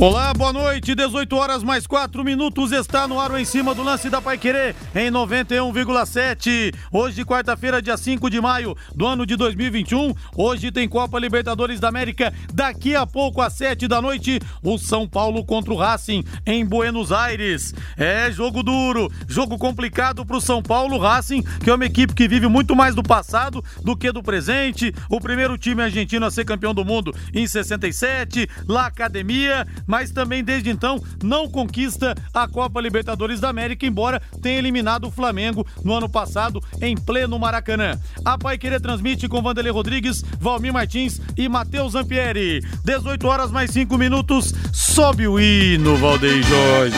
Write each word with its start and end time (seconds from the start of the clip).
Olá, 0.00 0.32
boa 0.32 0.50
noite. 0.50 0.94
18 0.94 1.36
horas 1.36 1.62
mais 1.62 1.86
4 1.86 2.24
minutos. 2.24 2.72
Está 2.72 3.06
no 3.06 3.20
ar 3.20 3.30
o 3.32 3.36
em 3.36 3.44
cima 3.44 3.74
do 3.74 3.82
lance 3.82 4.08
da 4.08 4.18
Pai 4.18 4.38
Querer 4.38 4.74
em 4.94 5.10
91,7. 5.10 6.74
Hoje, 6.90 7.22
quarta-feira, 7.22 7.82
dia 7.82 7.98
5 7.98 8.30
de 8.30 8.40
maio 8.40 8.74
do 8.96 9.06
ano 9.06 9.26
de 9.26 9.36
2021. 9.36 10.14
Hoje 10.34 10.72
tem 10.72 10.88
Copa 10.88 11.18
Libertadores 11.18 11.78
da 11.78 11.88
América. 11.88 12.32
Daqui 12.50 12.96
a 12.96 13.06
pouco, 13.06 13.42
às 13.42 13.52
7 13.52 13.86
da 13.86 14.00
noite, 14.00 14.40
o 14.62 14.78
São 14.78 15.06
Paulo 15.06 15.44
contra 15.44 15.70
o 15.70 15.76
Racing 15.76 16.24
em 16.46 16.64
Buenos 16.64 17.12
Aires. 17.12 17.74
É 17.94 18.32
jogo 18.32 18.62
duro, 18.62 19.12
jogo 19.28 19.58
complicado 19.58 20.24
para 20.24 20.38
o 20.38 20.40
São 20.40 20.62
Paulo. 20.62 20.96
Racing, 20.96 21.42
que 21.62 21.68
é 21.68 21.74
uma 21.74 21.84
equipe 21.84 22.14
que 22.14 22.26
vive 22.26 22.48
muito 22.48 22.74
mais 22.74 22.94
do 22.94 23.02
passado 23.02 23.62
do 23.84 23.94
que 23.94 24.10
do 24.10 24.22
presente. 24.22 24.94
O 25.10 25.20
primeiro 25.20 25.58
time 25.58 25.82
argentino 25.82 26.24
a 26.24 26.30
ser 26.30 26.46
campeão 26.46 26.72
do 26.72 26.86
mundo 26.86 27.14
em 27.34 27.46
67. 27.46 28.48
Lá, 28.66 28.86
academia 28.86 29.66
mas 29.90 30.12
também 30.12 30.44
desde 30.44 30.70
então 30.70 31.02
não 31.20 31.48
conquista 31.48 32.14
a 32.32 32.46
Copa 32.46 32.80
Libertadores 32.80 33.40
da 33.40 33.48
América, 33.48 33.84
embora 33.84 34.22
tenha 34.40 34.56
eliminado 34.56 35.08
o 35.08 35.10
Flamengo 35.10 35.66
no 35.84 35.92
ano 35.92 36.08
passado 36.08 36.62
em 36.80 36.96
pleno 36.96 37.36
Maracanã. 37.40 37.98
A 38.24 38.38
Pai 38.38 38.56
Querer 38.56 38.80
transmite 38.80 39.26
com 39.26 39.42
Vanderlei 39.42 39.72
Rodrigues, 39.72 40.22
Valmir 40.38 40.72
Martins 40.72 41.20
e 41.36 41.48
Matheus 41.48 41.94
Zampieri. 41.94 42.64
18 42.84 43.26
horas 43.26 43.50
mais 43.50 43.72
5 43.72 43.98
minutos, 43.98 44.54
sobe 44.72 45.26
o 45.26 45.40
hino, 45.40 45.96
Valdeir 45.96 46.40
Jorge. 46.44 46.96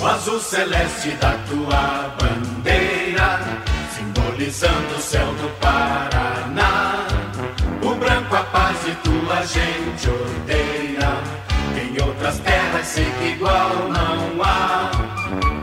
O 0.00 0.06
azul 0.06 0.38
celeste 0.38 1.10
da 1.20 1.32
tua 1.48 2.16
simbolizando 4.38 4.94
o 4.94 5.00
céu 5.00 5.26
do 5.26 5.48
Pará 5.60 6.18
tua 9.02 9.42
gente 9.42 10.08
odeia. 10.08 11.10
Em 11.76 12.06
outras 12.06 12.38
terras 12.38 12.86
sei 12.86 13.04
que 13.04 13.26
igual 13.32 13.88
não 13.88 14.42
há. 14.42 14.90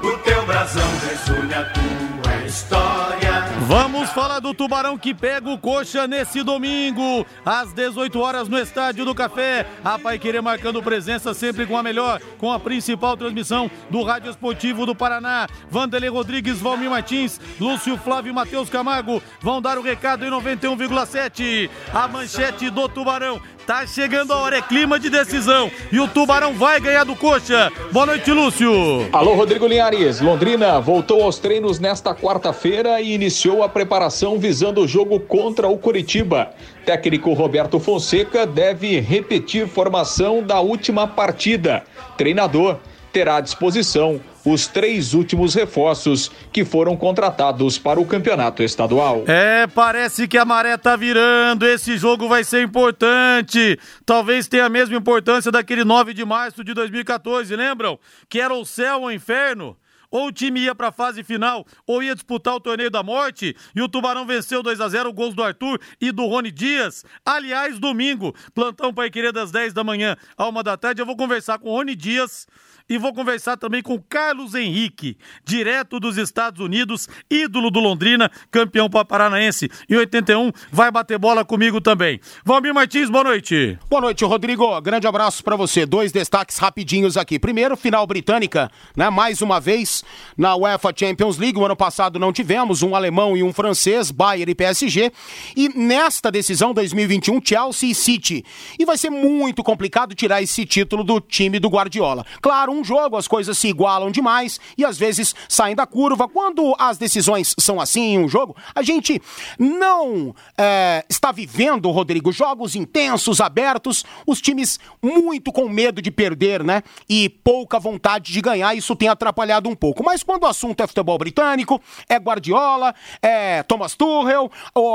O 0.03 0.18
teu 0.20 0.46
brasão 0.46 0.84
resume 1.09 1.53
a 1.53 1.64
tua 1.66 2.46
história. 2.46 3.15
Vamos 3.61 4.09
falar 4.09 4.39
do 4.39 4.53
Tubarão 4.53 4.98
que 4.98 5.14
pega 5.14 5.50
o 5.50 5.58
coxa 5.58 6.06
nesse 6.06 6.44
domingo, 6.44 7.25
às 7.45 7.72
18 7.73 8.20
horas 8.20 8.50
no 8.50 8.59
Estádio 8.59 9.06
do 9.06 9.16
Café. 9.16 9.66
A 9.84 9.97
Pai 9.97 10.20
Querer 10.20 10.42
marcando 10.42 10.84
presença 10.84 11.34
sempre 11.34 11.66
com 11.66 11.78
a 11.78 11.81
melhor, 11.81 12.20
com 12.38 12.52
a 12.52 12.59
principal 12.59 13.16
transmissão 13.16 13.72
do 13.89 14.03
Rádio 14.03 14.30
Esportivo 14.30 14.86
do 14.86 14.94
Paraná. 14.94 15.47
Vanderlei 15.70 16.09
Rodrigues, 16.09 16.59
Valmir 16.59 16.89
Martins, 16.89 17.39
Lúcio 17.59 17.97
Flávio 17.97 18.31
e 18.31 18.34
Matheus 18.34 18.70
Camargo 18.70 19.23
vão 19.42 19.62
dar 19.62 19.78
o 19.78 19.81
recado 19.81 20.25
em 20.25 20.30
91,7. 20.30 21.69
A 21.94 22.08
manchete 22.08 22.69
do 22.69 22.90
Tubarão 22.90 23.42
Tá 23.66 23.88
chegando 23.88 24.32
a 24.32 24.38
hora, 24.38 24.58
é 24.58 24.62
clima 24.62 25.00
de 25.00 25.10
decisão. 25.10 25.72
E 25.92 26.00
o 26.00 26.08
Tubarão 26.08 26.54
vai 26.54 26.80
ganhar 26.80 27.04
do 27.04 27.16
Coxa. 27.16 27.72
Boa 27.92 28.06
noite, 28.06 28.32
Lúcio. 28.32 28.72
Alô, 29.12 29.34
Rodrigo 29.34 29.66
Linhares. 29.66 30.22
Londrina 30.22 30.80
voltou 30.80 31.24
aos 31.24 31.40
treinos 31.40 31.80
nesta 31.80 32.14
quarta-feira 32.14 33.02
e 33.02 33.16
iniciou 33.16 33.64
a 33.64 33.70
preparação 33.70 34.38
visando 34.38 34.82
o 34.82 34.88
jogo 34.88 35.20
contra 35.20 35.68
o 35.68 35.80
Curitiba. 35.80 36.52
Técnico 36.86 37.34
Roberto 37.34 37.80
Fonseca 37.80 38.46
deve 38.46 39.00
repetir 39.00 39.68
formação 39.68 40.44
da 40.44 40.60
última 40.60 41.08
partida. 41.08 41.84
Treinador 42.16 42.78
terá 43.12 43.38
à 43.38 43.42
disposição 43.42 44.22
os 44.46 44.68
três 44.68 45.14
últimos 45.14 45.56
reforços 45.56 46.32
que 46.54 46.64
foram 46.64 46.96
contratados 46.96 47.80
para 47.80 48.00
o 48.00 48.06
campeonato 48.06 48.62
estadual. 48.62 49.24
É, 49.28 49.66
parece 49.68 50.28
que 50.28 50.38
a 50.38 50.46
maré 50.46 50.78
tá 50.78 50.96
virando. 50.96 51.66
Esse 51.66 51.97
jogo 51.97 52.28
vai 52.28 52.44
ser 52.44 52.62
importante. 52.62 53.80
Talvez 54.06 54.47
tenha 54.47 54.66
a 54.66 54.69
mesma 54.69 54.96
importância 54.96 55.52
daquele 55.52 55.84
9 55.84 56.14
de 56.14 56.24
março 56.24 56.64
de 56.64 56.74
2014, 56.74 57.56
lembram? 57.56 58.00
Que 58.30 58.40
era 58.40 58.53
o 58.53 58.64
céu 58.66 59.02
ou 59.02 59.08
o 59.08 59.12
inferno? 59.12 59.75
ou 60.12 60.28
o 60.28 60.31
time 60.31 60.62
ia 60.62 60.74
para 60.74 60.88
a 60.88 60.92
fase 60.94 61.24
final, 61.24 61.66
ou 61.86 62.02
ia 62.02 62.16
disputar 62.16 62.56
o 62.56 62.59
torneio 62.59 62.90
da 62.90 63.03
morte, 63.03 63.53
e 63.75 63.81
o 63.81 63.90
Tubarão 63.90 64.25
venceu 64.25 64.64
2 64.64 64.80
a 64.80 64.88
0 64.88 65.12
gols 65.12 65.36
do 65.36 65.44
Arthur 65.44 65.78
e 66.00 66.09
do 66.09 66.25
Rony 66.25 66.52
Dias. 66.52 67.03
Aliás, 67.25 67.80
domingo, 67.80 68.34
plantão 68.53 68.94
para 68.94 69.09
querer 69.09 69.34
das 69.34 69.52
10 69.52 69.74
da 69.74 69.84
manhã 69.84 70.16
a 70.38 70.48
1 70.48 70.64
da 70.64 70.78
tarde, 70.78 71.02
eu 71.02 71.06
vou 71.06 71.18
conversar 71.18 71.59
com 71.59 71.69
o 71.69 71.74
Rony 71.74 71.96
Dias 71.96 72.48
e 72.88 72.97
vou 72.97 73.13
conversar 73.13 73.57
também 73.57 73.81
com 73.81 74.00
Carlos 74.00 74.53
Henrique, 74.53 75.18
direto 75.44 76.00
dos 76.00 76.18
Estados 76.18 76.63
Unidos, 76.63 77.09
ídolo 77.29 77.72
do 77.72 77.79
Londrina, 77.79 78.29
campeão 78.51 78.88
paranaense. 78.90 79.69
Em 79.90 79.96
81, 79.96 80.51
vai 80.72 80.91
bater 80.91 81.18
bola 81.18 81.44
comigo 81.44 81.81
também. 81.81 82.19
Valmir 82.44 82.74
Martins, 82.74 83.09
boa 83.09 83.24
noite. 83.24 83.78
Boa 83.90 84.01
noite, 84.01 84.24
Rodrigo. 84.24 84.79
Grande 84.81 85.07
abraço 85.07 85.44
para 85.44 85.56
você. 85.56 85.85
Dois 85.85 86.12
destaques 86.12 86.57
rapidinhos 86.57 87.18
aqui. 87.18 87.40
Primeiro, 87.40 87.75
final 87.75 88.06
britânica, 88.06 88.69
né? 88.95 89.09
Mais 89.09 89.41
uma 89.41 89.59
vez 89.59 90.03
na 90.38 90.56
UEFA 90.56 90.94
Champions 90.95 91.38
League. 91.38 91.57
O 91.57 91.66
ano 91.66 91.75
passado 91.75 92.19
não 92.19 92.31
tivemos 92.31 92.84
um 92.84 92.95
alemão 92.95 93.35
e 93.35 93.41
um 93.41 93.51
francês, 93.51 94.12
Bayern 94.12 94.51
e 94.51 94.56
PSG. 94.56 95.12
E 95.56 95.69
nesta 95.69 96.31
decisão 96.31 96.72
2021, 96.72 97.41
Chelsea 97.44 97.90
e 97.90 97.95
City. 97.95 98.45
E 98.78 98.85
vai 98.85 98.97
ser 98.97 99.09
muito 99.09 99.63
complicado 99.63 100.13
tirar 100.13 100.41
esse 100.44 100.66
título 100.66 101.03
do 101.03 101.19
time 101.19 101.59
do 101.59 101.68
Guardiola. 101.68 102.24
Claro, 102.41 102.75
um 102.75 102.84
jogo 102.84 103.18
as 103.18 103.28
coisas 103.28 103.58
se 103.58 103.68
igualam 103.68 104.12
demais 104.12 104.59
e 104.78 104.86
às 104.86 104.97
vezes 104.97 105.34
saem 105.47 105.75
da 105.75 105.86
curva. 105.86 106.28
Quando 106.28 106.75
as 106.78 106.97
decisões 106.97 107.56
são 107.58 107.80
assim 107.80 108.13
em 108.13 108.19
um 108.19 108.28
jogo, 108.28 108.56
a 108.74 108.81
gente 108.81 109.22
não 109.58 110.36
é, 110.58 111.03
está 111.09 111.31
vivendo, 111.31 111.90
Rodrigo, 111.91 112.31
jogos 112.31 112.75
intensos, 112.75 113.41
abertos, 113.41 114.06
os 114.25 114.41
times 114.41 114.80
muito 115.02 115.52
com 115.52 115.68
medo 115.69 116.02
de 116.02 116.12
perder, 116.12 116.63
né? 116.63 116.84
E 117.09 117.30
pouca 117.30 117.80
vontade 117.80 118.31
de 118.31 118.41
ganhar, 118.41 118.75
isso 118.75 118.96
tem 118.96 119.07
atrapalhado 119.07 119.69
um 119.69 119.75
pouco. 119.75 120.03
Mas 120.03 120.24
quando 120.24 120.44
o 120.44 120.47
assunto 120.47 120.81
é 120.81 120.88
futebol 120.88 121.18
britânico, 121.18 121.81
é 122.09 122.18
Guardiola, 122.18 122.94
é 123.22 123.63
Thomas 123.63 123.96
Tuchel, 123.96 124.52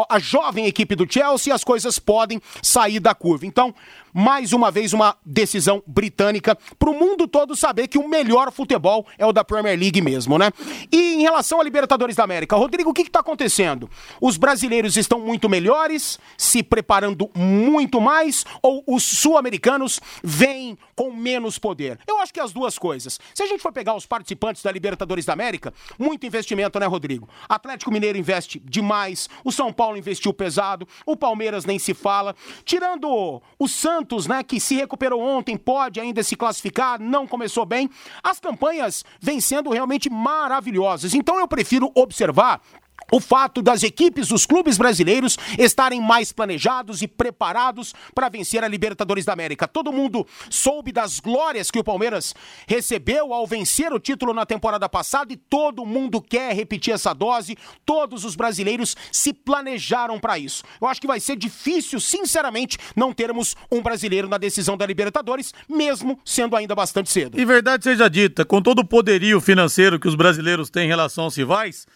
a 0.08 0.18
jovem 0.18 0.66
equipe 0.66 0.94
do 0.94 1.10
Chelsea, 1.10 1.54
as 1.54 1.64
coisas 1.64 1.98
podem 1.98 2.40
sair 2.62 3.00
da 3.00 3.14
curva. 3.14 3.46
Então, 3.46 3.74
mais 4.12 4.52
uma 4.52 4.70
vez 4.70 4.92
uma 4.92 5.16
decisão 5.24 5.82
britânica 5.86 6.56
para 6.78 6.90
o 6.90 6.98
mundo 6.98 7.26
todo 7.28 7.56
saber 7.56 7.88
que 7.88 7.98
o 7.98 8.08
melhor 8.08 8.52
futebol 8.52 9.06
é 9.18 9.26
o 9.26 9.32
da 9.32 9.44
Premier 9.44 9.78
League 9.78 10.00
mesmo, 10.00 10.38
né? 10.38 10.50
E 10.92 11.14
em 11.14 11.22
relação 11.22 11.60
a 11.60 11.64
Libertadores 11.64 12.16
da 12.16 12.24
América, 12.24 12.56
Rodrigo, 12.56 12.90
o 12.90 12.94
que 12.94 13.02
está 13.02 13.20
acontecendo? 13.20 13.88
Os 14.20 14.36
brasileiros 14.36 14.96
estão 14.96 15.20
muito 15.20 15.48
melhores, 15.48 16.18
se 16.36 16.62
preparando 16.62 17.30
muito 17.34 18.00
mais, 18.00 18.44
ou 18.62 18.82
os 18.86 19.02
sul-americanos 19.02 20.00
vêm 20.22 20.76
com 20.96 21.12
menos 21.12 21.58
poder? 21.58 21.98
Eu 22.06 22.18
acho 22.18 22.32
que 22.32 22.40
as 22.40 22.52
duas 22.52 22.78
coisas. 22.78 23.18
Se 23.34 23.42
a 23.42 23.46
gente 23.46 23.62
for 23.62 23.72
pegar 23.72 23.94
os 23.94 24.06
participantes 24.06 24.62
da 24.62 24.70
Libertadores 24.70 25.24
da 25.24 25.32
América, 25.32 25.72
muito 25.98 26.26
investimento, 26.26 26.78
né, 26.78 26.86
Rodrigo? 26.86 27.28
Atlético 27.48 27.90
Mineiro 27.90 28.18
investe 28.18 28.58
demais, 28.58 29.28
o 29.44 29.52
São 29.52 29.72
Paulo 29.72 29.96
investiu 29.96 30.32
pesado, 30.32 30.86
o 31.06 31.16
Palmeiras 31.16 31.64
nem 31.64 31.78
se 31.78 31.94
fala. 31.94 32.34
Tirando 32.64 33.40
o 33.58 33.68
Santos 33.68 33.99
Santos, 34.00 34.26
né, 34.26 34.42
que 34.42 34.58
se 34.58 34.76
recuperou 34.76 35.20
ontem, 35.20 35.58
pode 35.58 36.00
ainda 36.00 36.22
se 36.22 36.34
classificar, 36.34 36.98
não 36.98 37.26
começou 37.26 37.66
bem. 37.66 37.90
As 38.22 38.40
campanhas 38.40 39.04
vêm 39.20 39.40
sendo 39.40 39.68
realmente 39.70 40.08
maravilhosas. 40.08 41.12
Então 41.12 41.38
eu 41.38 41.46
prefiro 41.46 41.90
observar 41.94 42.62
o 43.10 43.20
fato 43.20 43.62
das 43.62 43.82
equipes 43.82 44.28
dos 44.28 44.46
clubes 44.46 44.78
brasileiros 44.78 45.38
estarem 45.58 46.00
mais 46.00 46.32
planejados 46.32 47.02
e 47.02 47.08
preparados 47.08 47.94
para 48.14 48.28
vencer 48.28 48.62
a 48.62 48.68
Libertadores 48.68 49.24
da 49.24 49.32
América. 49.32 49.66
Todo 49.68 49.92
mundo 49.92 50.26
soube 50.48 50.92
das 50.92 51.20
glórias 51.20 51.70
que 51.70 51.78
o 51.78 51.84
Palmeiras 51.84 52.34
recebeu 52.66 53.32
ao 53.32 53.46
vencer 53.46 53.92
o 53.92 54.00
título 54.00 54.32
na 54.32 54.46
temporada 54.46 54.88
passada 54.88 55.32
e 55.32 55.36
todo 55.36 55.84
mundo 55.84 56.20
quer 56.20 56.54
repetir 56.54 56.94
essa 56.94 57.12
dose. 57.12 57.56
Todos 57.84 58.24
os 58.24 58.36
brasileiros 58.36 58.96
se 59.12 59.32
planejaram 59.32 60.18
para 60.18 60.38
isso. 60.38 60.62
Eu 60.80 60.88
acho 60.88 61.00
que 61.00 61.06
vai 61.06 61.20
ser 61.20 61.36
difícil, 61.36 62.00
sinceramente, 62.00 62.78
não 62.94 63.12
termos 63.12 63.56
um 63.70 63.82
brasileiro 63.82 64.28
na 64.28 64.38
decisão 64.38 64.76
da 64.76 64.86
Libertadores, 64.86 65.52
mesmo 65.68 66.18
sendo 66.24 66.56
ainda 66.56 66.74
bastante 66.74 67.10
cedo. 67.10 67.38
E 67.38 67.44
verdade 67.44 67.84
seja 67.84 68.08
dita, 68.08 68.44
com 68.44 68.62
todo 68.62 68.80
o 68.80 68.84
poderio 68.84 69.40
financeiro 69.40 69.98
que 69.98 70.08
os 70.08 70.14
brasileiros 70.14 70.70
têm 70.70 70.84
em 70.84 70.88
relação 70.88 71.24
aos 71.24 71.36
rivais, 71.36 71.86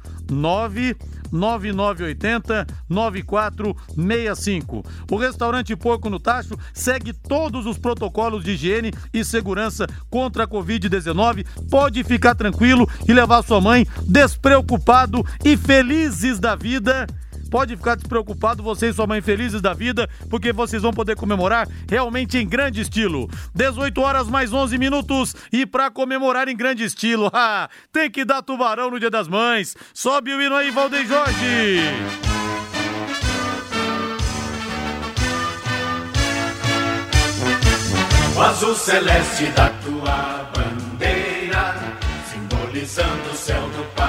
99980 1.32 2.68
9465. 2.90 4.84
O 5.10 5.16
restaurante 5.16 5.76
Porco 5.76 6.10
no 6.10 6.20
Tacho 6.20 6.58
segue 6.74 7.14
todos 7.14 7.66
os 7.66 7.78
protocolos 7.78 8.44
de 8.44 8.52
higiene 8.52 8.92
e 9.14 9.24
segurança 9.24 9.88
contra 10.10 10.44
a 10.44 10.48
Covid-19. 10.48 11.46
Pode 11.70 12.04
ficar 12.04 12.36
tranquilo 12.36 12.90
e 13.08 13.14
levar 13.14 13.44
sua 13.44 13.62
mãe 13.62 13.88
despreocupado 14.08 15.26
e 15.44 15.56
felizes 15.58 16.40
da 16.40 16.56
vida. 16.56 17.08
Pode 17.52 17.76
ficar 17.76 17.96
despreocupado, 17.96 18.64
você 18.64 18.88
e 18.88 18.94
sua 18.94 19.06
mãe 19.06 19.22
felizes 19.22 19.62
da 19.62 19.74
vida, 19.74 20.10
porque 20.30 20.54
vocês 20.54 20.82
vão 20.82 20.94
poder 20.94 21.18
comemorar 21.18 21.68
realmente 21.88 22.38
em 22.38 22.48
grande 22.48 22.80
estilo. 22.80 23.30
18 23.54 24.00
horas 24.00 24.30
mais 24.30 24.54
11 24.54 24.78
minutos 24.78 25.36
e 25.52 25.66
para 25.66 25.92
comemorar 25.92 26.48
em 26.48 26.56
grande 26.56 26.86
estilo, 26.86 27.30
tem 27.92 28.10
que 28.10 28.24
dar 28.24 28.42
tubarão 28.42 28.90
no 28.90 28.98
Dia 28.98 29.10
das 29.10 29.28
Mães. 29.28 29.76
Sobe 29.94 30.34
o 30.34 30.42
hino 30.42 30.56
aí, 30.56 30.72
Valdeir 30.72 31.06
Jorge. 31.06 31.82
O 38.34 38.42
azul 38.42 38.76
celeste 38.76 39.48
da 39.48 39.70
tua 39.70 40.50
bandeira, 40.56 41.76
simbolizando 42.32 43.30
o 43.30 43.36
céu 43.36 43.62
do 43.62 43.84
Paraná. 43.94 44.01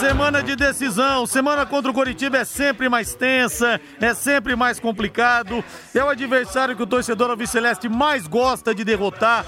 Semana 0.00 0.42
de 0.42 0.54
decisão, 0.54 1.26
semana 1.26 1.64
contra 1.64 1.90
o 1.90 1.94
Coritiba 1.94 2.36
é 2.36 2.44
sempre 2.44 2.86
mais 2.86 3.14
tensa, 3.14 3.80
é 3.98 4.12
sempre 4.12 4.54
mais 4.54 4.78
complicado. 4.78 5.64
É 5.94 6.04
o 6.04 6.08
adversário 6.10 6.76
que 6.76 6.82
o 6.82 6.86
torcedor 6.86 7.30
alviceleste 7.30 7.88
mais 7.88 8.26
gosta 8.26 8.74
de 8.74 8.84
derrotar 8.84 9.46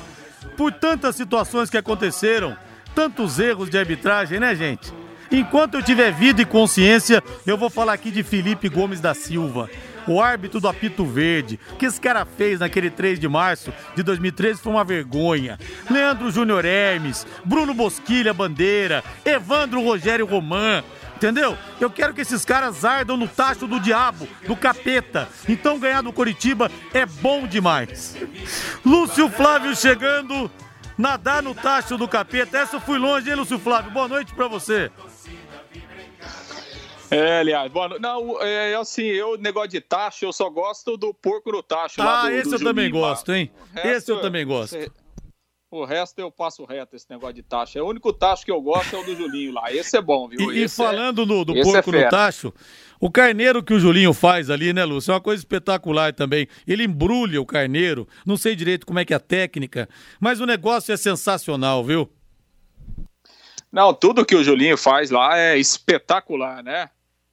por 0.57 0.73
tantas 0.73 1.17
situações 1.17 1.69
que 1.69 1.77
aconteceram, 1.77 2.57
tantos 2.95 3.39
erros 3.39 3.69
de 3.69 3.79
arbitragem, 3.79 4.41
né, 4.41 4.55
gente? 4.55 4.91
Enquanto 5.31 5.75
eu 5.75 5.83
tiver 5.83 6.11
vida 6.13 6.41
e 6.41 6.47
consciência, 6.47 7.23
eu 7.47 7.59
vou 7.59 7.69
falar 7.69 7.93
aqui 7.93 8.11
de 8.11 8.23
Felipe 8.23 8.71
Gomes 8.71 9.01
da 9.01 9.13
Silva. 9.13 9.69
O 10.09 10.23
árbitro 10.23 10.59
do 10.59 10.67
apito 10.67 11.05
verde, 11.05 11.61
que 11.79 11.85
esse 11.85 12.01
cara 12.01 12.25
fez 12.25 12.61
naquele 12.61 12.91
3 12.91 13.21
de 13.21 13.29
março 13.29 13.73
de 13.95 14.03
2013 14.03 14.61
foi 14.61 14.73
uma 14.73 14.83
vergonha. 14.83 15.59
Leandro 15.91 16.31
Júnior 16.31 16.65
Hermes, 16.65 17.27
Bruno 17.45 17.75
Bosquilha 17.75 18.33
Bandeira, 18.33 19.05
Evandro 19.23 19.83
Rogério 19.83 20.25
Roman. 20.25 20.83
Entendeu? 21.17 21.59
Eu 21.81 21.91
quero 21.91 22.15
que 22.15 22.21
esses 22.21 22.45
caras 22.45 22.85
ardam 22.85 23.17
no 23.17 23.27
tacho 23.29 23.67
do 23.67 23.81
diabo, 23.81 24.27
do 24.47 24.57
capeta. 24.57 25.29
Então 25.49 25.79
ganhar 25.79 26.01
do 26.01 26.13
Coritiba 26.13 26.71
é 26.95 27.05
bom 27.05 27.47
demais. 27.47 28.17
Lúcio 28.87 29.29
Flávio 29.29 29.75
chegando, 29.77 30.51
nadar 30.97 31.43
no 31.43 31.55
tacho 31.55 31.99
do 31.99 32.09
capeta. 32.09 32.57
Essa 32.57 32.77
eu 32.77 32.81
fui 32.81 32.99
longe, 32.99 33.29
hein, 33.29 33.37
Lúcio 33.37 33.59
Flávio? 33.59 33.91
Boa 33.91 34.09
noite 34.09 34.33
pra 34.33 34.47
você. 34.47 34.91
É, 37.11 37.39
aliás, 37.41 37.71
boa 37.73 37.89
no- 37.89 37.99
Não, 37.99 38.43
é 38.43 38.75
assim, 38.75 39.03
eu, 39.05 39.39
negócio 39.39 39.71
de 39.71 39.81
taxa, 39.81 40.25
eu 40.27 40.33
só 40.33 40.51
gosto 40.51 40.97
do 40.97 41.15
porco 41.15 41.51
no 41.51 41.63
tacho 41.63 42.01
lá 42.03 42.25
Ah, 42.25 42.29
do, 42.31 42.35
esse 42.37 42.51
do 42.51 42.57
eu 42.57 42.61
também 42.65 42.91
gosto, 42.91 43.33
hein? 43.33 43.51
Resto, 43.73 43.89
Esse 43.89 44.13
eu 44.13 44.21
também 44.21 44.47
gosto. 44.47 44.77
O 45.71 45.85
resto 45.85 46.19
eu 46.19 46.31
passo 46.31 46.65
reto, 46.65 46.97
esse 46.97 47.05
negócio 47.11 47.35
de 47.35 47.43
taxa. 47.43 47.83
O 47.83 47.89
único 47.89 48.11
tacho 48.11 48.43
que 48.43 48.51
eu 48.51 48.61
gosto 48.61 48.97
é 48.97 48.99
o 48.99 49.03
do 49.05 49.15
Julinho 49.15 49.53
lá. 49.53 49.71
Esse 49.71 49.99
é 49.99 50.01
bom, 50.01 50.27
viu? 50.27 50.51
E, 50.51 50.61
e 50.61 50.65
é- 50.65 50.69
falando 50.69 51.27
do, 51.27 51.45
do 51.45 51.53
esse 51.55 51.69
é 51.69 51.73
porco 51.83 51.93
no 51.93 52.09
tacho, 52.09 52.55
o 52.99 53.11
carneiro 53.11 53.63
que 53.63 53.75
o 53.75 53.79
Julinho 53.81 54.15
faz 54.15 54.49
ali, 54.49 54.73
né, 54.73 54.85
Lúcio? 54.87 55.11
É 55.11 55.15
uma 55.15 55.21
coisa 55.21 55.41
espetacular 55.43 56.15
também. 56.15 56.49
Ele 56.67 56.85
embrulha 56.85 57.41
o 57.41 57.45
carneiro, 57.47 58.09
não 58.25 58.39
sei 58.39 58.57
direito 58.57 58.87
como 58.87 58.99
é 58.99 59.05
que 59.05 59.13
é 59.13 59.17
a 59.17 59.21
técnica, 59.21 59.89
mas 60.19 60.41
o 60.41 60.47
negócio 60.47 60.91
é 60.93 60.97
sensacional, 60.97 61.85
viu? 61.85 62.11
Não, 63.71 63.93
tudo 63.93 64.25
que 64.25 64.35
o 64.35 64.43
Julinho 64.43 64.79
faz 64.79 65.11
lá 65.11 65.39
é 65.39 65.59
espetacular, 65.59 66.63
né? 66.63 66.89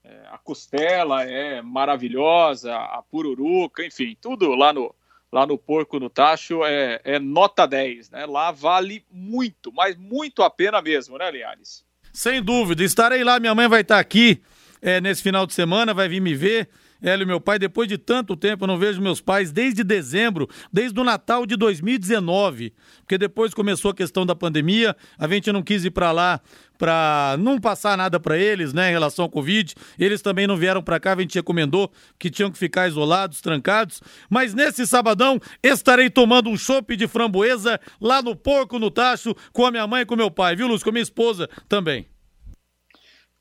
É, 0.07 0.27
a 0.29 0.37
costela 0.37 1.23
é 1.23 1.63
maravilhosa, 1.63 2.75
a 2.75 3.01
pururuca, 3.01 3.83
enfim, 3.83 4.15
tudo 4.21 4.53
lá 4.53 4.71
no, 4.71 4.93
lá 5.31 5.47
no 5.47 5.57
Porco 5.57 5.99
no 5.99 6.11
Tacho 6.11 6.63
é, 6.63 7.01
é 7.03 7.17
nota 7.17 7.65
10, 7.65 8.11
né? 8.11 8.25
Lá 8.27 8.51
vale 8.51 9.03
muito, 9.11 9.71
mas 9.73 9.97
muito 9.97 10.43
a 10.43 10.49
pena 10.49 10.79
mesmo, 10.79 11.17
né, 11.17 11.31
Liares? 11.31 11.83
Sem 12.13 12.41
dúvida, 12.41 12.83
estarei 12.83 13.23
lá, 13.23 13.39
minha 13.39 13.55
mãe 13.55 13.67
vai 13.67 13.81
estar 13.81 13.99
aqui 13.99 14.41
é, 14.79 15.01
nesse 15.01 15.23
final 15.23 15.47
de 15.47 15.53
semana, 15.53 15.93
vai 15.93 16.07
vir 16.07 16.21
me 16.21 16.35
ver. 16.35 16.69
E 17.05 17.25
meu 17.25 17.39
pai, 17.39 17.59
depois 17.59 17.87
de 17.87 17.99
tanto 17.99 18.35
tempo, 18.35 18.63
eu 18.63 18.67
não 18.67 18.79
vejo 18.79 18.99
meus 18.99 19.21
pais 19.21 19.51
desde 19.51 19.83
dezembro, 19.83 20.49
desde 20.73 20.99
o 20.99 21.03
Natal 21.03 21.45
de 21.45 21.55
2019, 21.55 22.73
porque 23.01 23.15
depois 23.15 23.53
começou 23.53 23.91
a 23.91 23.93
questão 23.93 24.25
da 24.25 24.33
pandemia, 24.33 24.95
a 25.19 25.27
gente 25.27 25.51
não 25.51 25.61
quis 25.61 25.85
ir 25.85 25.91
para 25.91 26.11
lá 26.11 26.41
para 26.79 27.35
não 27.39 27.59
passar 27.59 27.95
nada 27.95 28.19
para 28.19 28.37
eles, 28.37 28.73
né, 28.73 28.89
em 28.89 28.91
relação 28.91 29.23
ao 29.23 29.29
Covid. 29.29 29.75
Eles 29.99 30.21
também 30.21 30.47
não 30.47 30.57
vieram 30.57 30.81
para 30.81 30.99
cá, 30.99 31.13
a 31.13 31.21
gente 31.21 31.35
recomendou 31.35 31.91
que 32.19 32.29
tinham 32.29 32.51
que 32.51 32.57
ficar 32.57 32.87
isolados, 32.87 33.39
trancados. 33.39 34.01
Mas 34.27 34.53
nesse 34.53 34.85
sabadão 34.87 35.39
estarei 35.63 36.09
tomando 36.09 36.49
um 36.49 36.57
chopp 36.57 36.95
de 36.95 37.07
framboesa 37.07 37.79
lá 38.01 38.21
no 38.21 38.35
Porco 38.35 38.79
no 38.79 38.89
Tacho 38.89 39.35
com 39.53 39.65
a 39.65 39.71
minha 39.71 39.85
mãe 39.85 40.01
e 40.01 40.05
com 40.05 40.15
meu 40.15 40.31
pai, 40.31 40.55
viu, 40.55 40.67
Lúcio? 40.67 40.83
Com 40.83 40.89
a 40.89 40.93
minha 40.93 41.03
esposa 41.03 41.47
também. 41.69 42.14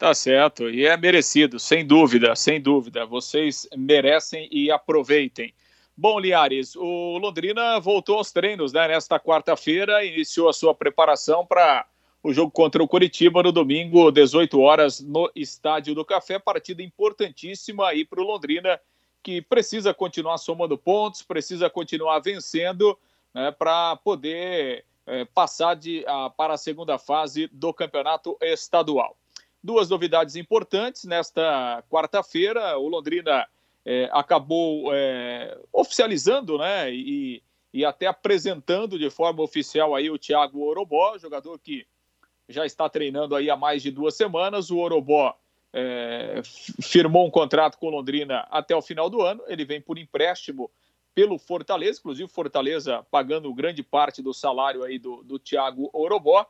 Tá 0.04 0.12
certo, 0.12 0.68
e 0.68 0.84
é 0.84 0.94
merecido, 0.98 1.58
sem 1.58 1.82
dúvida, 1.82 2.36
sem 2.36 2.60
dúvida. 2.60 3.06
Vocês 3.06 3.66
merecem 3.74 4.46
e 4.52 4.70
aproveitem. 4.70 5.54
Bom, 5.96 6.20
Liares, 6.20 6.76
o 6.76 7.16
Londrina 7.16 7.80
voltou 7.80 8.18
aos 8.18 8.30
treinos 8.30 8.70
né, 8.70 8.86
nesta 8.86 9.18
quarta-feira, 9.18 10.04
iniciou 10.04 10.50
a 10.50 10.52
sua 10.52 10.74
preparação 10.74 11.46
para 11.46 11.86
o 12.22 12.34
jogo 12.34 12.50
contra 12.50 12.82
o 12.82 12.86
Curitiba 12.86 13.42
no 13.42 13.50
domingo, 13.50 14.10
18 14.10 14.60
horas, 14.60 15.00
no 15.00 15.32
Estádio 15.34 15.94
do 15.94 16.04
Café. 16.04 16.38
Partida 16.38 16.82
importantíssima 16.82 17.88
aí 17.88 18.04
para 18.04 18.20
o 18.20 18.26
Londrina, 18.26 18.78
que 19.22 19.40
precisa 19.40 19.94
continuar 19.94 20.36
somando 20.36 20.76
pontos, 20.76 21.22
precisa 21.22 21.70
continuar 21.70 22.18
vencendo 22.18 22.94
né, 23.32 23.50
para 23.52 23.96
poder 23.96 24.84
eh, 25.06 25.24
passar 25.32 25.74
de, 25.74 26.04
a, 26.06 26.28
para 26.28 26.52
a 26.52 26.58
segunda 26.58 26.98
fase 26.98 27.48
do 27.50 27.72
campeonato 27.72 28.36
estadual. 28.42 29.16
Duas 29.64 29.88
novidades 29.88 30.36
importantes 30.36 31.04
nesta 31.04 31.82
quarta-feira. 31.88 32.76
O 32.76 32.86
Londrina 32.86 33.48
eh, 33.82 34.10
acabou 34.12 34.94
eh, 34.94 35.58
oficializando 35.72 36.58
né, 36.58 36.92
e, 36.92 37.42
e 37.72 37.82
até 37.82 38.06
apresentando 38.06 38.98
de 38.98 39.08
forma 39.08 39.42
oficial 39.42 39.94
aí 39.94 40.10
o 40.10 40.18
Thiago 40.18 40.62
Orobó, 40.62 41.16
jogador 41.16 41.58
que 41.58 41.86
já 42.46 42.66
está 42.66 42.90
treinando 42.90 43.34
aí 43.34 43.48
há 43.48 43.56
mais 43.56 43.82
de 43.82 43.90
duas 43.90 44.14
semanas. 44.14 44.70
O 44.70 44.76
Orobó 44.76 45.34
eh, 45.72 46.42
firmou 46.82 47.26
um 47.26 47.30
contrato 47.30 47.78
com 47.78 47.86
o 47.86 47.90
Londrina 47.90 48.46
até 48.50 48.76
o 48.76 48.82
final 48.82 49.08
do 49.08 49.22
ano. 49.22 49.42
Ele 49.46 49.64
vem 49.64 49.80
por 49.80 49.96
empréstimo 49.96 50.70
pelo 51.14 51.38
Fortaleza, 51.38 52.00
inclusive 52.00 52.28
Fortaleza 52.28 53.02
pagando 53.10 53.54
grande 53.54 53.82
parte 53.82 54.20
do 54.20 54.34
salário 54.34 54.82
aí 54.82 54.98
do, 54.98 55.22
do 55.22 55.38
Thiago 55.38 55.88
Orobó, 55.92 56.46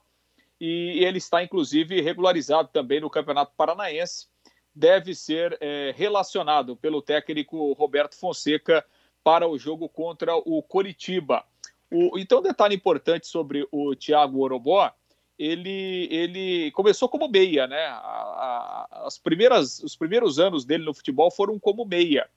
e 0.61 1.05
ele 1.05 1.19
está 1.19 1.43
inclusive 1.43 2.01
regularizado 2.01 2.69
também 2.73 3.01
no 3.01 3.11
Campeonato 3.11 3.53
Paranaense, 3.57 4.27
deve 4.75 5.15
ser 5.15 5.57
é, 5.61 5.93
relacionado 5.97 6.77
pelo 6.77 7.03
técnico 7.03 7.73
Roberto 7.73 8.17
Fonseca 8.17 8.85
para 9.23 9.49
o 9.49 9.59
jogo 9.59 9.89
contra 9.89 10.35
o 10.37 10.63
Coritiba. 10.63 11.45
O, 11.91 12.19
então, 12.19 12.43
detalhe 12.43 12.75
importante 12.75 13.27
sobre 13.27 13.67
o 13.71 13.95
Thiago 13.95 14.41
Orobó, 14.41 14.93
ele, 15.39 16.09
ele 16.11 16.71
começou 16.73 17.09
como 17.09 17.29
meia, 17.29 17.67
né? 17.67 17.87
A, 17.87 17.99
a, 17.99 19.07
as 19.07 19.19
primeiras, 19.19 19.81
os 19.81 19.97
primeiros 19.97 20.39
anos 20.39 20.65
dele 20.65 20.85
no 20.85 20.95
futebol 20.95 21.31
foram 21.31 21.59
como 21.59 21.85
meia 21.85 22.29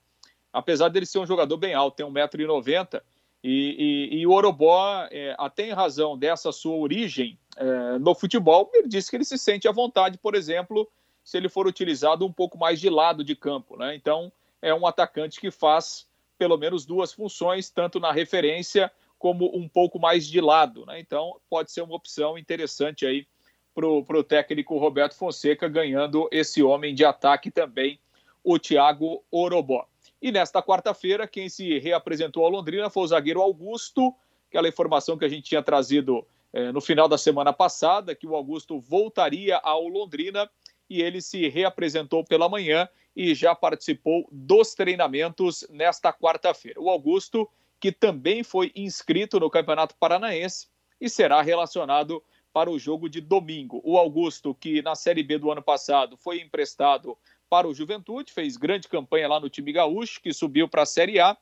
apesar 0.58 0.90
dele 0.90 1.06
ser 1.06 1.20
um 1.20 1.26
jogador 1.26 1.58
bem 1.58 1.74
alto, 1.74 1.96
tem 1.96 2.06
1,90m, 2.06 3.02
e, 3.44 4.10
e, 4.12 4.20
e, 4.20 4.28
o 4.28 4.32
Orobó, 4.32 5.08
é, 5.12 5.36
até 5.38 5.68
em 5.68 5.72
razão 5.72 6.18
dessa 6.18 6.52
sua 6.52 6.76
origem 6.76 7.38
é, 7.58 8.00
no 8.00 8.14
futebol, 8.14 8.70
ele 8.74 8.88
disse 8.88 9.10
que 9.10 9.18
ele 9.18 9.26
se 9.26 9.38
sente 9.38 9.68
à 9.68 9.72
vontade, 9.72 10.18
por 10.18 10.36
exemplo, 10.36 10.90
se 11.24 11.38
ele 11.38 11.50
for 11.50 11.68
utilizado 11.68 12.26
um 12.26 12.32
pouco 12.32 12.58
mais 12.58 12.80
de 12.80 12.90
lado 12.90 13.24
de 13.24 13.36
campo. 13.36 13.76
Né? 13.76 13.96
Então, 13.96 14.32
é 14.62 14.74
um 14.74 14.86
atacante 14.86 15.40
que 15.40 15.52
faz 15.52 16.08
pelo 16.38 16.58
menos 16.58 16.86
duas 16.86 17.12
funções, 17.12 17.70
tanto 17.70 18.00
na 18.00 18.12
referência 18.12 18.92
como 19.18 19.56
um 19.58 19.68
pouco 19.68 20.00
mais 20.00 20.28
de 20.28 20.40
lado. 20.40 20.86
Né? 20.86 21.00
Então, 21.00 21.40
pode 21.50 21.72
ser 21.72 21.82
uma 21.82 21.96
opção 21.96 22.38
interessante 22.38 23.06
aí 23.06 23.26
para 23.74 23.88
o 23.88 24.24
técnico 24.24 24.78
Roberto 24.78 25.16
Fonseca, 25.16 25.68
ganhando 25.68 26.28
esse 26.32 26.64
homem 26.64 26.96
de 26.96 27.06
ataque 27.06 27.52
também, 27.52 28.00
o 28.44 28.58
Thiago 28.58 29.24
Orobó. 29.30 29.86
E 30.22 30.32
nesta 30.32 30.64
quarta-feira, 30.64 31.28
quem 31.28 31.48
se 31.48 31.78
reapresentou 31.78 32.44
ao 32.44 32.50
Londrina 32.50 32.90
foi 32.90 33.04
o 33.04 33.08
zagueiro 33.08 33.42
Augusto, 33.42 34.16
aquela 34.50 34.68
informação 34.68 35.18
que 35.18 35.26
a 35.26 35.30
gente 35.30 35.44
tinha 35.44 35.62
trazido 35.62 36.26
eh, 36.54 36.72
no 36.72 36.82
final 36.82 37.08
da 37.08 37.18
semana 37.18 37.54
passada, 37.54 38.16
que 38.16 38.28
o 38.28 38.36
Augusto 38.36 38.80
voltaria 38.80 39.58
ao 39.58 39.88
Londrina 39.88 40.50
e 40.90 41.02
ele 41.02 41.22
se 41.22 41.48
reapresentou 41.50 42.24
pela 42.24 42.48
manhã 42.48 42.88
e 43.16 43.34
já 43.34 43.54
participou 43.56 44.28
dos 44.32 44.74
treinamentos 44.74 45.66
nesta 45.70 46.14
quarta-feira. 46.14 46.80
O 46.80 46.90
Augusto, 46.90 47.50
que 47.80 47.92
também 47.92 48.44
foi 48.44 48.72
inscrito 48.76 49.40
no 49.40 49.50
Campeonato 49.50 49.96
Paranaense 50.00 50.68
e 51.00 51.10
será 51.10 51.42
relacionado 51.42 52.24
para 52.54 52.72
o 52.72 52.80
jogo 52.80 53.10
de 53.10 53.22
domingo. 53.22 53.82
O 53.84 53.98
Augusto, 53.98 54.56
que 54.56 54.82
na 54.82 54.96
Série 54.96 55.24
B 55.24 55.38
do 55.38 55.52
ano 55.52 55.62
passado 55.62 56.18
foi 56.18 56.42
emprestado 56.42 57.18
para 57.50 57.68
o 57.68 57.74
Juventude, 57.74 58.32
fez 58.32 58.58
grande 58.58 58.88
campanha 58.88 59.28
lá 59.28 59.40
no 59.40 59.50
time 59.50 59.72
gaúcho, 59.72 60.22
que 60.22 60.34
subiu 60.34 60.68
para 60.68 60.84
a 60.84 60.86
Série 60.86 61.20
A. 61.20 61.38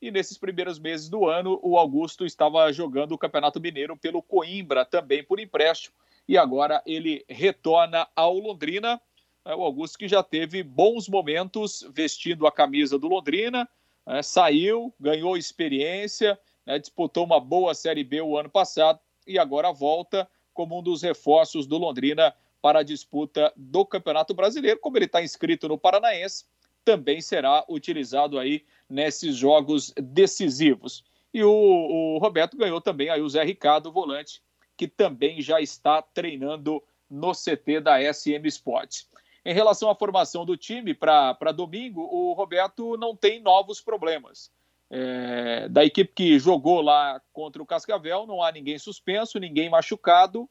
E 0.00 0.10
nesses 0.10 0.38
primeiros 0.38 0.78
meses 0.78 1.08
do 1.08 1.26
ano, 1.26 1.58
o 1.62 1.76
Augusto 1.76 2.24
estava 2.24 2.72
jogando 2.72 3.12
o 3.12 3.18
Campeonato 3.18 3.60
Mineiro 3.60 3.96
pelo 3.96 4.22
Coimbra, 4.22 4.84
também 4.84 5.24
por 5.24 5.40
empréstimo, 5.40 5.94
e 6.26 6.38
agora 6.38 6.80
ele 6.86 7.24
retorna 7.28 8.06
ao 8.14 8.38
Londrina. 8.38 9.00
É, 9.44 9.54
o 9.54 9.62
Augusto 9.62 9.98
que 9.98 10.06
já 10.06 10.22
teve 10.22 10.62
bons 10.62 11.08
momentos 11.08 11.88
vestindo 11.92 12.46
a 12.46 12.52
camisa 12.52 12.98
do 12.98 13.08
Londrina, 13.08 13.68
é, 14.06 14.22
saiu, 14.22 14.94
ganhou 15.00 15.36
experiência, 15.36 16.38
né, 16.64 16.78
disputou 16.78 17.24
uma 17.24 17.40
boa 17.40 17.74
Série 17.74 18.04
B 18.04 18.20
o 18.20 18.38
ano 18.38 18.50
passado 18.50 19.00
e 19.26 19.38
agora 19.38 19.72
volta 19.72 20.28
como 20.54 20.78
um 20.78 20.82
dos 20.82 21.02
reforços 21.02 21.66
do 21.66 21.76
Londrina 21.76 22.34
para 22.60 22.80
a 22.80 22.82
disputa 22.82 23.52
do 23.56 23.84
Campeonato 23.84 24.34
Brasileiro, 24.34 24.78
como 24.80 24.96
ele 24.96 25.06
está 25.06 25.22
inscrito 25.22 25.68
no 25.68 25.78
Paranaense, 25.78 26.44
também 26.88 27.20
será 27.20 27.66
utilizado 27.68 28.38
aí 28.38 28.64
nesses 28.88 29.36
jogos 29.36 29.92
decisivos. 29.94 31.04
E 31.34 31.44
o, 31.44 31.50
o 31.50 32.16
Roberto 32.18 32.56
ganhou 32.56 32.80
também 32.80 33.10
aí 33.10 33.20
o 33.20 33.28
Zé 33.28 33.44
Ricardo, 33.44 33.92
volante, 33.92 34.42
que 34.74 34.88
também 34.88 35.42
já 35.42 35.60
está 35.60 36.00
treinando 36.00 36.82
no 37.10 37.32
CT 37.32 37.80
da 37.80 38.00
SM 38.00 38.46
Sports. 38.46 39.06
Em 39.44 39.52
relação 39.52 39.90
à 39.90 39.94
formação 39.94 40.46
do 40.46 40.56
time 40.56 40.94
para 40.94 41.52
domingo, 41.54 42.00
o 42.00 42.32
Roberto 42.32 42.96
não 42.96 43.14
tem 43.14 43.38
novos 43.42 43.82
problemas. 43.82 44.50
É, 44.90 45.68
da 45.68 45.84
equipe 45.84 46.14
que 46.14 46.38
jogou 46.38 46.80
lá 46.80 47.20
contra 47.34 47.62
o 47.62 47.66
Cascavel, 47.66 48.26
não 48.26 48.42
há 48.42 48.50
ninguém 48.50 48.78
suspenso, 48.78 49.38
ninguém 49.38 49.68
machucado 49.68 50.48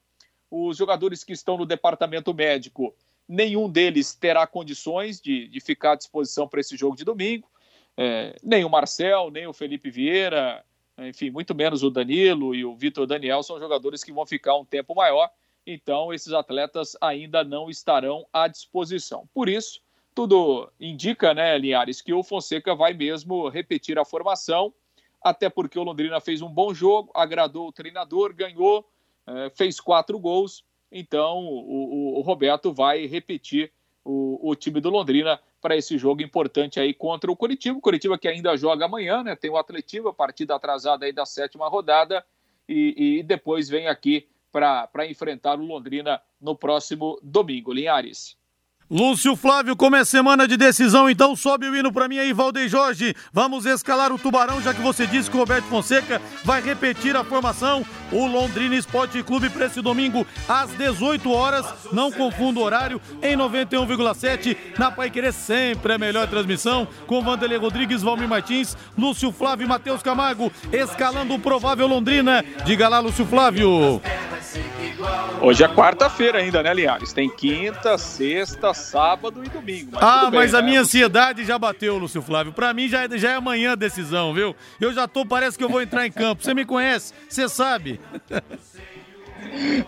os 0.51 0.77
jogadores 0.77 1.23
que 1.23 1.33
estão 1.33 1.57
no 1.57 1.65
departamento 1.65 2.31
médico, 2.31 2.95
nenhum 3.27 3.69
deles 3.69 4.15
terá 4.15 4.47
condições 4.47 5.19
de, 5.19 5.47
de 5.47 5.59
ficar 5.59 5.93
à 5.93 5.95
disposição 5.95 6.47
para 6.47 6.59
esse 6.59 6.77
jogo 6.77 6.95
de 6.95 7.03
domingo. 7.03 7.49
É, 7.95 8.35
nem 8.43 8.63
o 8.63 8.69
Marcel, 8.69 9.29
nem 9.31 9.47
o 9.47 9.53
Felipe 9.53 9.89
Vieira, 9.89 10.63
enfim, 10.97 11.29
muito 11.29 11.53
menos 11.53 11.83
o 11.83 11.89
Danilo 11.89 12.55
e 12.55 12.63
o 12.63 12.75
Vitor 12.75 13.05
Daniel 13.05 13.43
são 13.43 13.59
jogadores 13.59 14.03
que 14.03 14.11
vão 14.11 14.25
ficar 14.25 14.55
um 14.55 14.65
tempo 14.65 14.95
maior. 14.95 15.29
Então, 15.65 16.13
esses 16.13 16.31
atletas 16.31 16.95
ainda 17.01 17.43
não 17.43 17.69
estarão 17.69 18.25
à 18.31 18.47
disposição. 18.47 19.27
Por 19.33 19.49
isso, 19.49 19.81
tudo 20.15 20.71
indica, 20.79 21.33
né, 21.33 21.57
Linhares, 21.57 22.01
que 22.01 22.13
o 22.13 22.23
Fonseca 22.23 22.73
vai 22.73 22.93
mesmo 22.93 23.49
repetir 23.49 23.99
a 23.99 24.05
formação, 24.05 24.73
até 25.21 25.49
porque 25.49 25.77
o 25.77 25.83
Londrina 25.83 26.21
fez 26.21 26.41
um 26.41 26.49
bom 26.49 26.73
jogo, 26.73 27.11
agradou 27.13 27.67
o 27.67 27.71
treinador, 27.71 28.33
ganhou 28.33 28.87
é, 29.27 29.49
fez 29.49 29.79
quatro 29.79 30.17
gols, 30.17 30.63
então 30.91 31.39
o, 31.39 32.17
o, 32.17 32.21
Roberto 32.21 32.73
vai 32.73 33.05
repetir 33.05 33.71
o, 34.03 34.49
o 34.49 34.55
time 34.55 34.79
do 34.79 34.89
Londrina 34.89 35.39
para 35.61 35.75
esse 35.75 35.97
jogo 35.97 36.21
importante 36.21 36.79
aí 36.79 36.93
contra 36.93 37.31
o 37.31 37.35
Curitiba. 37.35 37.77
O 37.77 37.81
Curitiba 37.81 38.17
que 38.17 38.27
ainda 38.27 38.55
joga 38.55 38.85
amanhã, 38.85 39.23
né? 39.23 39.35
Tem 39.35 39.49
o 39.49 39.57
Atletiba, 39.57 40.13
partida 40.13 40.55
atrasada 40.55 41.05
aí 41.05 41.11
da 41.11 41.25
sétima 41.25 41.67
rodada, 41.67 42.25
e, 42.67 43.19
e 43.19 43.23
depois 43.23 43.67
vem 43.67 43.87
aqui 43.87 44.27
para 44.51 45.05
enfrentar 45.07 45.59
o 45.59 45.65
Londrina 45.65 46.21
no 46.41 46.55
próximo 46.55 47.19
domingo. 47.21 47.73
Linhares. 47.73 48.37
Lúcio 48.89 49.35
Flávio, 49.35 49.75
como 49.75 49.97
é 49.97 50.05
semana 50.05 50.47
de 50.47 50.55
decisão, 50.55 51.09
então 51.09 51.35
sobe 51.35 51.67
o 51.67 51.75
hino 51.75 51.91
para 51.91 52.07
mim 52.07 52.19
aí, 52.19 52.31
Valdeir 52.31 52.69
Jorge. 52.69 53.13
Vamos 53.33 53.65
escalar 53.65 54.13
o 54.13 54.17
Tubarão, 54.17 54.61
já 54.61 54.73
que 54.73 54.81
você 54.81 55.05
disse 55.05 55.29
que 55.29 55.35
o 55.35 55.41
Roberto 55.41 55.65
Fonseca 55.65 56.21
vai 56.45 56.61
repetir 56.61 57.13
a 57.13 57.23
formação. 57.23 57.85
O 58.11 58.25
Londrina 58.25 58.75
Esporte 58.75 59.21
Clube 59.23 59.49
para 59.49 59.65
esse 59.65 59.81
domingo 59.81 60.25
às 60.47 60.69
18 60.71 61.31
horas. 61.31 61.65
Não 61.91 62.11
confunda 62.11 62.59
o 62.59 62.63
horário, 62.63 63.01
em 63.21 63.35
91,7 63.35 64.57
na 64.77 64.91
Pai 64.91 65.09
Querer, 65.09 65.33
sempre 65.33 65.93
a 65.93 65.97
melhor 65.97 66.27
transmissão. 66.27 66.87
Com 67.05 67.21
Vanderlei 67.21 67.57
Rodrigues, 67.57 68.01
Valmir 68.01 68.27
Martins, 68.27 68.77
Lúcio 68.97 69.31
Flávio 69.31 69.65
e 69.65 69.67
Matheus 69.67 70.01
Camargo, 70.01 70.51
escalando 70.71 71.33
o 71.33 71.39
provável 71.39 71.87
Londrina. 71.87 72.43
Diga 72.65 72.87
lá, 72.87 72.99
Lúcio 72.99 73.25
Flávio. 73.25 74.01
Hoje 75.41 75.63
é 75.63 75.67
quarta-feira 75.67 76.39
ainda, 76.39 76.63
né, 76.63 76.73
Liares? 76.73 77.13
Tem 77.13 77.29
quinta, 77.29 77.97
sexta, 77.97 78.73
sábado 78.73 79.43
e 79.43 79.49
domingo. 79.49 79.91
Mas 79.93 80.03
ah, 80.03 80.29
bem, 80.29 80.39
mas 80.39 80.53
a 80.53 80.61
né? 80.61 80.67
minha 80.67 80.81
ansiedade 80.81 81.45
já 81.45 81.59
bateu, 81.59 81.97
Lúcio 81.97 82.21
Flávio. 82.21 82.51
Pra 82.51 82.73
mim 82.73 82.87
já, 82.87 83.03
é, 83.03 83.17
já 83.17 83.31
é 83.31 83.35
amanhã 83.35 83.73
a 83.73 83.75
decisão, 83.75 84.33
viu? 84.33 84.55
Eu 84.81 84.91
já 84.91 85.07
tô, 85.07 85.25
parece 85.25 85.57
que 85.57 85.63
eu 85.63 85.69
vou 85.69 85.81
entrar 85.81 86.07
em 86.07 86.11
campo. 86.11 86.43
Você 86.43 86.53
me 86.53 86.65
conhece, 86.65 87.13
você 87.29 87.47
sabe. 87.47 87.96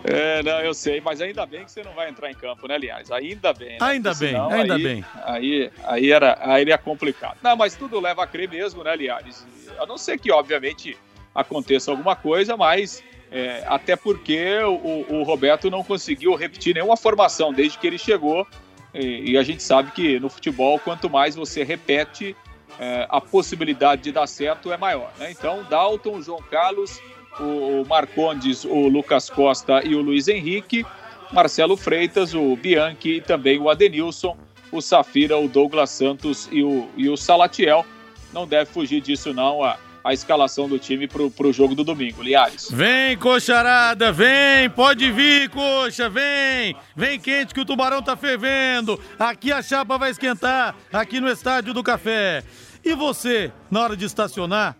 É, 0.03 0.41
não, 0.43 0.61
eu 0.61 0.73
sei, 0.73 1.01
mas 1.01 1.21
ainda 1.21 1.45
bem 1.45 1.65
que 1.65 1.71
você 1.71 1.83
não 1.83 1.93
vai 1.93 2.09
entrar 2.09 2.29
em 2.29 2.33
campo, 2.33 2.67
né, 2.67 2.75
aliás? 2.75 3.11
Ainda 3.11 3.53
bem. 3.53 3.71
Né? 3.71 3.77
Ainda 3.81 4.13
bem, 4.13 4.29
senão, 4.29 4.49
ainda 4.49 4.75
aí, 4.75 4.83
bem. 4.83 5.05
Aí, 5.25 5.71
aí, 5.83 6.11
era, 6.11 6.37
aí 6.41 6.69
é 6.69 6.77
complicado. 6.77 7.37
Não, 7.41 7.55
mas 7.55 7.75
tudo 7.75 7.99
leva 7.99 8.23
a 8.23 8.27
crer 8.27 8.49
mesmo, 8.49 8.83
né, 8.83 8.91
aliás? 8.91 9.45
A 9.79 9.85
não 9.85 9.97
ser 9.97 10.19
que, 10.19 10.31
obviamente, 10.31 10.97
aconteça 11.33 11.91
alguma 11.91 12.15
coisa, 12.15 12.55
mas 12.55 13.03
é, 13.31 13.63
até 13.67 13.95
porque 13.95 14.57
o, 14.63 15.05
o, 15.09 15.23
Roberto 15.23 15.69
não 15.69 15.83
conseguiu 15.83 16.35
repetir 16.35 16.73
nenhuma 16.73 16.97
formação 16.97 17.53
desde 17.53 17.77
que 17.77 17.87
ele 17.87 17.97
chegou. 17.97 18.47
E, 18.93 19.31
e 19.31 19.37
a 19.37 19.43
gente 19.43 19.61
sabe 19.61 19.91
que 19.91 20.19
no 20.19 20.29
futebol, 20.29 20.79
quanto 20.79 21.09
mais 21.09 21.35
você 21.35 21.63
repete, 21.63 22.35
é, 22.79 23.05
a 23.09 23.21
possibilidade 23.21 24.03
de 24.03 24.11
dar 24.11 24.25
certo 24.25 24.71
é 24.71 24.77
maior. 24.77 25.11
Né? 25.17 25.31
Então, 25.31 25.63
Dalton, 25.69 26.21
João 26.21 26.41
Carlos, 26.41 26.99
o, 27.39 27.81
o 27.81 27.85
Marcondes, 27.87 28.65
o 28.65 28.87
Lucas 28.87 29.29
Costa 29.29 29.81
e 29.85 29.95
o 29.95 30.01
Luiz 30.01 30.27
Henrique, 30.27 30.85
Marcelo 31.31 31.77
Freitas, 31.77 32.33
o 32.33 32.55
Bianchi 32.55 33.17
e 33.17 33.21
também 33.21 33.59
o 33.59 33.69
Adenilson, 33.69 34.37
o 34.71 34.81
Safira, 34.81 35.37
o 35.37 35.47
Douglas 35.47 35.89
Santos 35.89 36.49
e 36.51 36.63
o, 36.63 36.87
e 36.95 37.09
o 37.09 37.17
Salatiel. 37.17 37.85
Não 38.33 38.47
deve 38.47 38.71
fugir 38.71 39.01
disso, 39.01 39.33
não. 39.33 39.63
A, 39.63 39.77
a 40.03 40.13
escalação 40.13 40.67
do 40.67 40.79
time 40.79 41.07
pro, 41.07 41.29
pro 41.29 41.51
jogo 41.51 41.75
do 41.75 41.83
domingo. 41.83 42.21
Liares. 42.21 42.69
Vem, 42.71 43.17
coxarada, 43.17 44.11
vem, 44.11 44.69
pode 44.69 45.11
vir, 45.11 45.49
coxa, 45.49 46.09
vem. 46.09 46.75
Vem 46.95 47.19
quente 47.19 47.53
que 47.53 47.61
o 47.61 47.65
tubarão 47.65 48.01
tá 48.01 48.15
fervendo. 48.15 48.99
Aqui 49.17 49.51
a 49.51 49.61
chapa 49.61 49.97
vai 49.97 50.11
esquentar, 50.11 50.75
aqui 50.91 51.19
no 51.19 51.29
Estádio 51.29 51.73
do 51.73 51.83
Café. 51.83 52.43
E 52.83 52.95
você, 52.95 53.51
na 53.69 53.81
hora 53.81 53.97
de 53.97 54.05
estacionar, 54.05 54.75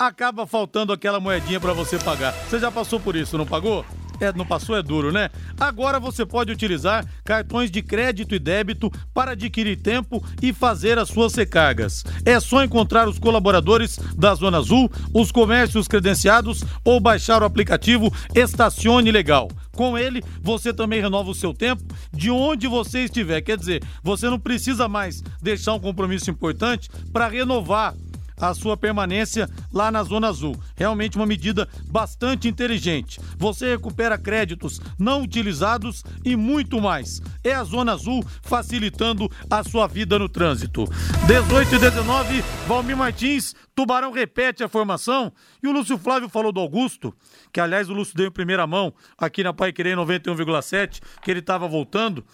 acaba 0.00 0.46
faltando 0.46 0.92
aquela 0.92 1.18
moedinha 1.18 1.58
para 1.58 1.72
você 1.72 1.98
pagar. 1.98 2.32
Você 2.32 2.60
já 2.60 2.70
passou 2.70 3.00
por 3.00 3.16
isso, 3.16 3.36
não 3.36 3.44
pagou? 3.44 3.84
É, 4.20 4.32
não 4.32 4.46
passou 4.46 4.76
é 4.76 4.82
duro, 4.82 5.10
né? 5.10 5.28
Agora 5.58 5.98
você 5.98 6.24
pode 6.24 6.52
utilizar 6.52 7.04
cartões 7.24 7.68
de 7.68 7.82
crédito 7.82 8.32
e 8.32 8.38
débito 8.38 8.92
para 9.12 9.32
adquirir 9.32 9.76
tempo 9.76 10.24
e 10.40 10.52
fazer 10.52 11.00
as 11.00 11.08
suas 11.08 11.34
recargas. 11.34 12.04
É 12.24 12.38
só 12.38 12.62
encontrar 12.62 13.08
os 13.08 13.18
colaboradores 13.18 13.98
da 14.16 14.32
Zona 14.36 14.58
Azul, 14.58 14.88
os 15.12 15.32
comércios 15.32 15.88
credenciados 15.88 16.62
ou 16.84 17.00
baixar 17.00 17.42
o 17.42 17.46
aplicativo 17.46 18.12
Estacione 18.36 19.10
Legal. 19.10 19.48
Com 19.72 19.98
ele, 19.98 20.22
você 20.40 20.72
também 20.72 21.00
renova 21.00 21.30
o 21.30 21.34
seu 21.34 21.52
tempo 21.52 21.82
de 22.12 22.30
onde 22.30 22.68
você 22.68 23.00
estiver. 23.00 23.40
Quer 23.40 23.56
dizer, 23.56 23.82
você 24.00 24.30
não 24.30 24.38
precisa 24.38 24.86
mais 24.86 25.22
deixar 25.42 25.74
um 25.74 25.80
compromisso 25.80 26.30
importante 26.30 26.88
para 27.12 27.26
renovar 27.26 27.94
a 28.40 28.54
sua 28.54 28.76
permanência 28.76 29.48
lá 29.72 29.90
na 29.90 30.02
Zona 30.02 30.28
Azul. 30.28 30.56
Realmente 30.76 31.16
uma 31.16 31.26
medida 31.26 31.68
bastante 31.86 32.48
inteligente. 32.48 33.20
Você 33.36 33.70
recupera 33.70 34.18
créditos 34.18 34.80
não 34.98 35.22
utilizados 35.22 36.04
e 36.24 36.36
muito 36.36 36.80
mais. 36.80 37.20
É 37.42 37.52
a 37.52 37.64
Zona 37.64 37.92
Azul 37.92 38.24
facilitando 38.42 39.30
a 39.50 39.62
sua 39.62 39.86
vida 39.86 40.18
no 40.18 40.28
trânsito. 40.28 40.84
18 41.26 41.74
e 41.74 41.78
19, 41.78 42.44
Valmir 42.66 42.96
Martins, 42.96 43.54
Tubarão 43.74 44.12
repete 44.12 44.64
a 44.64 44.68
formação 44.68 45.32
e 45.62 45.68
o 45.68 45.72
Lúcio 45.72 45.98
Flávio 45.98 46.28
falou 46.28 46.52
do 46.52 46.60
Augusto, 46.60 47.14
que 47.52 47.60
aliás 47.60 47.88
o 47.88 47.94
Lúcio 47.94 48.16
deu 48.16 48.26
em 48.26 48.32
primeira 48.32 48.66
mão 48.66 48.92
aqui 49.16 49.42
na 49.42 49.52
Pai 49.52 49.72
Querer 49.72 49.96
91,7, 49.96 51.00
que 51.22 51.30
ele 51.30 51.40
estava 51.40 51.68
voltando. 51.68 52.24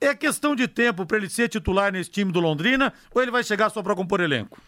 É 0.00 0.14
questão 0.14 0.56
de 0.56 0.66
tempo 0.66 1.04
para 1.04 1.18
ele 1.18 1.28
ser 1.28 1.48
titular 1.48 1.92
nesse 1.92 2.10
time 2.10 2.32
do 2.32 2.40
Londrina 2.40 2.92
ou 3.14 3.20
ele 3.20 3.30
vai 3.30 3.44
chegar 3.44 3.68
só 3.68 3.82
para 3.82 3.94
compor 3.94 4.20
elenco? 4.20 4.58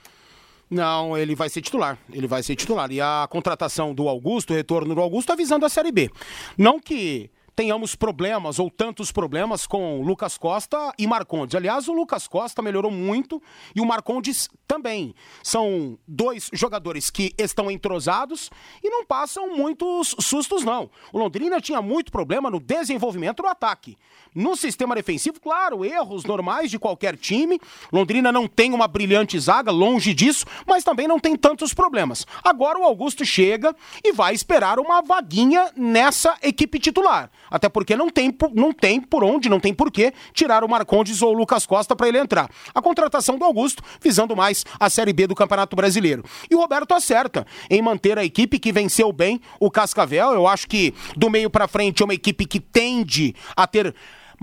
Não, 0.72 1.18
ele 1.18 1.34
vai 1.34 1.50
ser 1.50 1.60
titular. 1.60 1.98
Ele 2.10 2.26
vai 2.26 2.42
ser 2.42 2.56
titular. 2.56 2.90
E 2.90 2.98
a 2.98 3.28
contratação 3.30 3.94
do 3.94 4.08
Augusto, 4.08 4.54
o 4.54 4.56
retorno 4.56 4.94
do 4.94 5.00
Augusto, 5.02 5.30
avisando 5.30 5.66
a 5.66 5.68
Série 5.68 5.92
B. 5.92 6.10
Não 6.56 6.80
que 6.80 7.30
tenhamos 7.54 7.94
problemas 7.94 8.58
ou 8.58 8.70
tantos 8.70 9.12
problemas 9.12 9.66
com 9.66 10.02
Lucas 10.02 10.38
Costa 10.38 10.92
e 10.98 11.06
Marcondes. 11.06 11.54
Aliás, 11.54 11.88
o 11.88 11.92
Lucas 11.92 12.26
Costa 12.26 12.62
melhorou 12.62 12.90
muito 12.90 13.42
e 13.74 13.80
o 13.80 13.86
Marcondes 13.86 14.48
também. 14.66 15.14
São 15.42 15.98
dois 16.06 16.48
jogadores 16.52 17.10
que 17.10 17.34
estão 17.38 17.70
entrosados 17.70 18.50
e 18.82 18.88
não 18.88 19.04
passam 19.04 19.54
muitos 19.54 20.16
sustos, 20.20 20.64
não. 20.64 20.90
O 21.12 21.18
Londrina 21.18 21.60
tinha 21.60 21.82
muito 21.82 22.10
problema 22.10 22.50
no 22.50 22.60
desenvolvimento 22.60 23.42
do 23.42 23.48
ataque. 23.48 23.96
No 24.34 24.56
sistema 24.56 24.94
defensivo, 24.94 25.38
claro, 25.40 25.84
erros 25.84 26.24
normais 26.24 26.70
de 26.70 26.78
qualquer 26.78 27.16
time. 27.16 27.60
Londrina 27.92 28.32
não 28.32 28.48
tem 28.48 28.72
uma 28.72 28.88
brilhante 28.88 29.38
zaga, 29.38 29.70
longe 29.70 30.14
disso, 30.14 30.46
mas 30.66 30.82
também 30.82 31.06
não 31.06 31.20
tem 31.20 31.36
tantos 31.36 31.74
problemas. 31.74 32.26
Agora 32.42 32.78
o 32.78 32.84
Augusto 32.84 33.24
chega 33.24 33.76
e 34.02 34.12
vai 34.12 34.34
esperar 34.34 34.78
uma 34.78 35.02
vaguinha 35.02 35.70
nessa 35.76 36.36
equipe 36.42 36.78
titular. 36.78 37.30
Até 37.52 37.68
porque 37.68 37.94
não 37.94 38.08
tem, 38.08 38.34
não 38.54 38.72
tem 38.72 39.00
por 39.00 39.22
onde, 39.22 39.48
não 39.48 39.60
tem 39.60 39.74
porquê 39.74 40.12
tirar 40.32 40.64
o 40.64 40.68
Marcondes 40.68 41.20
ou 41.20 41.34
o 41.34 41.38
Lucas 41.38 41.66
Costa 41.66 41.94
para 41.94 42.08
ele 42.08 42.18
entrar. 42.18 42.48
A 42.74 42.80
contratação 42.80 43.38
do 43.38 43.44
Augusto 43.44 43.82
visando 44.00 44.34
mais 44.34 44.64
a 44.80 44.88
Série 44.88 45.12
B 45.12 45.26
do 45.26 45.34
Campeonato 45.34 45.76
Brasileiro. 45.76 46.24
E 46.50 46.54
o 46.54 46.58
Roberto 46.58 46.92
acerta 46.92 47.46
em 47.68 47.82
manter 47.82 48.18
a 48.18 48.24
equipe 48.24 48.58
que 48.58 48.72
venceu 48.72 49.12
bem 49.12 49.40
o 49.60 49.70
Cascavel. 49.70 50.32
Eu 50.32 50.46
acho 50.46 50.66
que 50.66 50.94
do 51.16 51.28
meio 51.28 51.50
para 51.50 51.68
frente 51.68 52.02
é 52.02 52.04
uma 52.04 52.14
equipe 52.14 52.46
que 52.46 52.58
tende 52.58 53.34
a 53.54 53.66
ter 53.66 53.94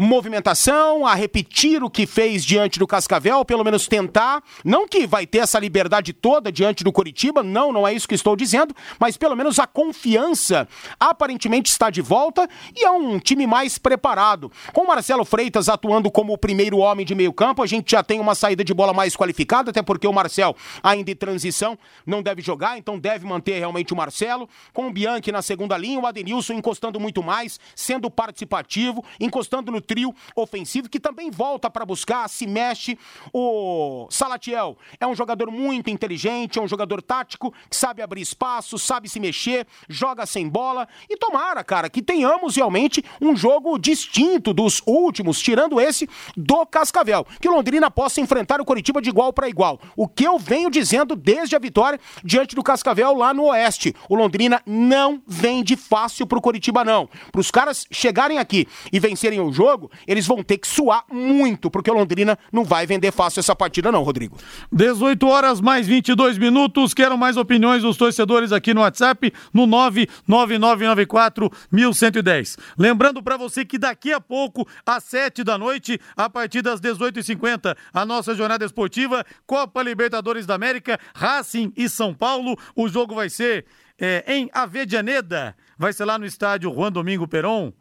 movimentação, 0.02 1.06
a 1.06 1.14
repetir 1.14 1.84
o 1.84 1.90
que 1.90 2.08
fez 2.08 2.46
diante 2.46 2.80
do 2.80 2.88
Cascavel, 2.88 3.44
pelo 3.44 3.66
menos 3.66 3.86
tentar. 3.86 4.42
Não 4.64 4.88
que 4.88 5.06
vai 5.06 5.28
ter 5.28 5.40
essa 5.40 5.60
liberdade 5.60 6.14
toda 6.14 6.50
diante 6.50 6.86
do 6.86 6.92
Coritiba, 6.92 7.44
não, 7.44 7.74
não 7.74 7.86
é 7.86 7.94
isso 7.94 8.08
que 8.08 8.16
estou 8.16 8.34
dizendo, 8.34 8.74
mas 8.98 9.18
pelo 9.18 9.36
menos 9.36 9.60
a 9.60 9.68
confiança 9.68 10.70
aparentemente 10.98 11.70
está 11.70 11.90
de 11.90 12.02
volta 12.02 12.48
e 12.74 12.86
é 12.86 12.90
um 12.90 13.20
time 13.20 13.46
mais 13.46 13.78
preparado. 13.78 14.50
Com 14.72 14.88
Marcelo 14.88 15.26
Freitas 15.26 15.68
atuando 15.68 16.10
como 16.10 16.32
o 16.32 16.38
primeiro 16.38 16.78
homem 16.78 17.06
de 17.06 17.14
meio 17.14 17.34
campo, 17.34 17.62
a 17.62 17.68
gente 17.68 17.92
já 17.92 18.02
tem 18.02 18.22
uma 18.22 18.36
saída 18.36 18.64
de 18.64 18.74
bola 18.74 18.94
mais 18.94 19.18
qualificada, 19.18 19.72
até 19.72 19.82
porque 19.82 20.08
o 20.08 20.14
Marcel, 20.14 20.56
ainda 20.82 21.12
em 21.12 21.16
transição, 21.16 21.78
não 22.06 22.24
deve 22.24 22.42
jogar, 22.42 22.78
então 22.78 22.98
deve 22.98 23.26
manter 23.26 23.60
realmente 23.60 23.92
o 23.92 23.98
Marcelo. 23.98 24.48
Com 24.72 24.88
o 24.88 24.94
Bianchi 24.94 25.30
na 25.30 25.42
segunda 25.42 25.78
linha, 25.78 26.00
o 26.00 26.08
Adenilson 26.08 26.54
encostando 26.54 27.02
muito 27.02 27.22
mais, 27.22 27.60
sendo 27.76 28.10
participativo, 28.10 29.04
encostando 29.20 29.74
no 29.74 29.89
trio 29.90 30.14
ofensivo 30.36 30.88
que 30.88 31.00
também 31.00 31.32
volta 31.32 31.68
para 31.68 31.84
buscar, 31.84 32.30
se 32.30 32.46
mexe. 32.46 32.96
O 33.34 34.08
Salatiel 34.12 34.78
é 35.00 35.08
um 35.08 35.16
jogador 35.16 35.50
muito 35.50 35.90
inteligente, 35.90 36.60
é 36.60 36.62
um 36.62 36.68
jogador 36.68 37.02
tático, 37.02 37.52
que 37.68 37.76
sabe 37.76 38.04
abrir 38.04 38.22
espaço, 38.22 38.78
sabe 38.78 39.10
se 39.10 39.20
mexer, 39.20 39.66
joga 39.90 40.28
sem 40.28 40.48
bola. 40.48 40.88
E 41.10 41.18
tomara, 41.18 41.64
cara, 41.64 41.90
que 41.90 42.04
tenhamos 42.04 42.56
realmente 42.56 43.04
um 43.20 43.36
jogo 43.36 43.80
distinto 43.80 44.54
dos 44.54 44.84
últimos, 44.86 45.40
tirando 45.40 45.82
esse 45.82 46.08
do 46.38 46.64
Cascavel. 46.68 47.26
Que 47.42 47.50
Londrina 47.50 47.90
possa 47.90 48.22
enfrentar 48.22 48.62
o 48.62 48.66
Coritiba 48.66 49.02
de 49.02 49.10
igual 49.10 49.34
para 49.34 49.50
igual. 49.50 49.80
O 49.96 50.08
que 50.08 50.24
eu 50.24 50.38
venho 50.38 50.70
dizendo 50.70 51.16
desde 51.16 51.56
a 51.56 51.60
vitória 51.60 52.00
diante 52.24 52.56
do 52.56 52.62
Cascavel 52.62 53.16
lá 53.16 53.34
no 53.34 53.46
Oeste. 53.46 53.96
O 54.08 54.16
Londrina 54.16 54.62
não 54.68 55.22
vem 55.26 55.64
de 55.64 55.76
fácil 55.76 56.28
pro 56.28 56.42
Coritiba, 56.42 56.84
não. 56.84 57.10
Para 57.32 57.42
os 57.42 57.50
caras 57.50 57.88
chegarem 57.90 58.38
aqui 58.38 58.68
e 58.92 59.00
vencerem 59.00 59.40
o 59.40 59.52
jogo, 59.52 59.79
jogo, 59.80 59.92
eles 60.06 60.28
vão 60.28 60.44
ter 60.44 60.58
que 60.58 60.68
suar 60.68 61.06
muito, 61.10 61.72
porque 61.72 61.90
o 61.90 61.94
Londrina 61.94 62.38
não 62.52 62.66
vai 62.66 62.86
vender 62.86 63.12
fácil 63.12 63.40
essa 63.40 63.56
partida, 63.56 63.92
não, 63.92 64.04
Rodrigo. 64.04 64.38
18 64.72 65.26
horas 65.28 65.62
mais 65.62 65.88
22 65.88 66.38
minutos. 66.38 66.94
Quero 66.94 67.18
mais 67.18 67.38
opiniões 67.38 67.84
dos 67.84 67.96
torcedores 67.96 68.52
aqui 68.52 68.74
no 68.74 68.82
WhatsApp, 68.82 69.32
no 69.54 69.66
99994 69.66 71.50
1110. 71.72 72.58
Lembrando 72.78 73.24
para 73.24 73.38
você 73.38 73.64
que 73.64 73.78
daqui 73.78 74.12
a 74.12 74.20
pouco, 74.20 74.68
às 74.86 75.06
7 75.06 75.44
da 75.44 75.58
noite, 75.58 76.00
a 76.18 76.30
partir 76.30 76.62
das 76.62 76.82
18h50, 76.82 77.76
a 77.94 78.06
nossa 78.06 78.36
jornada 78.36 78.66
esportiva, 78.66 79.26
Copa 79.46 79.82
Libertadores 79.82 80.46
da 80.46 80.56
América, 80.56 81.00
Racing 81.16 81.72
e 81.78 81.88
São 81.88 82.14
Paulo. 82.14 82.58
O 82.76 82.90
jogo 82.90 83.16
vai 83.16 83.30
ser 83.30 83.66
é, 83.98 84.24
em 84.28 84.50
Avedianeda, 84.54 85.56
vai 85.78 85.94
ser 85.94 86.06
lá 86.06 86.18
no 86.18 86.26
estádio 86.26 86.74
Juan 86.74 86.92
Domingo 86.92 87.28
Peron 87.28 87.72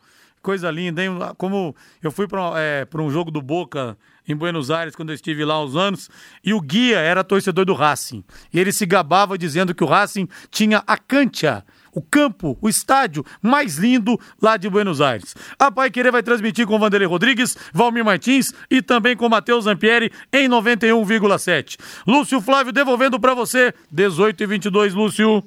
coisa 0.49 0.71
linda, 0.71 1.05
hein? 1.05 1.11
Como 1.37 1.77
eu 2.03 2.11
fui 2.11 2.27
para 2.27 2.55
é, 2.57 2.89
um 2.95 3.11
jogo 3.11 3.31
do 3.31 3.43
Boca 3.43 3.99
em 4.27 4.35
Buenos 4.35 4.71
Aires 4.71 4.97
quando 4.97 5.11
eu 5.11 5.15
estive 5.15 5.45
lá 5.45 5.53
há 5.53 5.63
uns 5.63 5.77
anos, 5.77 6.09
e 6.43 6.55
o 6.55 6.61
guia 6.63 6.99
era 7.01 7.23
torcedor 7.23 7.67
do 7.67 7.75
Racing. 7.75 8.25
E 8.51 8.59
ele 8.59 8.73
se 8.73 8.87
gabava 8.87 9.37
dizendo 9.37 9.75
que 9.75 9.85
o 9.85 9.87
Racing 9.87 10.27
tinha 10.51 10.83
a 10.87 10.97
cancha, 10.97 11.63
o 11.93 12.01
campo, 12.01 12.57
o 12.63 12.67
estádio 12.67 13.27
mais 13.43 13.77
lindo 13.77 14.19
lá 14.41 14.57
de 14.57 14.71
Buenos 14.71 15.03
Aires. 15.03 15.37
A 15.59 15.71
Pai 15.71 15.91
Querer 15.91 16.11
vai 16.11 16.23
transmitir 16.23 16.67
com 16.67 16.79
Vanderlei 16.79 17.07
Rodrigues, 17.07 17.55
Valmir 17.75 18.03
Martins 18.03 18.51
e 18.71 18.81
também 18.81 19.15
com 19.15 19.29
Matheus 19.29 19.65
Zampieri 19.65 20.11
em 20.33 20.49
91,7. 20.49 21.77
Lúcio 22.07 22.41
Flávio 22.41 22.73
devolvendo 22.73 23.21
para 23.21 23.35
você, 23.35 23.75
18 23.93 24.43
e 24.43 24.47
22, 24.47 24.95
Lúcio. 24.95 25.45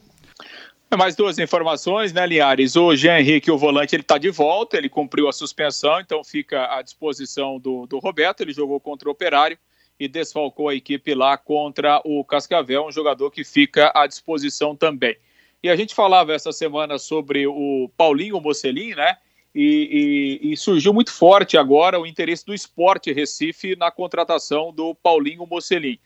Mais 0.98 1.16
duas 1.16 1.40
informações, 1.40 2.12
né, 2.12 2.28
Linhares? 2.28 2.76
O 2.76 2.94
Jean 2.94 3.18
Henrique, 3.18 3.50
o 3.50 3.58
volante, 3.58 3.96
ele 3.96 4.02
está 4.02 4.18
de 4.18 4.30
volta, 4.30 4.78
ele 4.78 4.90
cumpriu 4.90 5.30
a 5.30 5.32
suspensão, 5.32 6.02
então 6.02 6.22
fica 6.22 6.66
à 6.76 6.82
disposição 6.82 7.58
do, 7.58 7.88
do 7.88 7.98
Roberto. 7.98 8.42
Ele 8.42 8.52
jogou 8.52 8.78
contra 8.78 9.08
o 9.08 9.12
Operário 9.14 9.58
e 9.98 10.10
desfalcou 10.10 10.68
a 10.68 10.76
equipe 10.76 11.14
lá 11.14 11.38
contra 11.38 12.02
o 12.04 12.26
Cascavel, 12.26 12.88
um 12.88 12.92
jogador 12.92 13.32
que 13.32 13.46
fica 13.46 13.90
à 13.96 14.06
disposição 14.06 14.76
também. 14.76 15.16
E 15.64 15.70
a 15.70 15.78
gente 15.78 15.96
falava 15.96 16.34
essa 16.34 16.52
semana 16.52 16.98
sobre 16.98 17.48
o 17.48 17.90
Paulinho 17.96 18.42
Mocelin, 18.42 18.94
né? 18.94 19.16
E, 19.56 20.40
e, 20.42 20.52
e, 20.52 20.58
surgiu 20.58 20.94
muito 20.94 21.12
forte 21.14 21.58
agora 21.58 22.00
o 22.00 22.08
interesse 22.08 22.46
do 22.46 22.54
esporte 22.54 23.14
Recife 23.14 23.76
na 23.78 23.92
contratação 23.92 24.74
do 24.74 24.94
Paulinho 24.96 25.46
Mocelin. 25.46 26.00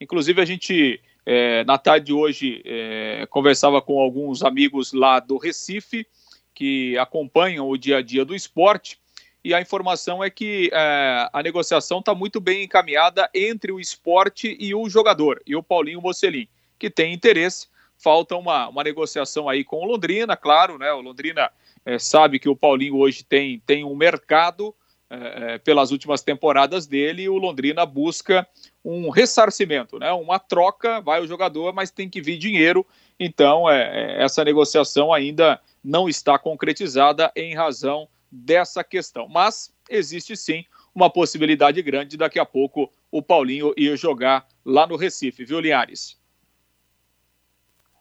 Inclusive, 0.00 0.40
a 0.40 0.44
gente 0.44 1.00
é, 1.32 1.62
na 1.62 1.78
tarde 1.78 2.06
de 2.06 2.12
hoje, 2.12 2.60
é, 2.64 3.24
conversava 3.30 3.80
com 3.80 4.00
alguns 4.00 4.42
amigos 4.42 4.92
lá 4.92 5.20
do 5.20 5.36
Recife, 5.36 6.04
que 6.52 6.98
acompanham 6.98 7.68
o 7.68 7.78
dia 7.78 7.98
a 7.98 8.02
dia 8.02 8.24
do 8.24 8.34
esporte, 8.34 8.98
e 9.44 9.54
a 9.54 9.60
informação 9.60 10.24
é 10.24 10.28
que 10.28 10.70
é, 10.72 11.28
a 11.32 11.40
negociação 11.40 12.00
está 12.00 12.16
muito 12.16 12.40
bem 12.40 12.64
encaminhada 12.64 13.30
entre 13.32 13.70
o 13.70 13.78
esporte 13.78 14.56
e 14.58 14.74
o 14.74 14.88
jogador, 14.88 15.40
e 15.46 15.54
o 15.54 15.62
Paulinho 15.62 16.02
Mocelin, 16.02 16.48
que 16.76 16.90
tem 16.90 17.14
interesse. 17.14 17.68
Falta 17.96 18.34
uma, 18.34 18.68
uma 18.68 18.82
negociação 18.82 19.48
aí 19.48 19.62
com 19.62 19.84
o 19.84 19.84
Londrina, 19.84 20.36
claro, 20.36 20.78
né? 20.78 20.92
O 20.92 21.00
Londrina 21.00 21.48
é, 21.86 21.96
sabe 21.96 22.40
que 22.40 22.48
o 22.48 22.56
Paulinho 22.56 22.96
hoje 22.96 23.22
tem, 23.22 23.60
tem 23.64 23.84
um 23.84 23.94
mercado 23.94 24.74
é, 25.08 25.54
é, 25.54 25.58
pelas 25.58 25.90
últimas 25.90 26.22
temporadas 26.22 26.86
dele, 26.86 27.28
o 27.28 27.36
Londrina 27.36 27.86
busca 27.86 28.46
um 28.84 29.10
ressarcimento, 29.10 29.98
né? 29.98 30.10
uma 30.12 30.38
troca, 30.38 31.00
vai 31.00 31.20
o 31.20 31.26
jogador, 31.26 31.72
mas 31.72 31.90
tem 31.90 32.08
que 32.08 32.20
vir 32.20 32.38
dinheiro. 32.38 32.86
Então, 33.18 33.68
é, 33.68 33.82
é, 33.82 34.24
essa 34.24 34.44
negociação 34.44 35.12
ainda 35.12 35.60
não 35.84 36.08
está 36.08 36.38
concretizada 36.38 37.30
em 37.36 37.54
razão 37.54 38.08
dessa 38.30 38.82
questão. 38.82 39.28
Mas 39.28 39.72
existe 39.88 40.36
sim 40.36 40.64
uma 40.94 41.10
possibilidade 41.10 41.80
grande 41.82 42.16
daqui 42.16 42.38
a 42.38 42.46
pouco 42.46 42.90
o 43.10 43.22
Paulinho 43.22 43.74
ir 43.76 43.96
jogar 43.96 44.46
lá 44.64 44.86
no 44.86 44.96
Recife, 44.96 45.44
viu, 45.44 45.60
Linhares? 45.60 46.18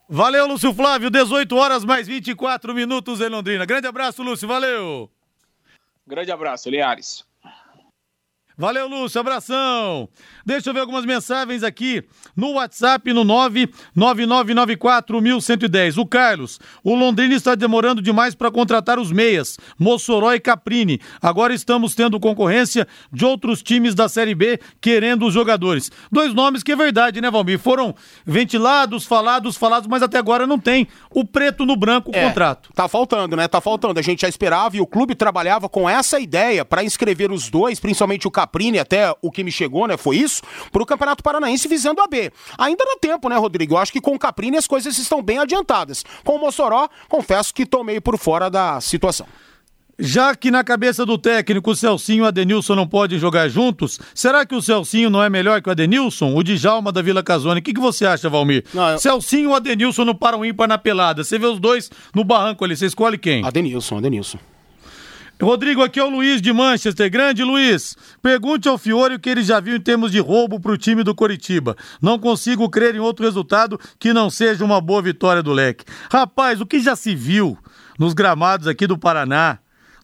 Valeu, 0.08 0.48
Lúcio 0.48 0.74
Flávio. 0.74 1.10
18 1.10 1.56
horas 1.56 1.86
mais 1.86 2.08
24 2.08 2.74
minutos 2.74 3.22
em 3.22 3.30
Londrina. 3.30 3.66
Grande 3.66 3.86
abraço, 3.86 4.24
Lúcio. 4.24 4.48
Valeu. 4.48 5.10
Grande 6.08 6.32
abraço, 6.32 6.68
Linhares. 6.70 7.29
Valeu, 8.60 8.88
Lúcio, 8.90 9.22
abração. 9.22 10.10
Deixa 10.46 10.70
eu 10.70 10.74
ver 10.74 10.82
algumas 10.82 11.06
mensagens 11.06 11.64
aqui 11.64 12.04
no 12.36 12.56
WhatsApp 12.56 13.14
no 13.14 13.24
999941110. 13.96 15.98
O 15.98 16.06
Carlos, 16.06 16.60
o 16.84 16.94
Londrina 16.94 17.34
está 17.34 17.56
demorando 17.56 18.02
demais 18.02 18.36
para 18.36 18.52
contratar 18.52 19.00
os 19.00 19.14
meias, 19.14 19.58
Mossoró 19.80 20.34
e 20.34 20.42
Caprini. 20.42 21.00
Agora 21.22 21.54
estamos 21.54 21.96
tendo 21.96 22.20
concorrência 22.20 22.86
de 23.10 23.24
outros 23.24 23.64
times 23.64 23.96
da 23.96 24.10
Série 24.10 24.36
B 24.36 24.60
querendo 24.82 25.26
os 25.26 25.34
jogadores. 25.34 25.90
Dois 26.12 26.34
nomes 26.34 26.62
que 26.62 26.74
é 26.74 26.76
verdade, 26.76 27.22
né, 27.22 27.32
Valmir? 27.32 27.60
Foram 27.60 27.96
ventilados, 28.26 29.06
falados, 29.06 29.56
falados, 29.56 29.88
mas 29.88 30.04
até 30.04 30.18
agora 30.18 30.46
não 30.46 30.60
tem 30.60 30.86
o 31.10 31.24
preto 31.24 31.66
no 31.66 31.78
branco 31.78 32.12
o 32.12 32.16
é, 32.16 32.28
contrato. 32.28 32.74
Tá 32.76 32.90
faltando, 32.90 33.38
né? 33.38 33.48
Tá 33.48 33.62
faltando. 33.62 34.02
A 34.02 34.04
gente 34.04 34.24
já 34.24 34.28
esperava 34.28 34.76
e 34.76 34.82
o 34.82 34.86
clube 34.86 35.16
trabalhava 35.16 35.70
com 35.70 35.90
essa 35.90 36.20
ideia 36.20 36.66
para 36.66 36.84
inscrever 36.84 37.32
os 37.32 37.50
dois, 37.50 37.80
principalmente 37.80 38.28
o 38.28 38.32
Caprini 38.32 38.49
Caprini, 38.50 38.80
até 38.80 39.14
o 39.22 39.32
que 39.32 39.44
me 39.44 39.52
chegou, 39.52 39.88
né, 39.88 39.96
foi 39.96 40.18
isso, 40.18 40.42
para 40.72 40.82
o 40.82 40.86
Campeonato 40.86 41.24
Paranaense 41.24 41.68
visando 41.68 42.02
a 42.02 42.08
B. 42.08 42.32
Ainda 42.58 42.84
dá 42.84 42.98
tempo, 43.00 43.30
né, 43.30 43.38
Rodrigo? 43.38 43.76
Eu 43.76 43.78
acho 43.78 43.92
que 43.92 44.02
com 44.02 44.16
o 44.16 44.20
Caprini 44.20 44.58
as 44.58 44.66
coisas 44.66 44.98
estão 44.98 45.22
bem 45.22 45.38
adiantadas. 45.38 46.04
Com 46.26 46.36
o 46.36 46.40
Mossoró, 46.40 46.90
confesso 47.08 47.54
que 47.54 47.66
tomei 47.66 48.02
por 48.02 48.18
fora 48.18 48.50
da 48.50 48.82
situação. 48.82 49.28
Já 50.02 50.34
que 50.34 50.50
na 50.50 50.64
cabeça 50.64 51.06
do 51.06 51.18
técnico 51.18 51.72
o 51.72 51.76
Celcinho 51.76 52.20
e 52.20 52.22
o 52.22 52.26
Adenilson 52.26 52.74
não 52.74 52.88
podem 52.88 53.20
jogar 53.20 53.50
juntos, 53.50 54.00
será 54.16 54.46
que 54.46 54.56
o 54.56 54.62
Celcinho 54.62 55.10
não 55.10 55.22
é 55.22 55.30
melhor 55.30 55.62
que 55.62 55.68
o 55.68 55.72
Adenilson? 55.72 56.34
O 56.34 56.42
Djalma 56.42 56.90
da 56.90 57.02
Vila 57.02 57.22
Casone. 57.22 57.60
O 57.60 57.64
que, 57.64 57.74
que 57.74 57.82
você 57.82 58.06
acha, 58.06 58.30
Valmir? 58.30 58.64
Não, 58.74 58.92
eu... 58.92 58.98
Celcinho 58.98 59.44
e 59.44 59.48
o 59.48 59.56
Adenilson 59.56 60.06
no 60.06 60.16
para 60.16 60.38
um 60.38 60.46
ímpar 60.46 60.70
na 60.70 60.78
pelada. 60.78 61.22
Você 61.22 61.38
vê 61.38 61.46
os 61.46 61.60
dois 61.60 61.92
no 62.16 62.24
barranco 62.24 62.64
ali, 62.64 62.78
você 62.78 62.86
escolhe 62.86 63.18
quem? 63.18 63.46
Adenilson, 63.46 63.98
Adenilson. 63.98 64.40
Rodrigo, 65.42 65.82
aqui 65.82 66.02
é 66.02 66.04
o 66.04 66.10
Luiz 66.10 66.42
de 66.42 66.52
Manchester. 66.52 67.10
Grande 67.10 67.46
Luiz, 67.46 67.96
pergunte 68.22 68.68
ao 68.68 68.78
Fiore 68.78 69.16
o 69.16 69.20
que 69.20 69.30
ele 69.30 69.42
já 69.42 69.62
viu 69.62 69.78
em 69.78 69.80
termos 69.80 70.12
de 70.12 70.20
roubo 70.20 70.60
para 70.60 70.74
o 70.74 70.78
time 70.78 71.02
do 71.02 71.16
Coritiba. 71.16 71.78
Não 72.02 72.20
consigo 72.20 72.70
crer 72.70 72.94
em 72.94 73.00
outro 73.00 73.24
resultado 73.24 73.80
que 73.98 74.12
não 74.12 74.30
seja 74.30 74.66
uma 74.66 74.82
boa 74.82 75.02
vitória 75.02 75.42
do 75.42 75.54
Leque. 75.54 75.86
Rapaz, 76.12 76.60
o 76.60 76.66
que 76.66 76.82
já 76.82 76.94
se 76.94 77.16
viu 77.16 77.58
nos 77.98 78.14
gramados 78.14 78.68
aqui 78.68 78.86
do 78.86 78.98
Paraná, 78.98 79.60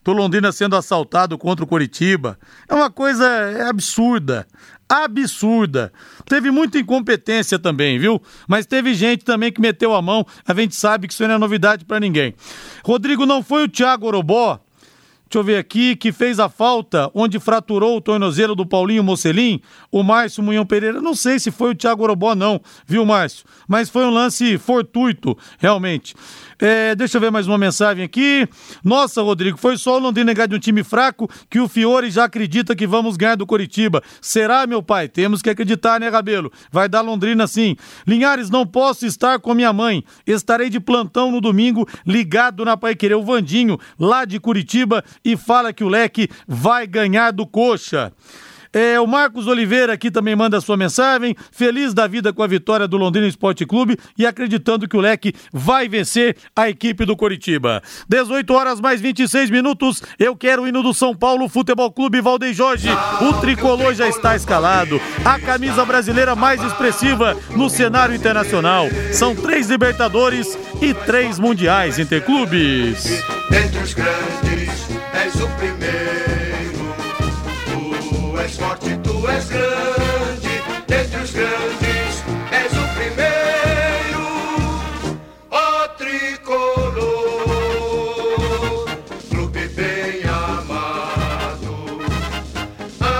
do 0.05 0.13
Londrina 0.13 0.53
sendo 0.53 0.77
assaltado 0.77 1.37
contra 1.37 1.65
o 1.65 1.67
Coritiba, 1.67 2.39
é 2.69 2.73
uma 2.73 2.89
coisa 2.89 3.27
absurda. 3.67 4.47
Absurda. 4.87 5.91
Teve 6.29 6.49
muita 6.49 6.79
incompetência 6.79 7.59
também, 7.59 7.99
viu? 7.99 8.21
Mas 8.47 8.65
teve 8.65 8.93
gente 8.93 9.25
também 9.25 9.51
que 9.51 9.59
meteu 9.59 9.93
a 9.93 10.01
mão. 10.01 10.25
A 10.47 10.53
gente 10.53 10.75
sabe 10.75 11.07
que 11.07 11.13
isso 11.13 11.27
não 11.27 11.35
é 11.35 11.37
novidade 11.37 11.83
para 11.83 11.99
ninguém. 11.99 12.33
Rodrigo, 12.85 13.25
não 13.25 13.43
foi 13.43 13.65
o 13.65 13.67
Thiago 13.67 14.07
Orobó 14.07 14.64
Deixa 15.27 15.39
eu 15.39 15.43
ver 15.43 15.57
aqui, 15.57 15.95
que 15.95 16.11
fez 16.11 16.39
a 16.39 16.47
falta 16.47 17.09
onde 17.13 17.39
fraturou 17.39 17.97
o 17.97 18.01
tornozelo 18.01 18.55
do 18.55 18.65
Paulinho 18.65 19.03
Mocelin, 19.03 19.59
o 19.91 20.03
Márcio 20.03 20.43
Munhão 20.43 20.65
Pereira. 20.65 21.01
Não 21.01 21.15
sei 21.15 21.39
se 21.39 21.51
foi 21.51 21.71
o 21.71 21.75
Thiago 21.75 22.03
Orobó, 22.03 22.35
não, 22.35 22.61
viu, 22.85 23.03
Márcio? 23.05 23.45
Mas 23.67 23.89
foi 23.89 24.05
um 24.05 24.11
lance 24.11 24.57
fortuito, 24.57 25.35
realmente. 25.57 26.15
É, 26.59 26.95
deixa 26.95 27.17
eu 27.17 27.21
ver 27.21 27.31
mais 27.31 27.47
uma 27.47 27.57
mensagem 27.57 28.03
aqui. 28.03 28.47
Nossa, 28.83 29.21
Rodrigo, 29.21 29.57
foi 29.57 29.77
só 29.77 29.95
o 29.95 29.99
Londrina 29.99 30.33
ganhar 30.33 30.47
de 30.47 30.55
um 30.55 30.59
time 30.59 30.83
fraco 30.83 31.29
que 31.49 31.59
o 31.59 31.67
Fiore 31.67 32.09
já 32.09 32.25
acredita 32.25 32.75
que 32.75 32.87
vamos 32.87 33.17
ganhar 33.17 33.35
do 33.35 33.45
Coritiba. 33.45 34.01
Será, 34.21 34.65
meu 34.65 34.81
pai? 34.81 35.07
Temos 35.07 35.41
que 35.41 35.49
acreditar, 35.49 35.99
né, 35.99 36.07
Rabelo? 36.07 36.51
Vai 36.71 36.87
dar 36.87 37.01
Londrina 37.01 37.45
sim. 37.47 37.75
Linhares, 38.07 38.49
não 38.49 38.65
posso 38.65 39.05
estar 39.05 39.39
com 39.39 39.53
minha 39.53 39.73
mãe. 39.73 40.03
Estarei 40.25 40.69
de 40.69 40.79
plantão 40.79 41.31
no 41.31 41.41
domingo, 41.41 41.87
ligado 42.05 42.63
na 42.63 42.77
Pai 42.77 42.95
Querer. 42.95 43.15
O 43.15 43.23
Vandinho, 43.23 43.77
lá 43.99 44.25
de 44.25 44.39
Curitiba, 44.39 45.03
e 45.23 45.35
fala 45.35 45.73
que 45.73 45.83
o 45.83 45.89
Leque 45.89 46.29
vai 46.47 46.87
ganhar 46.87 47.31
do 47.31 47.45
Coxa. 47.45 48.11
É, 48.75 48.99
o 48.99 49.07
Marcos 49.07 49.47
Oliveira 49.47 49.93
aqui 49.93 50.11
também 50.11 50.35
manda 50.35 50.59
sua 50.59 50.75
mensagem. 50.75 51.33
Feliz 51.49 51.93
da 51.93 52.07
vida 52.07 52.33
com 52.33 52.43
a 52.43 52.47
vitória 52.47 52.85
do 52.85 52.97
Londrina 52.97 53.25
Esporte 53.25 53.65
Clube 53.65 53.97
e 54.17 54.25
acreditando 54.25 54.85
que 54.85 54.97
o 54.97 54.99
Leque 54.99 55.33
vai 55.53 55.87
vencer 55.87 56.35
a 56.53 56.67
equipe 56.67 57.05
do 57.05 57.15
Coritiba. 57.15 57.81
18 58.09 58.53
horas 58.53 58.81
mais 58.81 58.99
26 58.99 59.49
minutos. 59.49 60.03
Eu 60.19 60.35
quero 60.35 60.63
o 60.63 60.67
hino 60.67 60.83
do 60.83 60.93
São 60.93 61.15
Paulo 61.15 61.47
Futebol 61.47 61.89
Clube 61.89 62.19
Valdem 62.19 62.53
Jorge. 62.53 62.89
O 63.21 63.39
tricolor 63.39 63.93
já 63.93 64.09
está 64.09 64.35
escalado. 64.35 64.99
A 65.23 65.39
camisa 65.39 65.85
brasileira 65.85 66.35
mais 66.35 66.61
expressiva 66.61 67.37
no 67.55 67.69
cenário 67.69 68.13
internacional. 68.13 68.87
São 69.13 69.33
três 69.33 69.69
Libertadores 69.69 70.57
e 70.81 70.93
três 70.93 71.39
Mundiais 71.39 71.97
Interclubes. 71.97 73.23
Entre 73.49 73.81
os 73.81 73.93
grandes, 73.93 74.87
és 75.13 75.35
o 75.35 75.47
primeiro 75.57 76.24
és 78.45 78.57
forte, 78.57 78.95
tu 78.97 79.27
és 79.27 79.47
grande, 79.49 80.61
dentre 80.87 81.21
os 81.23 81.31
grandes 81.31 82.23
és 82.51 82.71
o 82.77 82.85
primeiro, 82.93 84.25
ó 85.49 85.87
tricolor, 85.97 87.47
clube 89.31 89.67
bem 89.69 90.21
amado, 90.29 91.97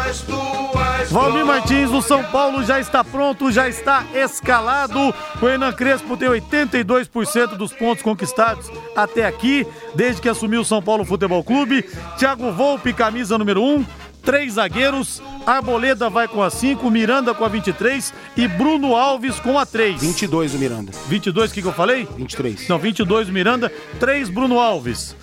as 0.08 0.22
tuas 0.22 1.10
Valmir 1.10 1.44
Martins, 1.44 1.90
o 1.90 2.04
São 2.04 2.24
Paulo 2.26 2.64
já 2.64 2.80
está 2.80 3.04
pronto, 3.04 3.52
já 3.52 3.68
está 3.68 4.06
escalado. 4.14 5.12
O 5.42 5.48
Hernan 5.48 5.74
Crespo 5.74 6.16
tem 6.16 6.30
82% 6.30 7.56
dos 7.58 7.74
pontos 7.74 8.04
conquistados 8.04 8.70
até 8.96 9.26
aqui, 9.26 9.66
desde 9.96 10.22
que 10.22 10.30
assumiu 10.30 10.62
o 10.62 10.66
São 10.66 10.84
Paulo 10.84 11.04
Futebol 11.04 11.44
Clube. 11.44 11.84
Thiago 12.20 12.52
Volpe, 12.52 12.94
camisa 12.94 13.40
número 13.40 13.64
1 13.64 14.05
três 14.26 14.54
zagueiros. 14.54 15.22
Arboleda 15.46 16.10
vai 16.10 16.28
com 16.28 16.42
a 16.42 16.50
5, 16.50 16.90
Miranda 16.90 17.34
com 17.34 17.46
a 17.46 17.48
23 17.48 18.14
e 18.36 18.48
Bruno 18.48 18.96
Alves 18.96 19.40
com 19.40 19.58
a 19.60 19.66
3. 19.66 20.02
22 20.02 20.56
o 20.56 20.58
Miranda. 20.58 20.92
22, 21.08 21.52
o 21.52 21.54
que, 21.54 21.62
que 21.62 21.68
eu 21.68 21.74
falei? 21.74 22.08
23. 22.18 22.68
Não, 22.68 22.80
22 22.80 23.30
o 23.30 23.32
Miranda, 23.32 23.72
3 24.00 24.30
Bruno 24.30 24.60
Alves. 24.60 25.16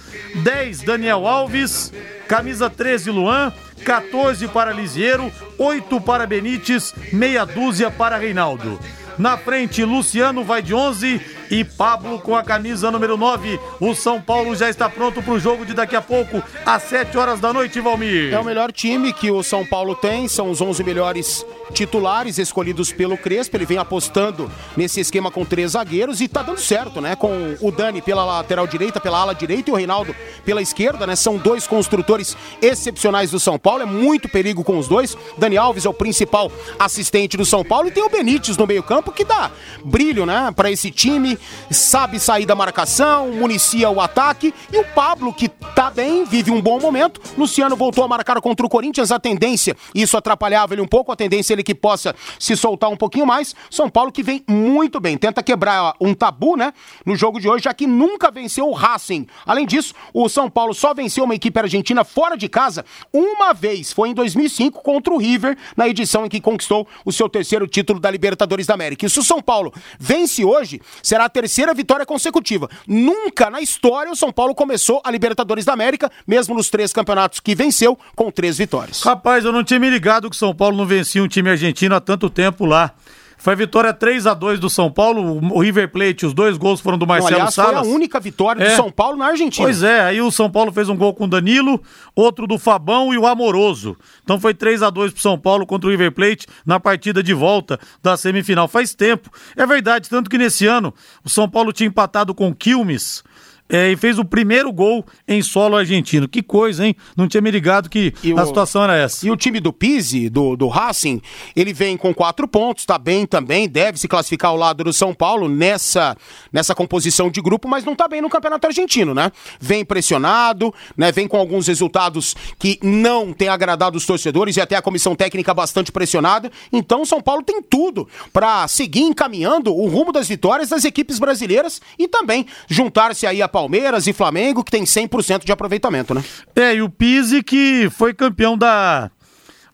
10 0.42 0.82
Daniel 0.82 1.26
Alves, 1.26 1.92
camisa 2.28 2.70
13 2.70 3.10
Luan, 3.10 3.52
14 3.84 4.46
para 4.48 4.72
Lisieiro, 4.72 5.30
8 5.58 6.00
para 6.00 6.26
Benítez, 6.26 6.94
meia 7.12 7.44
dúzia 7.44 7.90
para 7.90 8.16
Reinaldo. 8.16 8.78
Na 9.18 9.36
frente, 9.36 9.84
Luciano 9.84 10.42
vai 10.42 10.62
de 10.62 10.72
11 10.72 11.20
e 11.52 11.62
Pablo 11.62 12.18
com 12.18 12.34
a 12.34 12.42
camisa 12.42 12.90
número 12.90 13.14
9. 13.18 13.60
O 13.78 13.94
São 13.94 14.18
Paulo 14.18 14.56
já 14.56 14.70
está 14.70 14.88
pronto 14.88 15.22
para 15.22 15.34
o 15.34 15.38
jogo 15.38 15.66
de 15.66 15.74
daqui 15.74 15.94
a 15.94 16.00
pouco, 16.00 16.42
às 16.64 16.82
7 16.84 17.16
horas 17.18 17.40
da 17.40 17.52
noite, 17.52 17.78
Valmir. 17.78 18.32
É 18.32 18.38
o 18.40 18.44
melhor 18.44 18.72
time 18.72 19.12
que 19.12 19.30
o 19.30 19.42
São 19.42 19.64
Paulo 19.64 19.94
tem, 19.94 20.26
são 20.28 20.50
os 20.50 20.62
11 20.62 20.82
melhores 20.82 21.44
titulares 21.74 22.38
escolhidos 22.38 22.90
pelo 22.90 23.18
Crespo. 23.18 23.56
Ele 23.56 23.66
vem 23.66 23.76
apostando 23.76 24.50
nesse 24.74 25.00
esquema 25.00 25.30
com 25.30 25.44
três 25.44 25.72
zagueiros 25.72 26.22
e 26.22 26.28
tá 26.28 26.42
dando 26.42 26.60
certo, 26.60 27.02
né? 27.02 27.14
Com 27.14 27.54
o 27.60 27.70
Dani 27.70 28.00
pela 28.00 28.24
lateral 28.24 28.66
direita, 28.66 28.98
pela 28.98 29.18
ala 29.18 29.34
direita 29.34 29.70
e 29.70 29.72
o 29.72 29.76
Reinaldo 29.76 30.16
pela 30.46 30.62
esquerda, 30.62 31.06
né? 31.06 31.14
São 31.14 31.36
dois 31.36 31.66
construtores 31.66 32.34
excepcionais 32.62 33.30
do 33.30 33.38
São 33.38 33.58
Paulo. 33.58 33.82
É 33.82 33.86
muito 33.86 34.26
perigo 34.26 34.64
com 34.64 34.78
os 34.78 34.88
dois. 34.88 35.16
Dani 35.36 35.58
Alves 35.58 35.84
é 35.84 35.88
o 35.88 35.94
principal 35.94 36.50
assistente 36.78 37.36
do 37.36 37.44
São 37.44 37.62
Paulo 37.62 37.88
e 37.88 37.90
tem 37.90 38.02
o 38.02 38.08
Benítez 38.08 38.56
no 38.56 38.66
meio-campo 38.66 39.12
que 39.12 39.24
dá 39.24 39.50
brilho, 39.84 40.24
né, 40.24 40.50
para 40.54 40.70
esse 40.70 40.90
time 40.90 41.38
sabe 41.70 42.18
sair 42.18 42.46
da 42.46 42.54
marcação, 42.54 43.32
municia 43.32 43.90
o 43.90 44.00
ataque. 44.00 44.54
E 44.72 44.78
o 44.78 44.84
Pablo, 44.84 45.32
que 45.32 45.48
tá 45.48 45.90
bem, 45.90 46.24
vive 46.24 46.50
um 46.50 46.60
bom 46.60 46.80
momento. 46.80 47.20
Luciano 47.36 47.76
voltou 47.76 48.04
a 48.04 48.08
marcar 48.08 48.40
contra 48.40 48.64
o 48.64 48.68
Corinthians. 48.68 49.10
A 49.10 49.18
tendência, 49.18 49.76
isso 49.94 50.16
atrapalhava 50.16 50.74
ele 50.74 50.82
um 50.82 50.86
pouco, 50.86 51.12
a 51.12 51.16
tendência 51.16 51.52
é 51.52 51.54
ele 51.54 51.62
que 51.62 51.74
possa 51.74 52.14
se 52.38 52.56
soltar 52.56 52.90
um 52.90 52.96
pouquinho 52.96 53.26
mais. 53.26 53.54
São 53.70 53.88
Paulo 53.88 54.12
que 54.12 54.22
vem 54.22 54.44
muito 54.48 55.00
bem, 55.00 55.16
tenta 55.16 55.42
quebrar 55.42 55.94
um 56.00 56.14
tabu, 56.14 56.56
né, 56.56 56.72
no 57.04 57.16
jogo 57.16 57.40
de 57.40 57.48
hoje, 57.48 57.64
já 57.64 57.74
que 57.74 57.86
nunca 57.86 58.30
venceu 58.30 58.68
o 58.68 58.72
Racing. 58.72 59.26
Além 59.46 59.66
disso, 59.66 59.94
o 60.12 60.28
São 60.28 60.50
Paulo 60.50 60.74
só 60.74 60.94
venceu 60.94 61.24
uma 61.24 61.34
equipe 61.34 61.58
argentina 61.58 62.04
fora 62.04 62.36
de 62.36 62.48
casa 62.48 62.84
uma 63.12 63.52
vez, 63.52 63.92
foi 63.92 64.10
em 64.10 64.14
2005 64.14 64.82
contra 64.82 65.12
o 65.12 65.18
River, 65.18 65.56
na 65.76 65.88
edição 65.88 66.26
em 66.26 66.28
que 66.28 66.40
conquistou 66.40 66.86
o 67.04 67.12
seu 67.12 67.28
terceiro 67.28 67.66
título 67.66 68.00
da 68.00 68.10
Libertadores 68.10 68.66
da 68.66 68.74
América. 68.74 69.06
E 69.06 69.10
se 69.10 69.18
o 69.18 69.22
São 69.22 69.40
Paulo 69.40 69.72
vence 69.98 70.44
hoje, 70.44 70.80
será 71.02 71.21
a 71.24 71.28
terceira 71.28 71.74
vitória 71.74 72.06
consecutiva. 72.06 72.68
Nunca 72.86 73.50
na 73.50 73.60
história 73.60 74.10
o 74.10 74.16
São 74.16 74.32
Paulo 74.32 74.54
começou 74.54 75.00
a 75.04 75.10
Libertadores 75.10 75.64
da 75.64 75.72
América, 75.72 76.10
mesmo 76.26 76.54
nos 76.54 76.70
três 76.70 76.92
campeonatos 76.92 77.40
que 77.40 77.54
venceu, 77.54 77.98
com 78.14 78.30
três 78.30 78.58
vitórias. 78.58 79.02
Rapaz, 79.02 79.44
eu 79.44 79.52
não 79.52 79.64
tinha 79.64 79.80
me 79.80 79.90
ligado 79.90 80.28
que 80.28 80.36
o 80.36 80.38
São 80.38 80.54
Paulo 80.54 80.76
não 80.76 80.86
vencia 80.86 81.22
um 81.22 81.28
time 81.28 81.50
argentino 81.50 81.94
há 81.94 82.00
tanto 82.00 82.28
tempo 82.30 82.64
lá. 82.64 82.92
Foi 83.42 83.54
a 83.54 83.56
vitória 83.56 83.92
3 83.92 84.28
a 84.28 84.34
2 84.34 84.60
do 84.60 84.70
São 84.70 84.88
Paulo, 84.88 85.40
o 85.52 85.60
River 85.60 85.90
Plate, 85.90 86.24
os 86.24 86.32
dois 86.32 86.56
gols 86.56 86.80
foram 86.80 86.96
do 86.96 87.04
Marcelo 87.04 87.34
aliás, 87.34 87.52
Salas. 87.54 87.80
foi 87.80 87.90
a 87.90 87.94
única 87.94 88.20
vitória 88.20 88.62
É. 88.62 88.70
do 88.70 88.76
São 88.76 88.88
Paulo 88.88 89.16
na 89.16 89.26
Argentina. 89.26 89.66
Pois 89.66 89.82
é, 89.82 90.00
aí 90.00 90.20
o 90.22 90.30
São 90.30 90.48
Paulo 90.48 90.70
fez 90.70 90.88
um 90.88 90.96
gol 90.96 91.12
com 91.12 91.24
o 91.24 91.26
Danilo, 91.26 91.82
outro 92.14 92.46
do 92.46 92.56
Fabão 92.56 93.12
e 93.12 93.18
o 93.18 93.26
Amoroso. 93.26 93.96
Então 94.22 94.38
foi 94.38 94.54
3 94.54 94.80
a 94.84 94.90
2 94.90 95.12
pro 95.12 95.20
São 95.20 95.36
Paulo 95.36 95.66
contra 95.66 95.88
o 95.88 95.90
River 95.90 96.12
Plate 96.12 96.46
na 96.64 96.78
partida 96.78 97.20
de 97.20 97.34
volta 97.34 97.80
da 98.00 98.16
semifinal. 98.16 98.68
Faz 98.68 98.94
tempo. 98.94 99.28
É 99.56 99.66
verdade, 99.66 100.08
tanto 100.08 100.30
que 100.30 100.38
nesse 100.38 100.64
ano 100.68 100.94
o 101.24 101.28
São 101.28 101.48
Paulo 101.48 101.72
tinha 101.72 101.88
empatado 101.88 102.32
com 102.32 102.48
o 102.48 102.54
Quilmes. 102.54 103.24
É, 103.68 103.90
e 103.90 103.96
fez 103.96 104.18
o 104.18 104.24
primeiro 104.24 104.70
gol 104.72 105.04
em 105.26 105.40
solo 105.42 105.76
argentino. 105.76 106.28
Que 106.28 106.42
coisa, 106.42 106.86
hein? 106.86 106.94
Não 107.16 107.26
tinha 107.26 107.40
me 107.40 107.50
ligado 107.50 107.88
que 107.88 108.12
E 108.22 108.32
a 108.32 108.42
o- 108.42 108.46
situação 108.46 108.84
era 108.84 108.96
essa. 108.96 109.26
E 109.26 109.30
o 109.30 109.36
time 109.36 109.60
do 109.60 109.72
Pise, 109.72 110.28
do, 110.28 110.56
do 110.56 110.68
Racing, 110.68 111.22
ele 111.56 111.72
vem 111.72 111.96
com 111.96 112.12
quatro 112.12 112.46
pontos, 112.46 112.84
tá 112.84 112.98
bem 112.98 113.24
também, 113.26 113.68
deve 113.68 113.98
se 113.98 114.06
classificar 114.06 114.50
ao 114.50 114.56
lado 114.56 114.84
do 114.84 114.92
São 114.92 115.14
Paulo 115.14 115.48
nessa, 115.48 116.16
nessa 116.52 116.74
composição 116.74 117.30
de 117.30 117.40
grupo, 117.40 117.66
mas 117.66 117.84
não 117.84 117.94
tá 117.96 118.06
bem 118.06 118.20
no 118.20 118.28
Campeonato 118.28 118.66
Argentino, 118.66 119.14
né? 119.14 119.32
Vem 119.60 119.84
pressionado, 119.84 120.72
né? 120.96 121.10
Vem 121.10 121.26
com 121.26 121.36
alguns 121.38 121.66
resultados 121.66 122.34
que 122.58 122.78
não 122.82 123.32
tem 123.32 123.48
agradado 123.48 123.96
os 123.96 124.04
torcedores 124.04 124.56
e 124.56 124.60
até 124.60 124.76
a 124.76 124.82
comissão 124.82 125.14
técnica 125.16 125.54
bastante 125.54 125.90
pressionada. 125.90 126.50
Então 126.72 127.02
o 127.02 127.06
São 127.06 127.22
Paulo 127.22 127.42
tem 127.42 127.62
tudo 127.62 128.06
para 128.32 128.68
seguir 128.68 129.02
encaminhando 129.02 129.74
o 129.74 129.88
rumo 129.88 130.12
das 130.12 130.28
vitórias 130.28 130.68
das 130.68 130.84
equipes 130.84 131.18
brasileiras 131.18 131.80
e 131.98 132.06
também 132.06 132.46
juntar-se 132.68 133.26
aí 133.26 133.40
a 133.40 133.48
Palmeiras 133.62 134.08
e 134.08 134.12
Flamengo, 134.12 134.64
que 134.64 134.72
tem 134.72 134.82
100% 134.82 135.44
de 135.44 135.52
aproveitamento, 135.52 136.12
né? 136.12 136.24
É, 136.56 136.74
e 136.74 136.82
o 136.82 136.88
Pise 136.88 137.44
que 137.44 137.88
foi 137.96 138.12
campeão 138.12 138.58
da, 138.58 139.08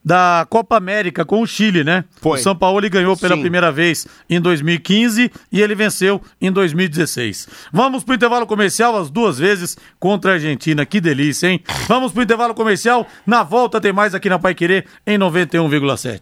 da 0.05 0.45
Copa 0.47 0.77
América 0.77 1.25
com 1.25 1.41
o 1.41 1.47
Chile, 1.47 1.83
né? 1.83 2.05
Foi. 2.21 2.39
O 2.39 2.43
São 2.43 2.55
Paulo 2.55 2.79
ele 2.79 2.89
ganhou 2.89 3.17
pela 3.17 3.35
Sim. 3.35 3.41
primeira 3.41 3.71
vez 3.71 4.05
em 4.29 4.39
2015 4.39 5.31
e 5.51 5.59
ele 5.59 5.73
venceu 5.73 6.21
em 6.39 6.51
2016. 6.51 7.47
Vamos 7.73 8.03
pro 8.03 8.13
intervalo 8.13 8.45
comercial 8.45 8.95
as 8.95 9.09
duas 9.09 9.39
vezes 9.39 9.75
contra 9.99 10.31
a 10.31 10.33
Argentina. 10.35 10.85
Que 10.85 11.01
delícia, 11.01 11.47
hein? 11.47 11.63
Vamos 11.87 12.11
pro 12.11 12.21
intervalo 12.21 12.53
comercial. 12.53 13.07
Na 13.25 13.41
volta 13.41 13.81
tem 13.81 13.91
mais 13.91 14.13
aqui 14.13 14.29
na 14.29 14.37
Pai 14.37 14.53
Querer 14.53 14.85
em 15.07 15.17
91,7. 15.17 16.21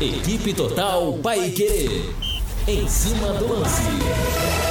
Equipe 0.00 0.52
Total 0.52 1.12
Paiquerê. 1.22 2.02
Em 2.66 2.88
cima 2.88 3.32
do 3.34 3.52
lance. 3.52 4.61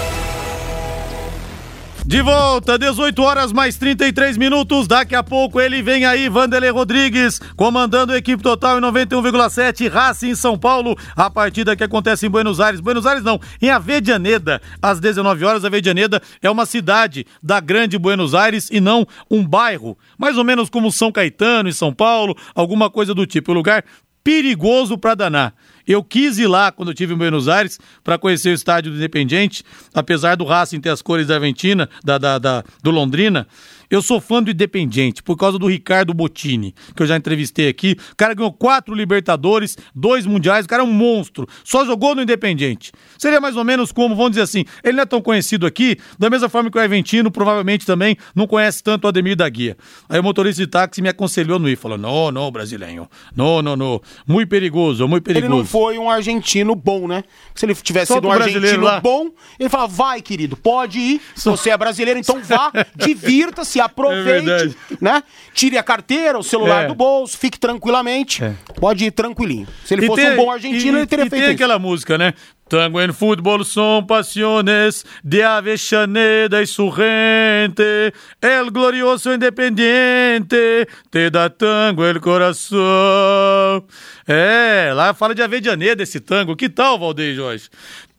De 2.12 2.22
volta, 2.22 2.78
18 2.78 3.24
horas 3.24 3.54
mais 3.54 3.78
33 3.78 4.36
minutos. 4.36 4.86
Daqui 4.86 5.16
a 5.16 5.24
pouco 5.24 5.62
ele 5.62 5.82
vem 5.82 6.04
aí, 6.04 6.28
Vanderlei 6.28 6.70
Rodrigues, 6.70 7.40
comandando 7.56 8.12
a 8.12 8.18
equipe 8.18 8.44
total 8.44 8.78
em 8.78 8.82
91,7, 8.82 9.90
Racing 9.90 10.32
em 10.32 10.36
São 10.36 10.60
Paulo. 10.60 10.98
A 11.16 11.30
partida 11.30 11.74
que 11.74 11.86
acontece 11.86 12.26
em 12.26 12.30
Buenos 12.30 12.60
Aires. 12.60 12.82
Buenos 12.82 13.06
Aires 13.06 13.24
não, 13.24 13.40
em 13.62 13.70
Avedianeda, 13.70 14.62
às 14.82 15.00
19 15.00 15.46
horas. 15.46 15.64
Avedianeda 15.64 16.22
é 16.42 16.52
uma 16.52 16.66
cidade 16.66 17.26
da 17.42 17.62
grande 17.62 17.98
Buenos 17.98 18.36
Aires 18.36 18.68
e 18.70 18.82
não 18.82 19.08
um 19.30 19.48
bairro. 19.48 19.98
Mais 20.18 20.38
ou 20.38 20.44
menos 20.44 20.70
como 20.70 20.92
São 20.92 21.14
Caetano 21.14 21.70
em 21.70 21.74
São 21.74 21.94
Paulo, 21.94 22.36
alguma 22.54 22.90
coisa 22.90 23.16
do 23.16 23.26
tipo. 23.26 23.54
Um 23.54 23.56
lugar 23.56 23.86
perigoso 24.24 24.98
pra 24.98 25.16
danar. 25.16 25.54
Eu 25.88 26.04
quis 26.04 26.38
ir 26.38 26.48
lá 26.48 26.72
quando 26.72 26.90
eu 26.90 26.94
estive 26.94 27.14
em 27.14 27.18
Buenos 27.18 27.48
Aires 27.48 27.80
para 28.04 28.18
conhecer 28.18 28.50
o 28.50 28.54
estádio 28.54 28.92
do 28.92 28.98
Independiente, 28.98 29.64
apesar 29.94 30.36
do 30.36 30.46
Racing 30.46 30.80
ter 30.80 30.90
as 30.90 31.02
cores 31.02 31.28
da 31.28 31.36
Argentina, 31.36 31.90
da, 32.04 32.18
da, 32.18 32.38
da- 32.38 32.64
do 32.84 32.92
Londrina. 32.92 33.48
Eu 33.92 34.02
sou 34.02 34.22
fã 34.22 34.42
do 34.42 34.50
Independiente 34.50 35.22
por 35.22 35.36
causa 35.36 35.60
do 35.60 35.68
Ricardo 35.68 36.14
Bottini, 36.14 36.74
que 36.96 37.04
eu 37.04 37.06
já 37.06 37.18
entrevistei 37.18 37.68
aqui. 37.68 37.98
O 38.14 38.16
cara 38.16 38.34
ganhou 38.34 38.54
quatro 38.54 38.96
Libertadores, 38.96 39.78
dois 39.94 40.26
Mundiais, 40.26 40.66
o 40.66 40.70
cara 40.70 40.82
é 40.82 40.86
um 40.86 40.92
monstro. 40.94 41.46
Só 41.66 41.86
jogou 41.86 42.16
no 42.16 42.22
Independiente. 42.22 42.94
Seria 43.18 43.42
mais 43.42 43.58
ou 43.58 43.66
menos 43.66 43.92
como, 43.92 44.16
vamos 44.16 44.32
dizer 44.32 44.44
assim, 44.44 44.64
ele 44.82 44.94
não 44.94 45.04
é 45.04 45.06
tão 45.06 45.22
conhecido 45.22 45.68
aqui, 45.68 45.98
da 46.18 46.30
mesma 46.30 46.48
forma 46.48 46.72
que 46.72 46.78
o 46.78 46.82
Argentino 46.82 47.30
provavelmente 47.30 47.86
também 47.86 48.16
não 48.34 48.48
conhece 48.48 48.82
tanto 48.82 49.04
o 49.04 49.08
Ademir 49.10 49.36
da 49.36 49.50
Guia. 49.50 49.76
Aí 50.08 50.20
o 50.20 50.24
motorista 50.24 50.62
de 50.62 50.68
táxi 50.68 51.02
me 51.02 51.10
aconselhou 51.10 51.60
no 51.60 51.68
ir, 51.68 51.76
falou: 51.76 51.98
não, 51.98 52.32
não, 52.32 52.50
brasileiro, 52.50 53.10
não, 53.36 53.62
não, 53.62 53.76
não, 53.76 54.02
muito 54.26 54.48
perigoso, 54.48 55.06
muito 55.06 55.28
Ele 55.28 55.42
perigoso. 55.42 55.60
não 55.60 55.66
foi 55.66 55.98
um 55.98 56.10
argentino 56.10 56.76
bom, 56.76 57.10
né? 57.10 57.26
Se 57.54 57.66
ele 57.66 57.76
tivesse 57.76 58.08
Solta 58.08 58.22
sido 58.22 58.30
um 58.30 58.42
argentino 58.42 58.84
lá. 58.86 59.02
bom, 59.02 59.30
ele 59.60 59.68
fala: 59.68 59.88
vai, 59.88 60.22
querido, 60.22 60.56
pode 60.56 60.98
ir. 60.98 61.22
Você 61.36 61.72
é 61.72 61.78
brasileiro, 61.78 62.18
então 62.20 62.42
vá, 62.42 62.72
divirta-se, 62.96 63.81
aproveite, 63.82 64.76
É 64.92 64.96
né? 65.02 65.24
Tire 65.54 65.78
a 65.78 65.84
carteira, 65.84 66.38
o 66.40 66.44
celular 66.44 66.86
É. 66.86 66.88
do 66.88 66.96
bolso, 66.96 67.38
fique 67.38 67.60
tranquilamente. 67.60 68.44
É. 68.44 68.54
Pode 68.80 69.04
ir 69.06 69.12
tranquilinho. 69.12 69.68
Se 69.84 69.94
ele 69.96 70.06
E 70.06 70.08
fosse 70.08 70.22
tem- 70.22 70.32
um 70.34 70.36
bom 70.38 70.52
argentino, 70.52 70.98
e- 70.98 71.02
ele 71.02 71.08
teria 71.08 71.26
e 71.26 71.30
feito 71.30 71.42
tem 71.44 71.52
isso. 71.54 71.64
aquela 71.64 71.78
música, 71.80 72.18
né? 72.18 72.34
Tango 72.70 73.02
en 73.02 73.12
fútbol 73.12 73.66
son 73.66 74.06
pasiones 74.08 75.04
de 75.22 75.44
Avellaneda 75.44 76.62
y 76.62 76.66
su 76.66 76.90
gente. 76.90 78.14
El 78.42 78.72
glorioso 78.72 79.34
independiente 79.34 80.88
te 81.12 81.30
da 81.30 81.50
tango 81.50 82.06
el 82.06 82.22
coração. 82.22 83.84
É, 84.28 84.92
lá 84.94 85.14
fala 85.14 85.36
de 85.36 85.42
Avellaneda 85.42 86.02
esse 86.04 86.22
tango. 86.22 86.56
Que 86.56 86.70
tal, 86.70 86.98
Valdeir 86.98 87.36
Jorge? 87.36 87.70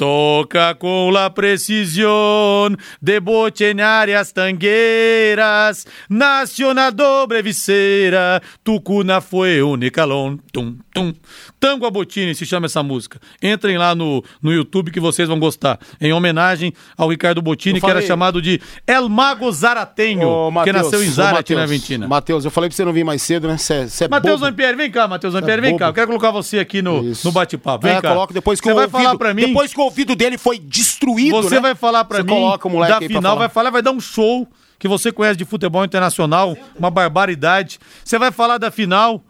Toca 0.07 0.75
com 0.75 1.13
la 1.13 1.31
precisión 1.33 2.77
de 3.01 3.21
bochenárias 3.21 4.33
tangueiras, 4.33 5.87
nacional 6.09 6.91
doble 6.91 7.41
viseira, 7.41 8.43
tucuna 8.65 9.21
foi 9.21 9.63
unicalon, 9.63 10.39
tum, 10.53 10.77
tum. 10.93 11.13
Tango 11.61 11.87
a 11.87 11.91
Botini 11.93 12.35
se 12.35 12.45
chama 12.45 12.67
essa 12.67 12.83
música. 12.83 13.21
Entrem 13.41 13.79
lá 13.79 13.95
no, 13.95 14.25
no 14.43 14.53
YouTube 14.53 14.91
que 14.91 14.99
vocês 14.99 15.29
vão 15.29 15.39
gostar. 15.39 15.79
Em 16.01 16.13
homenagem 16.13 16.73
ao 16.99 17.09
Ricardo 17.09 17.41
Botini, 17.41 17.79
Eu 17.79 17.85
que 17.85 17.89
era 17.89 18.03
chamado 18.03 18.43
de 18.43 18.61
El 18.85 19.09
Mago 19.09 19.53
Zaratenho, 19.53 20.29
Ô, 20.29 20.49
que 20.49 20.55
Matheus, 20.55 20.77
nasceu 20.77 21.05
em 21.05 21.11
Zárate, 21.11 21.55
na 21.55 21.61
Matheus, 21.61 21.61
Argentina. 21.61 22.09
Matheus, 22.09 22.45
eu 22.45 22.51
falei 22.51 22.69
pra 22.69 22.77
você 22.77 22.85
não 22.85 22.93
vir 22.93 23.05
mais 23.05 23.23
cedo, 23.23 23.47
né? 23.47 23.57
Você 23.57 23.75
é 24.05 24.09
Matheus 24.09 24.41
bobo. 24.41 24.47
Zampieri, 24.51 24.77
vem 24.77 24.91
cá, 24.91 25.07
Matheus 25.07 25.33
Zampieri, 25.35 25.63
vem 25.63 25.71
bobo. 25.71 25.79
cá. 25.79 25.87
Eu 25.91 25.95
quero 25.95 26.09
colocar 26.09 26.33
você 26.33 26.59
aqui 26.59 26.83
no, 26.83 27.05
Isso. 27.09 27.25
no 27.25 27.31
bate-papo. 27.31 27.87
Vem 27.87 27.97
É, 27.97 28.01
cá. 28.03 28.09
coloca 28.09 28.35
depois 28.35 28.61
que 28.61 28.67
você 28.67 28.75
vai 28.75 28.87
ouvido, 28.87 29.01
falar 29.01 29.17
pra 29.17 29.33
mim. 29.33 29.47
Depois 29.47 29.73
que 29.73 29.81
o 29.81 29.85
ouvido 29.93 30.17
dele 30.17 30.37
foi 30.39 30.59
destruído, 30.59 31.43
Você 31.43 31.57
né? 31.57 31.61
vai 31.61 31.75
falar 31.75 32.05
pra 32.05 32.19
Você 32.19 32.23
mim 32.25 32.29
coloca 32.31 32.67
o 32.67 32.71
moleque 32.71 32.93
da 33.09 33.15
final, 33.15 33.39
vai 33.39 33.49
falar, 33.49 33.71
vai 33.71 33.83
dar 33.83 33.93
um 33.93 34.01
show 34.01 34.49
que 34.79 34.89
você 34.89 35.13
conhece 35.13 35.37
de 35.37 35.45
futebol 35.45 35.85
internacional, 35.85 36.57
uma 36.79 36.91
barbaridade. 36.91 37.79
Você 38.05 38.19
vai 38.19 38.33
falar 38.33 38.59
da 38.59 38.71
final 38.71 39.23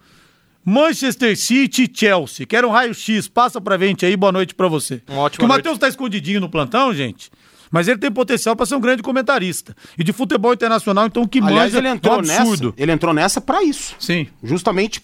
Manchester 0.65 1.37
City 1.37 1.83
e 1.83 1.97
Chelsea. 1.97 2.45
Quero 2.45 2.67
um 2.69 2.71
raio-x, 2.71 3.27
passa 3.27 3.59
pra 3.59 3.77
gente 3.77 4.05
aí, 4.05 4.15
boa 4.15 4.31
noite 4.31 4.55
pra 4.55 4.67
você. 4.67 5.01
Uma 5.09 5.21
ótima 5.21 5.39
que 5.39 5.45
o. 5.45 5.47
Matheus 5.47 5.77
tá 5.77 5.87
escondidinho 5.87 6.39
no 6.39 6.49
plantão, 6.49 6.93
gente. 6.93 7.29
Mas 7.69 7.87
ele 7.87 7.97
tem 7.97 8.11
potencial 8.11 8.55
pra 8.55 8.65
ser 8.65 8.75
um 8.75 8.79
grande 8.79 9.01
comentarista. 9.01 9.75
E 9.97 10.03
de 10.03 10.13
futebol 10.13 10.53
internacional, 10.53 11.07
então, 11.07 11.23
o 11.23 11.27
que 11.27 11.41
manja 11.41 11.77
ele 11.79 11.87
é 11.87 11.91
um 11.91 11.95
entrou 11.95 12.21
nessa. 12.21 12.41
absurdo. 12.41 12.73
Ele 12.77 12.91
entrou 12.91 13.13
nessa 13.13 13.41
pra 13.41 13.63
isso. 13.63 13.95
Sim. 13.99 14.27
Justamente 14.43 15.01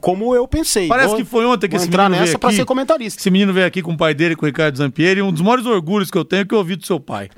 como 0.00 0.34
eu 0.34 0.46
pensei. 0.46 0.86
Parece 0.88 1.08
Vou- 1.08 1.16
que 1.18 1.24
foi 1.24 1.44
ontem 1.44 1.68
que 1.68 1.76
esse 1.76 1.86
entrar 1.86 2.04
menino 2.04 2.16
veio 2.20 2.26
nessa 2.28 2.38
pra 2.38 2.48
aqui. 2.50 2.56
ser 2.58 2.64
comentarista. 2.64 3.20
Esse 3.20 3.30
menino 3.30 3.52
veio 3.52 3.66
aqui 3.66 3.82
com 3.82 3.92
o 3.92 3.96
pai 3.96 4.14
dele, 4.14 4.36
com 4.36 4.44
o 4.44 4.46
Ricardo 4.46 4.76
Zampieri, 4.78 5.20
e 5.20 5.22
um 5.22 5.32
dos 5.32 5.42
maiores 5.42 5.66
orgulhos 5.66 6.10
que 6.10 6.16
eu 6.18 6.24
tenho 6.24 6.42
é 6.42 6.44
que 6.44 6.54
eu 6.54 6.58
ouvi 6.58 6.76
do 6.76 6.86
seu 6.86 7.00
pai. 7.00 7.28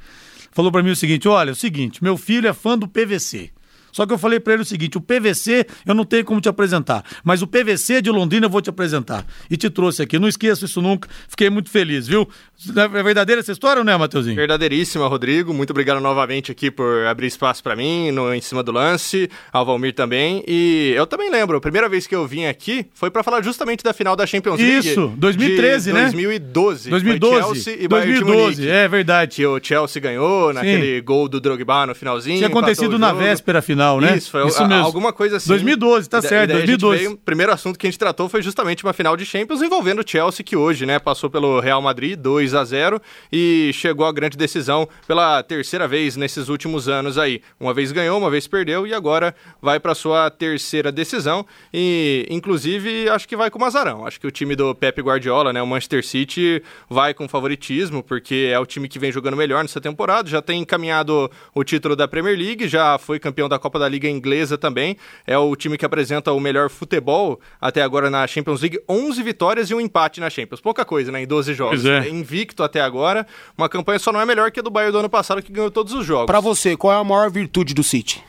Falou 0.52 0.70
pra 0.70 0.82
mim 0.82 0.90
o 0.90 0.96
seguinte: 0.96 1.26
olha, 1.28 1.50
é 1.50 1.52
o 1.52 1.56
seguinte, 1.56 2.02
meu 2.04 2.16
filho 2.16 2.46
é 2.48 2.52
fã 2.52 2.76
do 2.78 2.86
PVC. 2.86 3.50
Só 3.92 4.06
que 4.06 4.12
eu 4.12 4.18
falei 4.18 4.40
pra 4.40 4.54
ele 4.54 4.62
o 4.62 4.66
seguinte: 4.66 4.98
o 4.98 5.00
PVC 5.00 5.66
eu 5.86 5.94
não 5.94 6.04
tenho 6.04 6.24
como 6.24 6.40
te 6.40 6.48
apresentar, 6.48 7.04
mas 7.22 7.42
o 7.42 7.46
PVC 7.46 8.02
de 8.02 8.10
Londrina 8.10 8.46
eu 8.46 8.50
vou 8.50 8.60
te 8.60 8.70
apresentar. 8.70 9.24
E 9.50 9.56
te 9.56 9.70
trouxe 9.70 10.02
aqui. 10.02 10.18
Não 10.18 10.26
esqueço 10.28 10.64
isso 10.64 10.80
nunca. 10.82 11.08
Fiquei 11.28 11.50
muito 11.50 11.70
feliz, 11.70 12.08
viu? 12.08 12.28
É 12.76 13.02
verdadeira 13.02 13.40
essa 13.40 13.52
história 13.52 13.80
ou 13.80 13.84
não 13.84 13.92
é, 13.92 13.96
Mateuzinho? 13.96 14.36
Verdadeiríssima, 14.36 15.06
Rodrigo. 15.06 15.52
Muito 15.52 15.70
obrigado 15.70 16.00
novamente 16.00 16.50
aqui 16.50 16.70
por 16.70 17.06
abrir 17.06 17.26
espaço 17.26 17.62
pra 17.62 17.76
mim 17.76 18.10
no 18.10 18.32
em 18.32 18.40
cima 18.40 18.62
do 18.62 18.72
lance, 18.72 19.28
ao 19.52 19.66
Valmir 19.66 19.94
também. 19.94 20.42
E 20.46 20.92
eu 20.96 21.06
também 21.06 21.30
lembro, 21.30 21.56
a 21.56 21.60
primeira 21.60 21.88
vez 21.88 22.06
que 22.06 22.14
eu 22.14 22.26
vim 22.26 22.46
aqui 22.46 22.86
foi 22.94 23.10
pra 23.10 23.22
falar 23.22 23.42
justamente 23.42 23.82
da 23.82 23.92
final 23.92 24.16
da 24.16 24.26
Champions 24.26 24.58
League. 24.58 24.88
Isso, 24.88 25.12
2013, 25.16 25.90
de 25.90 25.92
né? 25.92 26.02
2012. 26.02 26.82
Foi 26.82 26.90
2012. 26.90 27.42
Chelsea 27.42 27.84
e 27.84 27.88
Bayern 27.88 28.12
de 28.12 28.20
2012, 28.20 28.56
Munique. 28.56 28.68
é 28.70 28.88
verdade. 28.88 29.36
Que 29.36 29.46
o 29.46 29.60
Chelsea 29.62 30.00
ganhou 30.00 30.52
naquele 30.52 31.00
gol 31.00 31.28
do 31.28 31.40
Drogba 31.40 31.86
no 31.86 31.94
finalzinho. 31.94 32.36
Tinha 32.38 32.48
acontecido 32.48 32.98
na 32.98 33.12
véspera 33.12 33.60
final, 33.60 33.81
né? 34.00 34.16
Isso, 34.16 34.30
foi 34.30 34.42
a- 34.42 34.78
alguma 34.80 35.12
coisa 35.12 35.36
assim. 35.36 35.48
2012, 35.48 36.08
tá 36.08 36.18
E 36.18 36.22
certo, 36.22 36.44
e 36.44 36.46
daí 36.52 36.56
a 36.56 36.60
gente 36.60 36.76
2012. 36.78 36.98
veio- 36.98 37.12
o 37.12 37.16
primeiro 37.16 37.52
assunto 37.52 37.78
que 37.78 37.86
a 37.86 37.90
gente 37.90 37.98
tratou 37.98 38.28
foi 38.28 38.42
justamente 38.42 38.84
uma 38.84 38.92
final 38.92 39.16
de 39.16 39.24
Champions 39.24 39.62
envolvendo 39.62 40.00
o 40.00 40.04
Chelsea, 40.08 40.44
que 40.44 40.56
hoje, 40.56 40.84
né, 40.86 40.98
passou 40.98 41.28
pelo 41.30 41.60
Real 41.60 41.80
Madrid 41.82 42.18
2 42.18 42.54
a 42.54 42.64
0 42.64 43.00
e 43.32 43.70
chegou 43.74 44.06
à 44.06 44.12
grande 44.12 44.36
decisão 44.36 44.88
pela 45.06 45.42
terceira 45.42 45.86
vez 45.88 46.16
nesses 46.16 46.48
últimos 46.48 46.88
anos 46.88 47.18
aí. 47.18 47.40
Uma 47.58 47.72
vez 47.74 47.92
ganhou, 47.92 48.18
uma 48.18 48.30
vez 48.30 48.46
perdeu 48.46 48.86
e 48.86 48.92
agora 48.94 49.34
vai 49.60 49.78
para 49.80 49.94
sua 49.94 50.30
terceira 50.30 50.90
decisão 50.92 51.44
e 51.72 52.26
inclusive 52.30 53.08
acho 53.08 53.26
que 53.28 53.36
vai 53.36 53.50
com 53.50 53.58
o 53.58 53.60
Mazarão. 53.60 54.06
Acho 54.06 54.20
que 54.20 54.26
o 54.26 54.30
time 54.30 54.54
do 54.56 54.74
Pep 54.74 55.00
Guardiola, 55.00 55.52
né, 55.52 55.62
o 55.62 55.66
Manchester 55.66 56.04
City 56.04 56.62
vai 56.88 57.14
com 57.14 57.28
favoritismo 57.28 58.02
porque 58.02 58.50
é 58.52 58.58
o 58.58 58.66
time 58.66 58.88
que 58.88 58.98
vem 58.98 59.12
jogando 59.12 59.36
melhor 59.36 59.62
nessa 59.62 59.80
temporada, 59.80 60.28
já 60.28 60.42
tem 60.42 60.60
encaminhado 60.60 61.30
o 61.54 61.64
título 61.64 61.96
da 61.96 62.06
Premier 62.08 62.36
League, 62.38 62.68
já 62.68 62.98
foi 62.98 63.18
campeão 63.18 63.48
da 63.48 63.58
Copa 63.58 63.71
Copa 63.72 63.78
da 63.78 63.88
Liga 63.88 64.08
Inglesa 64.08 64.58
também. 64.58 64.98
É 65.26 65.38
o 65.38 65.56
time 65.56 65.78
que 65.78 65.86
apresenta 65.86 66.30
o 66.32 66.38
melhor 66.38 66.68
futebol 66.68 67.40
até 67.58 67.82
agora 67.82 68.10
na 68.10 68.26
Champions 68.26 68.60
League. 68.60 68.78
11 68.86 69.22
vitórias 69.22 69.70
e 69.70 69.74
um 69.74 69.80
empate 69.80 70.20
na 70.20 70.28
Champions. 70.28 70.60
Pouca 70.60 70.84
coisa, 70.84 71.10
né? 71.10 71.22
Em 71.22 71.26
12 71.26 71.54
jogos. 71.54 71.84
É. 71.86 72.06
Invicto 72.08 72.62
até 72.62 72.82
agora. 72.82 73.26
Uma 73.56 73.68
campanha 73.68 73.98
só 73.98 74.12
não 74.12 74.20
é 74.20 74.26
melhor 74.26 74.50
que 74.50 74.60
a 74.60 74.62
do 74.62 74.70
Bayern 74.70 74.92
do 74.92 74.98
ano 74.98 75.08
passado, 75.08 75.42
que 75.42 75.50
ganhou 75.50 75.70
todos 75.70 75.94
os 75.94 76.04
jogos. 76.04 76.26
Para 76.26 76.40
você, 76.40 76.76
qual 76.76 76.92
é 76.92 76.96
a 77.00 77.04
maior 77.04 77.30
virtude 77.30 77.72
do 77.72 77.82
City? 77.82 78.22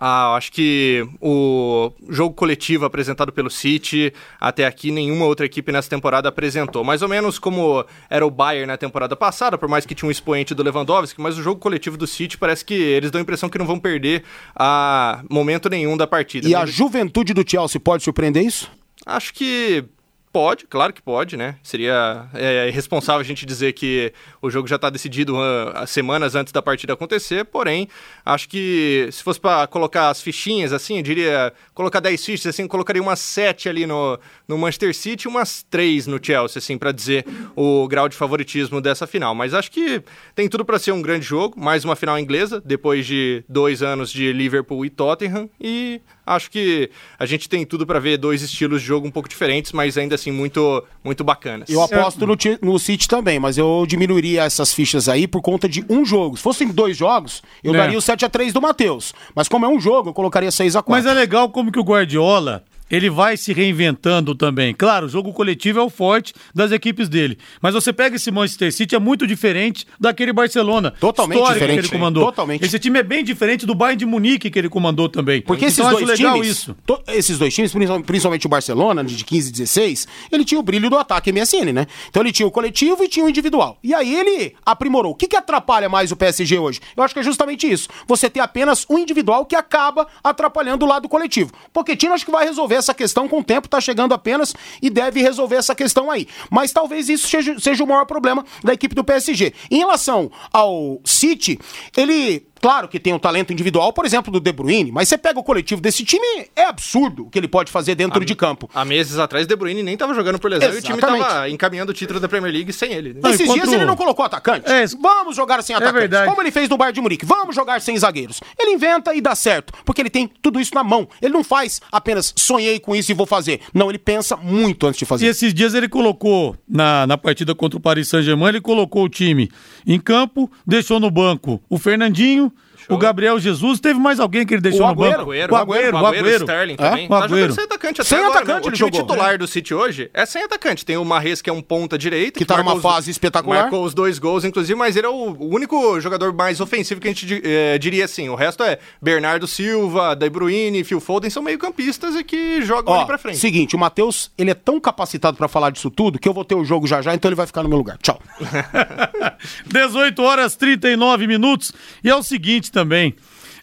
Ah, 0.00 0.36
acho 0.36 0.52
que 0.52 1.04
o 1.20 1.90
jogo 2.08 2.32
coletivo 2.32 2.84
apresentado 2.84 3.32
pelo 3.32 3.50
City, 3.50 4.12
até 4.40 4.64
aqui 4.64 4.92
nenhuma 4.92 5.24
outra 5.24 5.44
equipe 5.44 5.72
nessa 5.72 5.90
temporada 5.90 6.28
apresentou. 6.28 6.84
Mais 6.84 7.02
ou 7.02 7.08
menos 7.08 7.36
como 7.36 7.84
era 8.08 8.24
o 8.24 8.30
Bayern 8.30 8.66
na 8.68 8.76
temporada 8.76 9.16
passada, 9.16 9.58
por 9.58 9.68
mais 9.68 9.84
que 9.84 9.96
tinha 9.96 10.08
um 10.08 10.12
expoente 10.12 10.54
do 10.54 10.62
Lewandowski, 10.62 11.20
mas 11.20 11.36
o 11.36 11.42
jogo 11.42 11.60
coletivo 11.60 11.96
do 11.96 12.06
City 12.06 12.38
parece 12.38 12.64
que 12.64 12.74
eles 12.74 13.10
dão 13.10 13.18
a 13.18 13.22
impressão 13.22 13.48
que 13.48 13.58
não 13.58 13.66
vão 13.66 13.80
perder 13.80 14.22
a 14.54 15.20
momento 15.28 15.68
nenhum 15.68 15.96
da 15.96 16.06
partida. 16.06 16.48
E 16.48 16.54
a 16.54 16.64
juventude 16.64 17.34
do 17.34 17.42
Chelsea 17.44 17.80
pode 17.80 18.04
surpreender 18.04 18.44
isso? 18.44 18.70
Acho 19.04 19.34
que 19.34 19.84
Pode, 20.32 20.66
claro 20.66 20.92
que 20.92 21.00
pode, 21.00 21.36
né? 21.36 21.56
Seria 21.62 22.26
é, 22.34 22.68
irresponsável 22.68 23.20
a 23.20 23.24
gente 23.24 23.46
dizer 23.46 23.72
que 23.72 24.12
o 24.42 24.50
jogo 24.50 24.68
já 24.68 24.76
está 24.76 24.90
decidido 24.90 25.36
uh, 25.36 25.86
semanas 25.86 26.34
antes 26.34 26.52
da 26.52 26.60
partida 26.60 26.92
acontecer, 26.92 27.44
porém, 27.44 27.88
acho 28.24 28.48
que 28.48 29.08
se 29.10 29.22
fosse 29.22 29.40
para 29.40 29.66
colocar 29.66 30.10
as 30.10 30.20
fichinhas, 30.20 30.72
assim, 30.72 30.98
eu 30.98 31.02
diria, 31.02 31.52
colocar 31.74 32.00
10 32.00 32.24
fichas, 32.24 32.46
assim, 32.46 32.66
colocaria 32.68 33.00
umas 33.00 33.20
7 33.20 33.68
ali 33.68 33.86
no, 33.86 34.18
no 34.46 34.58
Manchester 34.58 34.94
City 34.94 35.26
e 35.26 35.28
umas 35.28 35.62
3 35.62 36.06
no 36.06 36.22
Chelsea, 36.22 36.58
assim, 36.58 36.76
para 36.76 36.92
dizer 36.92 37.24
o 37.56 37.88
grau 37.88 38.08
de 38.08 38.16
favoritismo 38.16 38.80
dessa 38.80 39.06
final. 39.06 39.34
Mas 39.34 39.54
acho 39.54 39.70
que 39.70 40.02
tem 40.34 40.48
tudo 40.48 40.64
para 40.64 40.78
ser 40.78 40.92
um 40.92 41.00
grande 41.00 41.24
jogo, 41.24 41.58
mais 41.58 41.84
uma 41.84 41.96
final 41.96 42.18
inglesa, 42.18 42.62
depois 42.64 43.06
de 43.06 43.42
dois 43.48 43.82
anos 43.82 44.10
de 44.10 44.30
Liverpool 44.32 44.84
e 44.84 44.90
Tottenham, 44.90 45.48
e 45.58 46.02
acho 46.34 46.50
que 46.50 46.90
a 47.18 47.26
gente 47.26 47.48
tem 47.48 47.64
tudo 47.64 47.86
para 47.86 47.98
ver 47.98 48.16
dois 48.18 48.42
estilos 48.42 48.80
de 48.80 48.86
jogo 48.86 49.06
um 49.06 49.10
pouco 49.10 49.28
diferentes, 49.28 49.72
mas 49.72 49.96
ainda 49.98 50.14
assim 50.14 50.30
muito, 50.30 50.84
muito 51.02 51.24
bacanas. 51.24 51.68
Eu 51.68 51.82
aposto 51.82 52.26
no, 52.26 52.36
no 52.62 52.78
City 52.78 53.08
também, 53.08 53.38
mas 53.38 53.58
eu 53.58 53.84
diminuiria 53.86 54.42
essas 54.44 54.72
fichas 54.72 55.08
aí 55.08 55.26
por 55.26 55.40
conta 55.42 55.68
de 55.68 55.84
um 55.88 56.04
jogo. 56.04 56.36
Se 56.36 56.42
fossem 56.42 56.68
dois 56.68 56.96
jogos, 56.96 57.42
eu 57.62 57.74
É. 57.74 57.78
daria 57.78 57.98
o 57.98 58.02
7 58.02 58.24
a 58.24 58.28
3 58.28 58.52
do 58.52 58.60
Matheus. 58.60 59.14
Mas 59.34 59.48
como 59.48 59.64
é 59.64 59.68
um 59.68 59.80
jogo, 59.80 60.10
eu 60.10 60.14
colocaria 60.14 60.50
6 60.50 60.76
a 60.76 60.82
4 60.82 60.90
Mas 61.04 61.10
é 61.10 61.18
legal 61.18 61.48
como 61.50 61.72
que 61.72 61.78
o 61.78 61.82
Guardiola, 61.84 62.64
ele 62.90 63.10
vai 63.10 63.36
se 63.36 63.52
reinventando 63.52 64.34
também. 64.34 64.74
Claro, 64.74 65.06
o 65.06 65.08
jogo 65.08 65.32
coletivo 65.32 65.78
é 65.78 65.82
o 65.82 65.90
forte 65.90 66.32
das 66.54 66.72
equipes 66.72 67.08
dele. 67.08 67.38
Mas 67.60 67.74
você 67.74 67.92
pega 67.92 68.16
esse 68.16 68.30
Manchester 68.30 68.72
City, 68.72 68.94
é 68.94 68.98
muito 68.98 69.26
diferente 69.26 69.86
daquele 69.98 70.32
Barcelona. 70.32 70.90
Totalmente 70.98 71.38
diferente, 71.52 71.72
que 71.74 71.80
ele 71.80 71.88
comandou. 71.88 72.24
totalmente. 72.24 72.64
Esse 72.64 72.78
time 72.78 72.98
é 72.98 73.02
bem 73.02 73.22
diferente 73.24 73.66
do 73.66 73.74
Bayern 73.74 73.98
de 73.98 74.06
Munique 74.06 74.50
que 74.50 74.58
ele 74.58 74.68
comandou 74.68 75.08
também. 75.08 75.40
Porque 75.42 75.66
esses 75.66 75.78
então, 75.78 75.90
eu 75.92 76.04
dois 76.06 76.18
legal 76.18 76.34
times, 76.34 76.48
isso. 76.50 76.76
to- 76.86 77.02
esses 77.08 77.38
dois 77.38 77.54
times, 77.54 77.72
principalmente- 77.72 78.06
principalmente 78.06 78.46
o 78.46 78.48
Barcelona, 78.48 79.04
de 79.04 79.24
15 79.24 79.48
e 79.48 79.52
16, 79.52 80.06
ele 80.32 80.44
tinha 80.44 80.58
o 80.58 80.62
brilho 80.62 80.88
do 80.90 80.96
ataque 80.96 81.30
MSN, 81.32 81.72
né? 81.72 81.86
Então 82.08 82.22
ele 82.22 82.32
tinha 82.32 82.46
o 82.46 82.50
coletivo 82.50 83.02
e 83.04 83.08
tinha 83.08 83.24
o 83.24 83.28
individual. 83.28 83.78
E 83.82 83.94
aí 83.94 84.14
ele 84.14 84.54
aprimorou. 84.64 85.12
O 85.12 85.14
que, 85.14 85.26
que 85.28 85.36
atrapalha 85.36 85.88
mais 85.88 86.10
o 86.12 86.16
PSG 86.16 86.58
hoje? 86.58 86.80
Eu 86.96 87.02
acho 87.02 87.14
que 87.14 87.20
é 87.20 87.22
justamente 87.22 87.70
isso. 87.70 87.88
Você 88.06 88.28
ter 88.30 88.40
apenas 88.40 88.86
um 88.88 88.98
individual 88.98 89.44
que 89.44 89.54
acaba 89.56 90.06
atrapalhando 90.22 90.84
o 90.84 90.88
lado 90.88 91.08
coletivo. 91.08 91.52
Pochettino 91.72 92.14
acho 92.14 92.24
que 92.24 92.30
vai 92.30 92.46
resolver 92.46 92.76
essa 92.78 92.94
questão 92.94 93.28
com 93.28 93.40
o 93.40 93.44
tempo, 93.44 93.68
tá 93.68 93.80
chegando 93.80 94.14
apenas 94.14 94.54
e 94.80 94.88
deve 94.88 95.20
resolver 95.20 95.56
essa 95.56 95.74
questão 95.74 96.10
aí. 96.10 96.26
Mas 96.50 96.72
talvez 96.72 97.08
isso 97.08 97.28
seja, 97.28 97.58
seja 97.58 97.84
o 97.84 97.86
maior 97.86 98.04
problema 98.04 98.44
da 98.62 98.72
equipe 98.72 98.94
do 98.94 99.04
PSG. 99.04 99.52
Em 99.70 99.78
relação 99.78 100.30
ao 100.52 101.00
City, 101.04 101.58
ele 101.96 102.47
Claro 102.60 102.88
que 102.88 102.98
tem 102.98 103.12
um 103.12 103.18
talento 103.18 103.52
individual, 103.52 103.92
por 103.92 104.04
exemplo, 104.04 104.32
do 104.32 104.40
De 104.40 104.52
Bruyne, 104.52 104.90
mas 104.92 105.08
você 105.08 105.16
pega 105.18 105.38
o 105.38 105.42
coletivo 105.44 105.80
desse 105.80 106.04
time, 106.04 106.46
é 106.56 106.64
absurdo 106.64 107.26
o 107.26 107.30
que 107.30 107.38
ele 107.38 107.48
pode 107.48 107.70
fazer 107.70 107.94
dentro 107.94 108.24
de 108.24 108.34
campo. 108.34 108.68
Há 108.74 108.84
meses 108.84 109.18
atrás, 109.18 109.46
De 109.46 109.54
Bruyne 109.56 109.82
nem 109.82 109.94
estava 109.94 110.12
jogando 110.14 110.38
por 110.38 110.50
lesão 110.50 110.72
e 110.72 110.78
o 110.78 110.82
time 110.82 110.98
Exatamente. 110.98 111.22
estava 111.26 111.50
encaminhando 111.50 111.90
o 111.90 111.94
título 111.94 112.20
da 112.20 112.28
Premier 112.28 112.52
League 112.52 112.72
sem 112.72 112.92
ele. 112.92 113.14
né? 113.14 113.20
Não, 113.22 113.30
Esses 113.30 113.42
enquanto- 113.42 113.60
dias 113.62 113.72
ele 113.72 113.84
não 113.84 113.96
colocou 113.96 114.24
atacante. 114.24 114.68
É, 114.70 114.84
Vamos 115.00 115.36
jogar 115.36 115.62
sem 115.62 115.74
atacante. 115.76 115.98
verdade. 116.00 116.28
Como 116.28 116.40
ele 116.42 116.50
fez 116.50 116.68
no 116.68 116.76
Bayern 116.76 116.94
de 116.94 117.00
Munique. 117.00 117.24
Vamos 117.26 117.54
jogar 117.54 117.80
sem 117.80 117.96
zagueiros. 117.96 118.40
Ele 118.58 118.72
inventa 118.72 119.14
e 119.14 119.20
dá 119.20 119.34
certo, 119.34 119.72
porque 119.84 120.00
ele 120.02 120.10
tem 120.10 120.30
tudo 120.42 120.60
isso 120.60 120.74
na 120.74 120.82
mão. 120.82 121.08
Ele 121.22 121.32
não 121.32 121.44
faz 121.44 121.80
apenas 121.92 122.32
sonhei 122.36 122.78
com 122.80 122.94
isso 122.94 123.10
e 123.10 123.14
vou 123.14 123.26
fazer. 123.26 123.60
Não, 123.72 123.88
ele 123.88 123.98
pensa 123.98 124.36
muito 124.36 124.86
antes 124.86 124.98
de 124.98 125.04
E 125.04 125.06
fazer. 125.06 125.26
esses 125.26 125.52
dias 125.54 125.74
ele 125.74 125.88
colocou, 125.88 126.56
na, 126.68 127.06
na 127.06 127.16
partida 127.18 127.54
contra 127.54 127.76
o 127.76 127.80
Paris 127.80 128.08
Saint-Germain, 128.08 128.48
ele 128.48 128.60
colocou 128.60 129.04
o 129.04 129.08
time 129.08 129.50
em 129.86 129.98
campo, 130.00 130.50
deixou 130.66 130.98
no 131.00 131.10
banco 131.10 131.62
o 131.68 131.78
Fernandinho, 131.78 132.47
o 132.88 132.96
Gabriel 132.98 133.38
Jesus, 133.38 133.80
teve 133.80 133.98
mais 133.98 134.18
alguém 134.20 134.46
que 134.46 134.54
ele 134.54 134.60
deixou 134.60 134.84
O 134.86 134.88
no 134.88 134.94
banco? 134.94 135.30
Agüero. 135.30 135.52
o 135.52 135.56
Agüero, 135.56 135.96
o 135.96 136.06
Agüero. 136.06 136.28
Sterling 136.44 136.74
É? 136.74 136.76
também. 136.76 137.06
O 137.06 137.08
Tá 137.08 137.16
Agüero. 137.18 137.28
jogando 137.28 137.54
sem 137.54 137.64
atacante 137.64 138.00
até 138.00 138.08
Sem 138.08 138.18
agora, 138.18 138.32
atacante 138.38 138.48
né? 138.48 138.54
O 138.54 138.68
ele 138.68 138.76
time 138.76 138.90
jogou. 138.92 139.00
titular 139.00 139.38
do 139.38 139.46
City 139.46 139.74
hoje 139.74 140.10
é 140.14 140.24
sem 140.26 140.42
atacante. 140.42 140.84
Tem 140.84 140.96
o 140.96 141.04
Marres, 141.04 141.40
que 141.42 141.50
é 141.50 141.52
um 141.52 141.60
ponta 141.62 141.96
direita. 141.98 142.38
Que 142.38 142.44
tá 142.44 142.54
marcou 142.56 142.74
numa 142.74 142.76
os- 142.88 142.94
fase 142.94 143.10
espetacular. 143.10 143.62
Marcou 143.62 143.84
os 143.84 143.94
dois 143.94 144.18
gols, 144.18 144.44
inclusive, 144.44 144.78
mas 144.78 144.96
ele 144.96 145.06
é 145.06 145.10
o 145.10 145.36
único 145.38 146.00
jogador 146.00 146.32
mais 146.32 146.60
ofensivo 146.60 147.00
que 147.00 147.08
a 147.08 147.10
gente 147.12 147.40
eh, 147.44 147.78
diria 147.78 148.04
assim. 148.04 148.28
O 148.28 148.34
resto 148.34 148.62
é 148.62 148.78
Bernardo 149.02 149.46
Silva, 149.46 150.14
De 150.14 150.28
Bruyne, 150.30 150.84
Phil 150.84 151.00
Foden, 151.00 151.30
são 151.30 151.42
meio 151.42 151.58
campistas 151.58 152.14
e 152.14 152.24
que 152.24 152.62
jogam 152.62 152.94
Ó, 152.94 152.96
ali 152.98 153.06
pra 153.06 153.18
frente. 153.18 153.38
seguinte, 153.38 153.76
o 153.76 153.78
Matheus, 153.78 154.30
ele 154.38 154.50
é 154.50 154.54
tão 154.54 154.80
capacitado 154.80 155.36
pra 155.36 155.48
falar 155.48 155.70
disso 155.70 155.90
tudo 155.90 156.18
que 156.18 156.28
eu 156.28 156.32
vou 156.32 156.44
ter 156.44 156.54
o 156.54 156.64
jogo 156.64 156.86
já 156.86 157.02
já, 157.02 157.14
então 157.14 157.28
ele 157.28 157.36
vai 157.36 157.46
ficar 157.46 157.62
no 157.62 157.68
meu 157.68 157.78
lugar. 157.78 157.98
Tchau. 157.98 158.20
18 159.66 160.22
horas 160.22 160.56
39 160.56 161.26
minutos. 161.26 161.72
E 162.02 162.10
é 162.10 162.14
o 162.14 162.22
seguinte 162.22 162.70
também. 162.78 163.16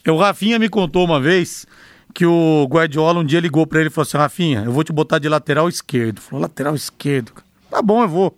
O 0.08 0.18
Rafinha 0.18 0.60
me 0.60 0.68
contou 0.68 1.06
uma 1.06 1.22
vez 1.22 1.66
que 2.14 2.26
o 2.26 2.68
Guardiola 2.70 3.22
um 3.22 3.24
dia 3.24 3.40
ligou 3.40 3.66
pra 3.66 3.80
ele 3.80 3.88
e 3.88 3.92
falou 3.92 4.06
assim: 4.06 4.18
Rafinha, 4.18 4.64
eu 4.66 4.72
vou 4.72 4.84
te 4.84 4.92
botar 4.92 5.20
de 5.20 5.30
lateral 5.30 5.70
esquerdo. 5.70 6.20
Falou, 6.20 6.42
lateral 6.42 6.76
esquerdo. 6.76 7.32
Tá 7.70 7.82
bom, 7.82 8.04
eu 8.04 8.10
vou. 8.10 8.38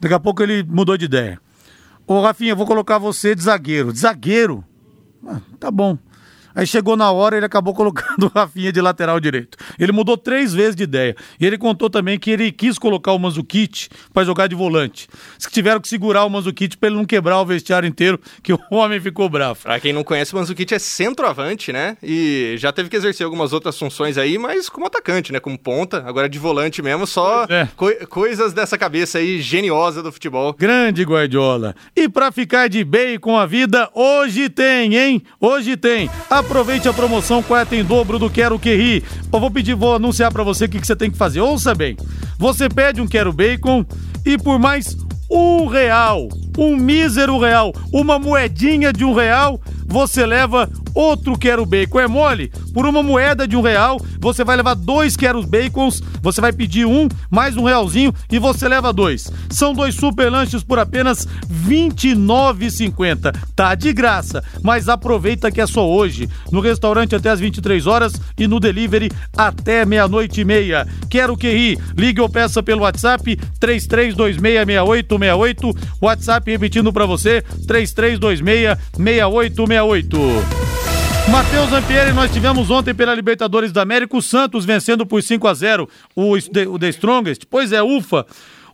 Daqui 0.00 0.14
a 0.14 0.20
pouco 0.20 0.42
ele 0.42 0.62
mudou 0.62 0.96
de 0.96 1.06
ideia. 1.06 1.40
Ô, 2.06 2.20
Rafinha, 2.20 2.52
eu 2.52 2.56
vou 2.56 2.66
colocar 2.66 2.98
você 2.98 3.34
de 3.34 3.42
zagueiro. 3.42 3.92
De 3.92 3.98
zagueiro? 3.98 4.64
Ah, 5.26 5.40
tá 5.58 5.70
bom. 5.70 5.98
Aí 6.54 6.66
chegou 6.66 6.96
na 6.96 7.10
hora, 7.10 7.36
ele 7.36 7.46
acabou 7.46 7.74
colocando 7.74 8.24
o 8.28 8.32
Rafinha 8.34 8.72
de 8.72 8.80
lateral 8.80 9.18
direito. 9.20 9.56
Ele 9.78 9.92
mudou 9.92 10.16
três 10.16 10.52
vezes 10.52 10.74
de 10.76 10.82
ideia. 10.84 11.14
E 11.38 11.46
ele 11.46 11.56
contou 11.58 11.88
também 11.90 12.18
que 12.18 12.30
ele 12.30 12.50
quis 12.52 12.78
colocar 12.78 13.12
o 13.12 13.18
Manzukic 13.18 13.88
para 14.12 14.24
jogar 14.24 14.46
de 14.46 14.54
volante. 14.54 15.08
Diz 15.36 15.46
que 15.46 15.52
tiveram 15.52 15.80
que 15.80 15.88
segurar 15.88 16.24
o 16.24 16.30
Manzukic 16.30 16.76
para 16.76 16.88
ele 16.88 16.96
não 16.96 17.04
quebrar 17.04 17.40
o 17.40 17.44
vestiário 17.46 17.86
inteiro, 17.88 18.20
que 18.42 18.52
o 18.52 18.58
homem 18.70 19.00
ficou 19.00 19.28
bravo. 19.28 19.60
Pra 19.62 19.78
quem 19.80 19.92
não 19.92 20.02
conhece, 20.04 20.32
o 20.34 20.36
Manzukic 20.36 20.74
é 20.74 20.78
centroavante, 20.78 21.72
né? 21.72 21.96
E 22.02 22.54
já 22.58 22.72
teve 22.72 22.88
que 22.88 22.96
exercer 22.96 23.24
algumas 23.24 23.52
outras 23.52 23.78
funções 23.78 24.16
aí, 24.18 24.38
mas 24.38 24.68
como 24.68 24.86
atacante, 24.86 25.32
né? 25.32 25.40
Como 25.40 25.58
ponta, 25.58 26.02
agora 26.06 26.28
de 26.28 26.38
volante 26.38 26.82
mesmo, 26.82 27.06
só 27.06 27.44
é. 27.48 27.68
coi- 27.76 28.06
coisas 28.06 28.52
dessa 28.52 28.76
cabeça 28.78 29.18
aí 29.18 29.40
geniosa 29.40 30.02
do 30.02 30.12
futebol. 30.12 30.54
Grande 30.58 31.02
Guardiola. 31.02 31.74
E 31.96 32.08
pra 32.08 32.30
ficar 32.32 32.68
de 32.68 32.84
bem 32.84 33.18
com 33.18 33.36
a 33.38 33.46
vida, 33.46 33.88
hoje 33.94 34.48
tem, 34.48 34.96
hein? 34.96 35.22
Hoje 35.40 35.76
tem. 35.76 36.10
Aproveite 36.40 36.88
a 36.88 36.92
promoção 36.94 37.42
quarta 37.42 37.76
em 37.76 37.84
dobro 37.84 38.18
do 38.18 38.30
Quero 38.30 38.58
Que 38.58 38.74
Ri. 38.74 39.04
Eu 39.30 39.38
vou 39.38 39.50
pedir, 39.50 39.74
vou 39.74 39.94
anunciar 39.94 40.32
pra 40.32 40.42
você 40.42 40.64
o 40.64 40.68
que, 40.70 40.80
que 40.80 40.86
você 40.86 40.96
tem 40.96 41.10
que 41.10 41.18
fazer. 41.18 41.38
Ouça 41.40 41.74
bem. 41.74 41.98
Você 42.38 42.66
pede 42.66 42.98
um 42.98 43.06
Quero 43.06 43.30
Bacon 43.30 43.84
e 44.24 44.38
por 44.38 44.58
mais 44.58 44.96
um 45.30 45.66
real, 45.66 46.28
um 46.56 46.76
mísero 46.76 47.38
real, 47.38 47.74
uma 47.92 48.18
moedinha 48.18 48.90
de 48.90 49.04
um 49.04 49.12
real, 49.12 49.60
você 49.90 50.24
leva 50.24 50.70
outro 50.94 51.36
Quero 51.36 51.66
Bacon. 51.66 52.00
É 52.00 52.06
mole? 52.06 52.50
Por 52.72 52.86
uma 52.86 53.02
moeda 53.02 53.46
de 53.46 53.54
um 53.56 53.60
real, 53.60 54.00
você 54.20 54.42
vai 54.44 54.56
levar 54.56 54.74
dois 54.74 55.16
Quero 55.16 55.42
Bacons, 55.42 56.00
você 56.22 56.40
vai 56.40 56.52
pedir 56.52 56.86
um, 56.86 57.08
mais 57.28 57.56
um 57.56 57.64
realzinho 57.64 58.14
e 58.30 58.38
você 58.38 58.68
leva 58.68 58.92
dois. 58.92 59.28
São 59.50 59.74
dois 59.74 59.96
super 59.96 60.30
lanches 60.30 60.62
por 60.62 60.78
apenas 60.78 61.24
R$ 61.24 61.32
29,50. 61.68 63.34
Tá 63.56 63.74
de 63.74 63.92
graça, 63.92 64.44
mas 64.62 64.88
aproveita 64.88 65.50
que 65.50 65.60
é 65.60 65.66
só 65.66 65.88
hoje. 65.88 66.28
No 66.52 66.60
restaurante 66.60 67.16
até 67.16 67.30
às 67.30 67.40
23 67.40 67.88
horas 67.88 68.12
e 68.38 68.46
no 68.46 68.60
delivery 68.60 69.10
até 69.36 69.84
meia-noite 69.84 70.42
e 70.42 70.44
meia. 70.44 70.86
Quero 71.08 71.36
que 71.36 71.50
ri. 71.50 71.76
Ligue 71.96 72.20
ou 72.20 72.28
peça 72.28 72.62
pelo 72.62 72.82
WhatsApp 72.82 73.36
33266868. 73.60 75.76
WhatsApp 76.00 76.48
repetindo 76.50 76.92
pra 76.92 77.06
você 77.06 77.42
33266868. 77.66 79.79
Matheus 81.30 81.72
Ampieri, 81.72 82.12
nós 82.12 82.32
tivemos 82.32 82.70
ontem 82.70 82.92
pela 82.92 83.14
Libertadores 83.14 83.70
da 83.70 83.82
América 83.82 84.16
o 84.16 84.22
Santos 84.22 84.64
vencendo 84.64 85.06
por 85.06 85.22
5 85.22 85.46
a 85.46 85.54
0 85.54 85.88
o, 86.16 86.32
o 86.32 86.78
The 86.78 86.88
Strongest. 86.88 87.42
Pois 87.48 87.72
é, 87.72 87.82
ufa. 87.82 88.26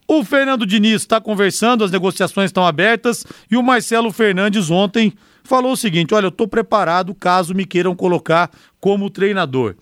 O 0.09 0.25
Fernando 0.25 0.65
Diniz 0.65 1.03
está 1.03 1.21
conversando, 1.21 1.83
as 1.83 1.91
negociações 1.91 2.47
estão 2.49 2.65
abertas 2.65 3.27
e 3.51 3.57
o 3.57 3.63
Marcelo 3.63 4.13
Fernandes 4.13 4.71
ontem 4.71 5.13
falou 5.43 5.73
o 5.73 5.77
seguinte: 5.77 6.15
olha, 6.15 6.27
eu 6.27 6.31
estou 6.31 6.47
preparado 6.47 7.15
caso 7.15 7.55
me 7.55 7.67
queiram 7.67 7.95
colocar 7.95 8.51
como 8.81 9.11
treinador. 9.11 9.75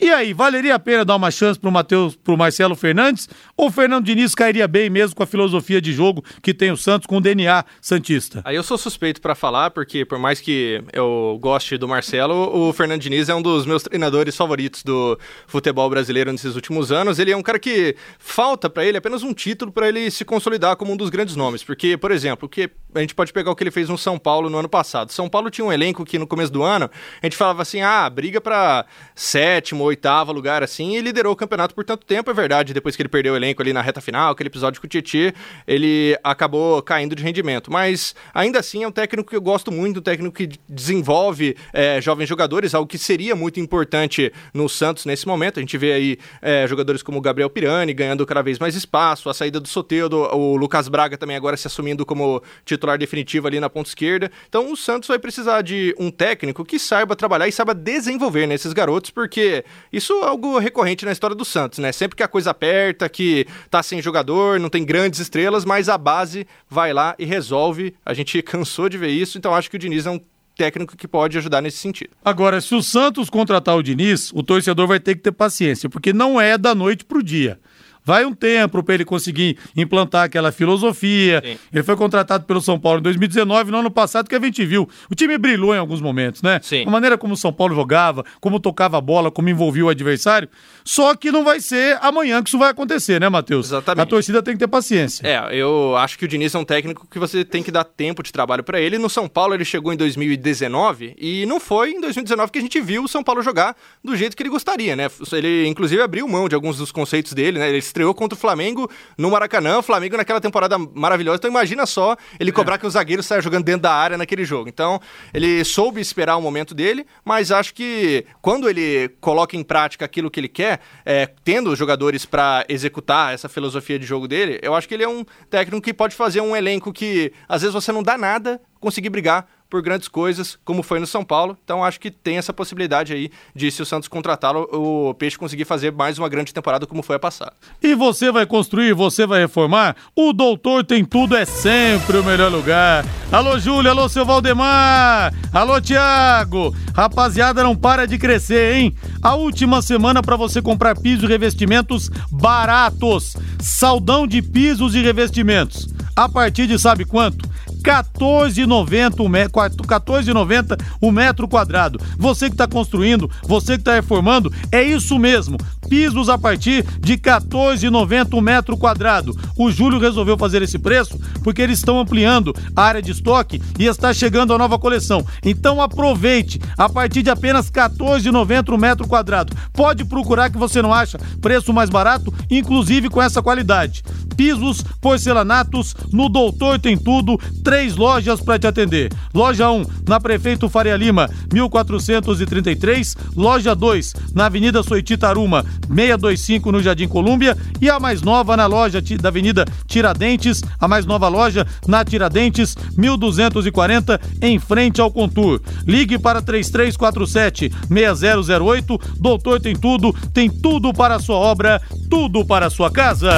E 0.00 0.10
aí, 0.10 0.32
valeria 0.32 0.76
a 0.76 0.78
pena 0.78 1.04
dar 1.04 1.16
uma 1.16 1.28
chance 1.28 1.58
pro 1.58 1.72
Matheus, 1.72 2.14
pro 2.14 2.36
Marcelo 2.36 2.76
Fernandes? 2.76 3.28
Ou 3.56 3.66
o 3.66 3.70
Fernando 3.70 4.04
Diniz 4.04 4.32
cairia 4.32 4.68
bem 4.68 4.88
mesmo 4.88 5.16
com 5.16 5.24
a 5.24 5.26
filosofia 5.26 5.80
de 5.80 5.92
jogo 5.92 6.24
que 6.40 6.54
tem 6.54 6.70
o 6.70 6.76
Santos 6.76 7.04
com 7.04 7.16
o 7.16 7.20
DNA 7.20 7.64
Santista? 7.80 8.40
Aí 8.44 8.54
eu 8.54 8.62
sou 8.62 8.78
suspeito 8.78 9.20
para 9.20 9.34
falar, 9.34 9.70
porque 9.72 10.04
por 10.04 10.16
mais 10.16 10.40
que 10.40 10.84
eu 10.92 11.36
goste 11.42 11.76
do 11.76 11.88
Marcelo, 11.88 12.34
o 12.34 12.72
Fernando 12.72 13.00
Diniz 13.00 13.28
é 13.28 13.34
um 13.34 13.42
dos 13.42 13.66
meus 13.66 13.82
treinadores 13.82 14.36
favoritos 14.36 14.84
do 14.84 15.18
futebol 15.48 15.90
brasileiro 15.90 16.30
nesses 16.30 16.54
últimos 16.54 16.92
anos. 16.92 17.18
Ele 17.18 17.32
é 17.32 17.36
um 17.36 17.42
cara 17.42 17.58
que 17.58 17.96
falta 18.20 18.70
para 18.70 18.84
ele 18.84 18.98
apenas 18.98 19.24
um 19.24 19.34
título 19.34 19.72
para 19.72 19.88
ele 19.88 20.12
se 20.12 20.24
consolidar 20.24 20.76
como 20.76 20.92
um 20.92 20.96
dos 20.96 21.10
grandes 21.10 21.34
nomes. 21.34 21.64
Porque, 21.64 21.96
por 21.96 22.12
exemplo, 22.12 22.46
o 22.46 22.48
que 22.48 22.70
a 22.94 23.00
gente 23.00 23.14
pode 23.14 23.32
pegar 23.32 23.50
o 23.50 23.56
que 23.56 23.62
ele 23.62 23.70
fez 23.70 23.88
no 23.88 23.98
São 23.98 24.18
Paulo 24.18 24.48
no 24.48 24.58
ano 24.58 24.68
passado. 24.68 25.12
São 25.12 25.28
Paulo 25.28 25.50
tinha 25.50 25.64
um 25.64 25.72
elenco 25.72 26.04
que 26.04 26.18
no 26.18 26.26
começo 26.26 26.52
do 26.52 26.62
ano 26.62 26.90
a 27.22 27.26
gente 27.26 27.36
falava 27.36 27.62
assim: 27.62 27.80
ah, 27.82 28.08
briga 28.08 28.40
para 28.40 28.86
sétimo, 29.14 29.84
oitavo 29.84 30.32
lugar 30.32 30.62
assim, 30.62 30.96
e 30.96 31.00
liderou 31.00 31.32
o 31.32 31.36
campeonato 31.36 31.74
por 31.74 31.84
tanto 31.84 32.06
tempo, 32.06 32.30
é 32.30 32.34
verdade. 32.34 32.72
Depois 32.72 32.96
que 32.96 33.02
ele 33.02 33.08
perdeu 33.08 33.34
o 33.34 33.36
elenco 33.36 33.60
ali 33.62 33.72
na 33.72 33.82
reta 33.82 34.00
final, 34.00 34.32
aquele 34.32 34.48
episódio 34.48 34.80
com 34.80 34.86
o 34.86 34.90
Tietchan, 34.90 35.32
ele 35.66 36.18
acabou 36.24 36.82
caindo 36.82 37.14
de 37.14 37.22
rendimento. 37.22 37.70
Mas 37.70 38.14
ainda 38.32 38.58
assim 38.58 38.82
é 38.82 38.88
um 38.88 38.92
técnico 38.92 39.30
que 39.30 39.36
eu 39.36 39.42
gosto 39.42 39.70
muito, 39.70 40.00
um 40.00 40.02
técnico 40.02 40.34
que 40.34 40.48
desenvolve 40.68 41.56
é, 41.72 42.00
jovens 42.00 42.28
jogadores, 42.28 42.74
algo 42.74 42.88
que 42.88 42.98
seria 42.98 43.36
muito 43.36 43.60
importante 43.60 44.32
no 44.54 44.68
Santos 44.68 45.04
nesse 45.04 45.26
momento. 45.26 45.58
A 45.58 45.60
gente 45.60 45.76
vê 45.76 45.92
aí 45.92 46.18
é, 46.40 46.66
jogadores 46.66 47.02
como 47.02 47.18
o 47.18 47.20
Gabriel 47.20 47.50
Pirani 47.50 47.92
ganhando 47.92 48.24
cada 48.24 48.42
vez 48.42 48.58
mais 48.58 48.74
espaço, 48.74 49.28
a 49.28 49.34
saída 49.34 49.60
do 49.60 49.68
Soteudo, 49.68 50.22
o 50.34 50.56
Lucas 50.56 50.88
Braga 50.88 51.16
também 51.18 51.36
agora 51.36 51.56
se 51.56 51.66
assumindo 51.66 52.06
como 52.06 52.42
titular 52.64 52.77
definitivo 52.98 53.46
ali 53.46 53.60
na 53.60 53.68
ponta 53.68 53.88
esquerda. 53.88 54.30
Então 54.48 54.72
o 54.72 54.76
Santos 54.76 55.08
vai 55.08 55.18
precisar 55.18 55.62
de 55.62 55.94
um 55.98 56.10
técnico 56.10 56.64
que 56.64 56.78
saiba 56.78 57.16
trabalhar 57.16 57.48
e 57.48 57.52
saiba 57.52 57.74
desenvolver 57.74 58.46
nesses 58.46 58.72
garotos, 58.72 59.10
porque 59.10 59.64
isso 59.92 60.12
é 60.22 60.26
algo 60.26 60.58
recorrente 60.58 61.04
na 61.04 61.12
história 61.12 61.36
do 61.36 61.44
Santos, 61.44 61.78
né? 61.78 61.92
Sempre 61.92 62.16
que 62.16 62.22
a 62.22 62.28
coisa 62.28 62.50
aperta, 62.50 63.08
que 63.08 63.46
tá 63.70 63.82
sem 63.82 64.00
jogador, 64.00 64.58
não 64.58 64.68
tem 64.68 64.84
grandes 64.84 65.20
estrelas, 65.20 65.64
mas 65.64 65.88
a 65.88 65.98
base 65.98 66.46
vai 66.68 66.92
lá 66.92 67.14
e 67.18 67.24
resolve. 67.24 67.94
A 68.04 68.14
gente 68.14 68.40
cansou 68.42 68.88
de 68.88 68.98
ver 68.98 69.10
isso, 69.10 69.38
então 69.38 69.54
acho 69.54 69.70
que 69.70 69.76
o 69.76 69.78
Diniz 69.78 70.06
é 70.06 70.10
um 70.10 70.20
técnico 70.58 70.96
que 70.96 71.06
pode 71.06 71.38
ajudar 71.38 71.62
nesse 71.62 71.78
sentido. 71.78 72.10
Agora, 72.22 72.60
se 72.60 72.74
o 72.74 72.82
Santos 72.82 73.30
contratar 73.30 73.76
o 73.76 73.82
Diniz, 73.82 74.32
o 74.34 74.42
torcedor 74.42 74.88
vai 74.88 74.98
ter 74.98 75.14
que 75.14 75.22
ter 75.22 75.30
paciência, 75.30 75.88
porque 75.88 76.12
não 76.12 76.40
é 76.40 76.58
da 76.58 76.74
noite 76.74 77.04
pro 77.04 77.22
dia. 77.22 77.60
Vai 78.08 78.24
um 78.24 78.32
tempo 78.32 78.82
para 78.82 78.94
ele 78.94 79.04
conseguir 79.04 79.58
implantar 79.76 80.24
aquela 80.24 80.50
filosofia. 80.50 81.42
Sim. 81.44 81.58
Ele 81.70 81.82
foi 81.82 81.94
contratado 81.94 82.44
pelo 82.46 82.58
São 82.58 82.80
Paulo 82.80 83.00
em 83.00 83.02
2019, 83.02 83.70
no 83.70 83.80
ano 83.80 83.90
passado, 83.90 84.30
que 84.30 84.34
a 84.34 84.40
gente 84.40 84.64
viu. 84.64 84.88
O 85.10 85.14
time 85.14 85.36
brilhou 85.36 85.74
em 85.74 85.78
alguns 85.78 86.00
momentos, 86.00 86.40
né? 86.40 86.58
Sim. 86.62 86.84
A 86.86 86.90
maneira 86.90 87.18
como 87.18 87.34
o 87.34 87.36
São 87.36 87.52
Paulo 87.52 87.74
jogava, 87.74 88.24
como 88.40 88.58
tocava 88.58 88.96
a 88.96 89.00
bola, 89.02 89.30
como 89.30 89.50
envolvia 89.50 89.84
o 89.84 89.90
adversário. 89.90 90.48
Só 90.86 91.14
que 91.14 91.30
não 91.30 91.44
vai 91.44 91.60
ser 91.60 91.98
amanhã 92.00 92.42
que 92.42 92.48
isso 92.48 92.58
vai 92.58 92.70
acontecer, 92.70 93.20
né, 93.20 93.28
Matheus? 93.28 93.66
Exatamente. 93.66 94.02
A 94.02 94.06
torcida 94.06 94.42
tem 94.42 94.54
que 94.54 94.60
ter 94.60 94.68
paciência. 94.68 95.28
É, 95.28 95.54
eu 95.54 95.94
acho 95.98 96.18
que 96.18 96.24
o 96.24 96.28
Diniz 96.28 96.54
é 96.54 96.58
um 96.58 96.64
técnico 96.64 97.06
que 97.10 97.18
você 97.18 97.44
tem 97.44 97.62
que 97.62 97.70
dar 97.70 97.84
tempo 97.84 98.22
de 98.22 98.32
trabalho 98.32 98.64
para 98.64 98.80
ele. 98.80 98.96
No 98.96 99.10
São 99.10 99.28
Paulo 99.28 99.52
ele 99.52 99.66
chegou 99.66 99.92
em 99.92 99.98
2019 99.98 101.14
e 101.18 101.44
não 101.44 101.60
foi 101.60 101.90
em 101.90 102.00
2019 102.00 102.50
que 102.50 102.58
a 102.58 102.62
gente 102.62 102.80
viu 102.80 103.04
o 103.04 103.08
São 103.08 103.22
Paulo 103.22 103.42
jogar 103.42 103.76
do 104.02 104.16
jeito 104.16 104.34
que 104.34 104.42
ele 104.42 104.48
gostaria, 104.48 104.96
né? 104.96 105.08
Ele 105.30 105.66
inclusive 105.66 106.00
abriu 106.00 106.26
mão 106.26 106.48
de 106.48 106.54
alguns 106.54 106.78
dos 106.78 106.90
conceitos 106.90 107.34
dele, 107.34 107.58
né? 107.58 107.68
Ele 107.68 107.82
estreou 107.98 108.14
contra 108.14 108.36
o 108.36 108.40
Flamengo 108.40 108.88
no 109.16 109.30
Maracanã, 109.30 109.78
o 109.78 109.82
Flamengo 109.82 110.16
naquela 110.16 110.40
temporada 110.40 110.78
maravilhosa. 110.78 111.38
Então 111.38 111.50
imagina 111.50 111.84
só 111.84 112.16
ele 112.38 112.52
cobrar 112.52 112.76
é. 112.76 112.78
que 112.78 112.86
o 112.86 112.90
zagueiro 112.90 113.22
saia 113.22 113.42
jogando 113.42 113.64
dentro 113.64 113.82
da 113.82 113.92
área 113.92 114.16
naquele 114.16 114.44
jogo. 114.44 114.68
Então 114.68 115.00
ele 115.34 115.64
soube 115.64 116.00
esperar 116.00 116.36
o 116.36 116.42
momento 116.42 116.74
dele, 116.74 117.04
mas 117.24 117.50
acho 117.50 117.74
que 117.74 118.24
quando 118.40 118.68
ele 118.68 119.08
coloca 119.20 119.56
em 119.56 119.64
prática 119.64 120.04
aquilo 120.04 120.30
que 120.30 120.38
ele 120.38 120.48
quer, 120.48 120.80
é, 121.04 121.26
tendo 121.44 121.70
os 121.70 121.78
jogadores 121.78 122.24
para 122.24 122.64
executar 122.68 123.34
essa 123.34 123.48
filosofia 123.48 123.98
de 123.98 124.06
jogo 124.06 124.28
dele, 124.28 124.60
eu 124.62 124.74
acho 124.74 124.86
que 124.86 124.94
ele 124.94 125.02
é 125.02 125.08
um 125.08 125.24
técnico 125.50 125.82
que 125.82 125.92
pode 125.92 126.14
fazer 126.14 126.40
um 126.40 126.54
elenco 126.54 126.92
que 126.92 127.32
às 127.48 127.62
vezes 127.62 127.74
você 127.74 127.90
não 127.90 128.02
dá 128.02 128.16
nada, 128.16 128.60
conseguir 128.80 129.10
brigar 129.10 129.46
por 129.68 129.82
grandes 129.82 130.08
coisas, 130.08 130.58
como 130.64 130.82
foi 130.82 130.98
no 130.98 131.06
São 131.06 131.24
Paulo. 131.24 131.56
Então 131.62 131.84
acho 131.84 132.00
que 132.00 132.10
tem 132.10 132.38
essa 132.38 132.52
possibilidade 132.52 133.12
aí 133.12 133.30
de, 133.54 133.70
se 133.70 133.82
o 133.82 133.86
Santos 133.86 134.08
contratá-lo, 134.08 134.68
o 134.72 135.14
Peixe 135.14 135.38
conseguir 135.38 135.64
fazer 135.64 135.92
mais 135.92 136.18
uma 136.18 136.28
grande 136.28 136.54
temporada 136.54 136.86
como 136.86 137.02
foi 137.02 137.16
a 137.16 137.18
passada. 137.18 137.52
E 137.82 137.94
você 137.94 138.32
vai 138.32 138.46
construir, 138.46 138.94
você 138.94 139.26
vai 139.26 139.40
reformar? 139.40 139.96
O 140.16 140.32
Doutor 140.32 140.84
Tem 140.84 141.04
Tudo 141.04 141.36
é 141.36 141.44
sempre 141.44 142.16
o 142.16 142.24
melhor 142.24 142.50
lugar. 142.50 143.04
Alô, 143.30 143.58
Júlio, 143.58 143.90
alô, 143.90 144.08
seu 144.08 144.24
Valdemar, 144.24 145.34
alô, 145.52 145.80
Tiago. 145.80 146.74
Rapaziada, 146.94 147.62
não 147.62 147.76
para 147.76 148.06
de 148.06 148.16
crescer, 148.16 148.74
hein? 148.74 148.94
A 149.22 149.34
última 149.34 149.82
semana 149.82 150.22
para 150.22 150.36
você 150.36 150.62
comprar 150.62 150.98
pisos 150.98 151.24
e 151.24 151.26
revestimentos 151.26 152.08
baratos. 152.30 153.36
Saldão 153.60 154.26
de 154.26 154.40
pisos 154.40 154.94
e 154.94 155.02
revestimentos. 155.02 155.88
A 156.16 156.28
partir 156.28 156.66
de 156.66 156.78
sabe 156.78 157.04
quanto? 157.04 157.48
14,90 157.82 159.20
o, 159.20 159.28
me... 159.28 159.48
14,90 159.48 160.80
o 161.00 161.10
metro 161.10 161.48
quadrado. 161.48 162.00
Você 162.16 162.46
que 162.46 162.54
está 162.54 162.66
construindo, 162.66 163.30
você 163.42 163.74
que 163.74 163.80
está 163.80 163.94
reformando, 163.94 164.52
é 164.70 164.82
isso 164.82 165.18
mesmo. 165.18 165.56
Pisos 165.88 166.28
a 166.28 166.36
partir 166.36 166.84
de 167.00 167.16
14,90 167.16 168.36
o 168.36 168.40
metro 168.40 168.76
quadrado. 168.76 169.36
O 169.56 169.70
Júlio 169.70 169.98
resolveu 169.98 170.36
fazer 170.36 170.62
esse 170.62 170.78
preço 170.78 171.18
porque 171.42 171.62
eles 171.62 171.78
estão 171.78 171.98
ampliando 171.98 172.54
a 172.76 172.82
área 172.82 173.02
de 173.02 173.12
estoque 173.12 173.60
e 173.78 173.86
está 173.86 174.12
chegando 174.12 174.52
a 174.52 174.58
nova 174.58 174.78
coleção. 174.78 175.24
Então 175.44 175.80
aproveite 175.80 176.60
a 176.76 176.88
partir 176.88 177.22
de 177.22 177.30
apenas 177.30 177.70
14,90 177.70 178.74
o 178.74 178.78
metro 178.78 179.08
quadrado. 179.08 179.56
Pode 179.72 180.04
procurar 180.04 180.50
que 180.50 180.58
você 180.58 180.82
não 180.82 180.92
acha 180.92 181.18
preço 181.40 181.72
mais 181.72 181.90
barato, 181.90 182.32
inclusive 182.50 183.08
com 183.08 183.22
essa 183.22 183.42
qualidade. 183.42 184.02
Pisos, 184.36 184.82
porcelanatos, 185.00 185.96
no 186.12 186.28
Doutor 186.28 186.78
tem 186.78 186.96
tudo, 186.96 187.36
três 187.64 187.96
lojas 187.96 188.40
para 188.40 188.56
te 188.56 188.68
atender. 188.68 189.12
Loja 189.34 189.68
1, 189.68 189.84
na 190.06 190.20
Prefeito 190.20 190.68
Faria 190.68 190.96
Lima, 190.96 191.28
1433. 191.52 193.16
Loja 193.34 193.74
2, 193.74 194.14
na 194.34 194.46
Avenida 194.46 194.80
Soititaruma, 194.84 195.64
625 195.86 196.72
no 196.72 196.82
Jardim 196.82 197.08
Colúmbia. 197.08 197.56
E 197.80 197.88
a 197.88 197.98
mais 197.98 198.22
nova 198.22 198.56
na 198.56 198.66
loja 198.66 199.00
da 199.20 199.28
Avenida 199.28 199.64
Tiradentes, 199.86 200.62
a 200.80 200.88
mais 200.88 201.06
nova 201.06 201.28
loja 201.28 201.66
na 201.86 202.04
Tiradentes, 202.04 202.76
1240, 202.96 204.20
em 204.42 204.58
frente 204.58 205.00
ao 205.00 205.10
Contur. 205.10 205.60
Ligue 205.86 206.18
para 206.18 206.42
3347 206.42 207.70
6008. 207.88 209.00
Doutor 209.18 209.60
tem 209.60 209.74
tudo, 209.74 210.12
tem 210.32 210.50
tudo 210.50 210.92
para 210.92 211.16
a 211.16 211.20
sua 211.20 211.36
obra, 211.36 211.80
tudo 212.10 212.44
para 212.44 212.66
a 212.66 212.70
sua 212.70 212.90
casa. 212.90 213.30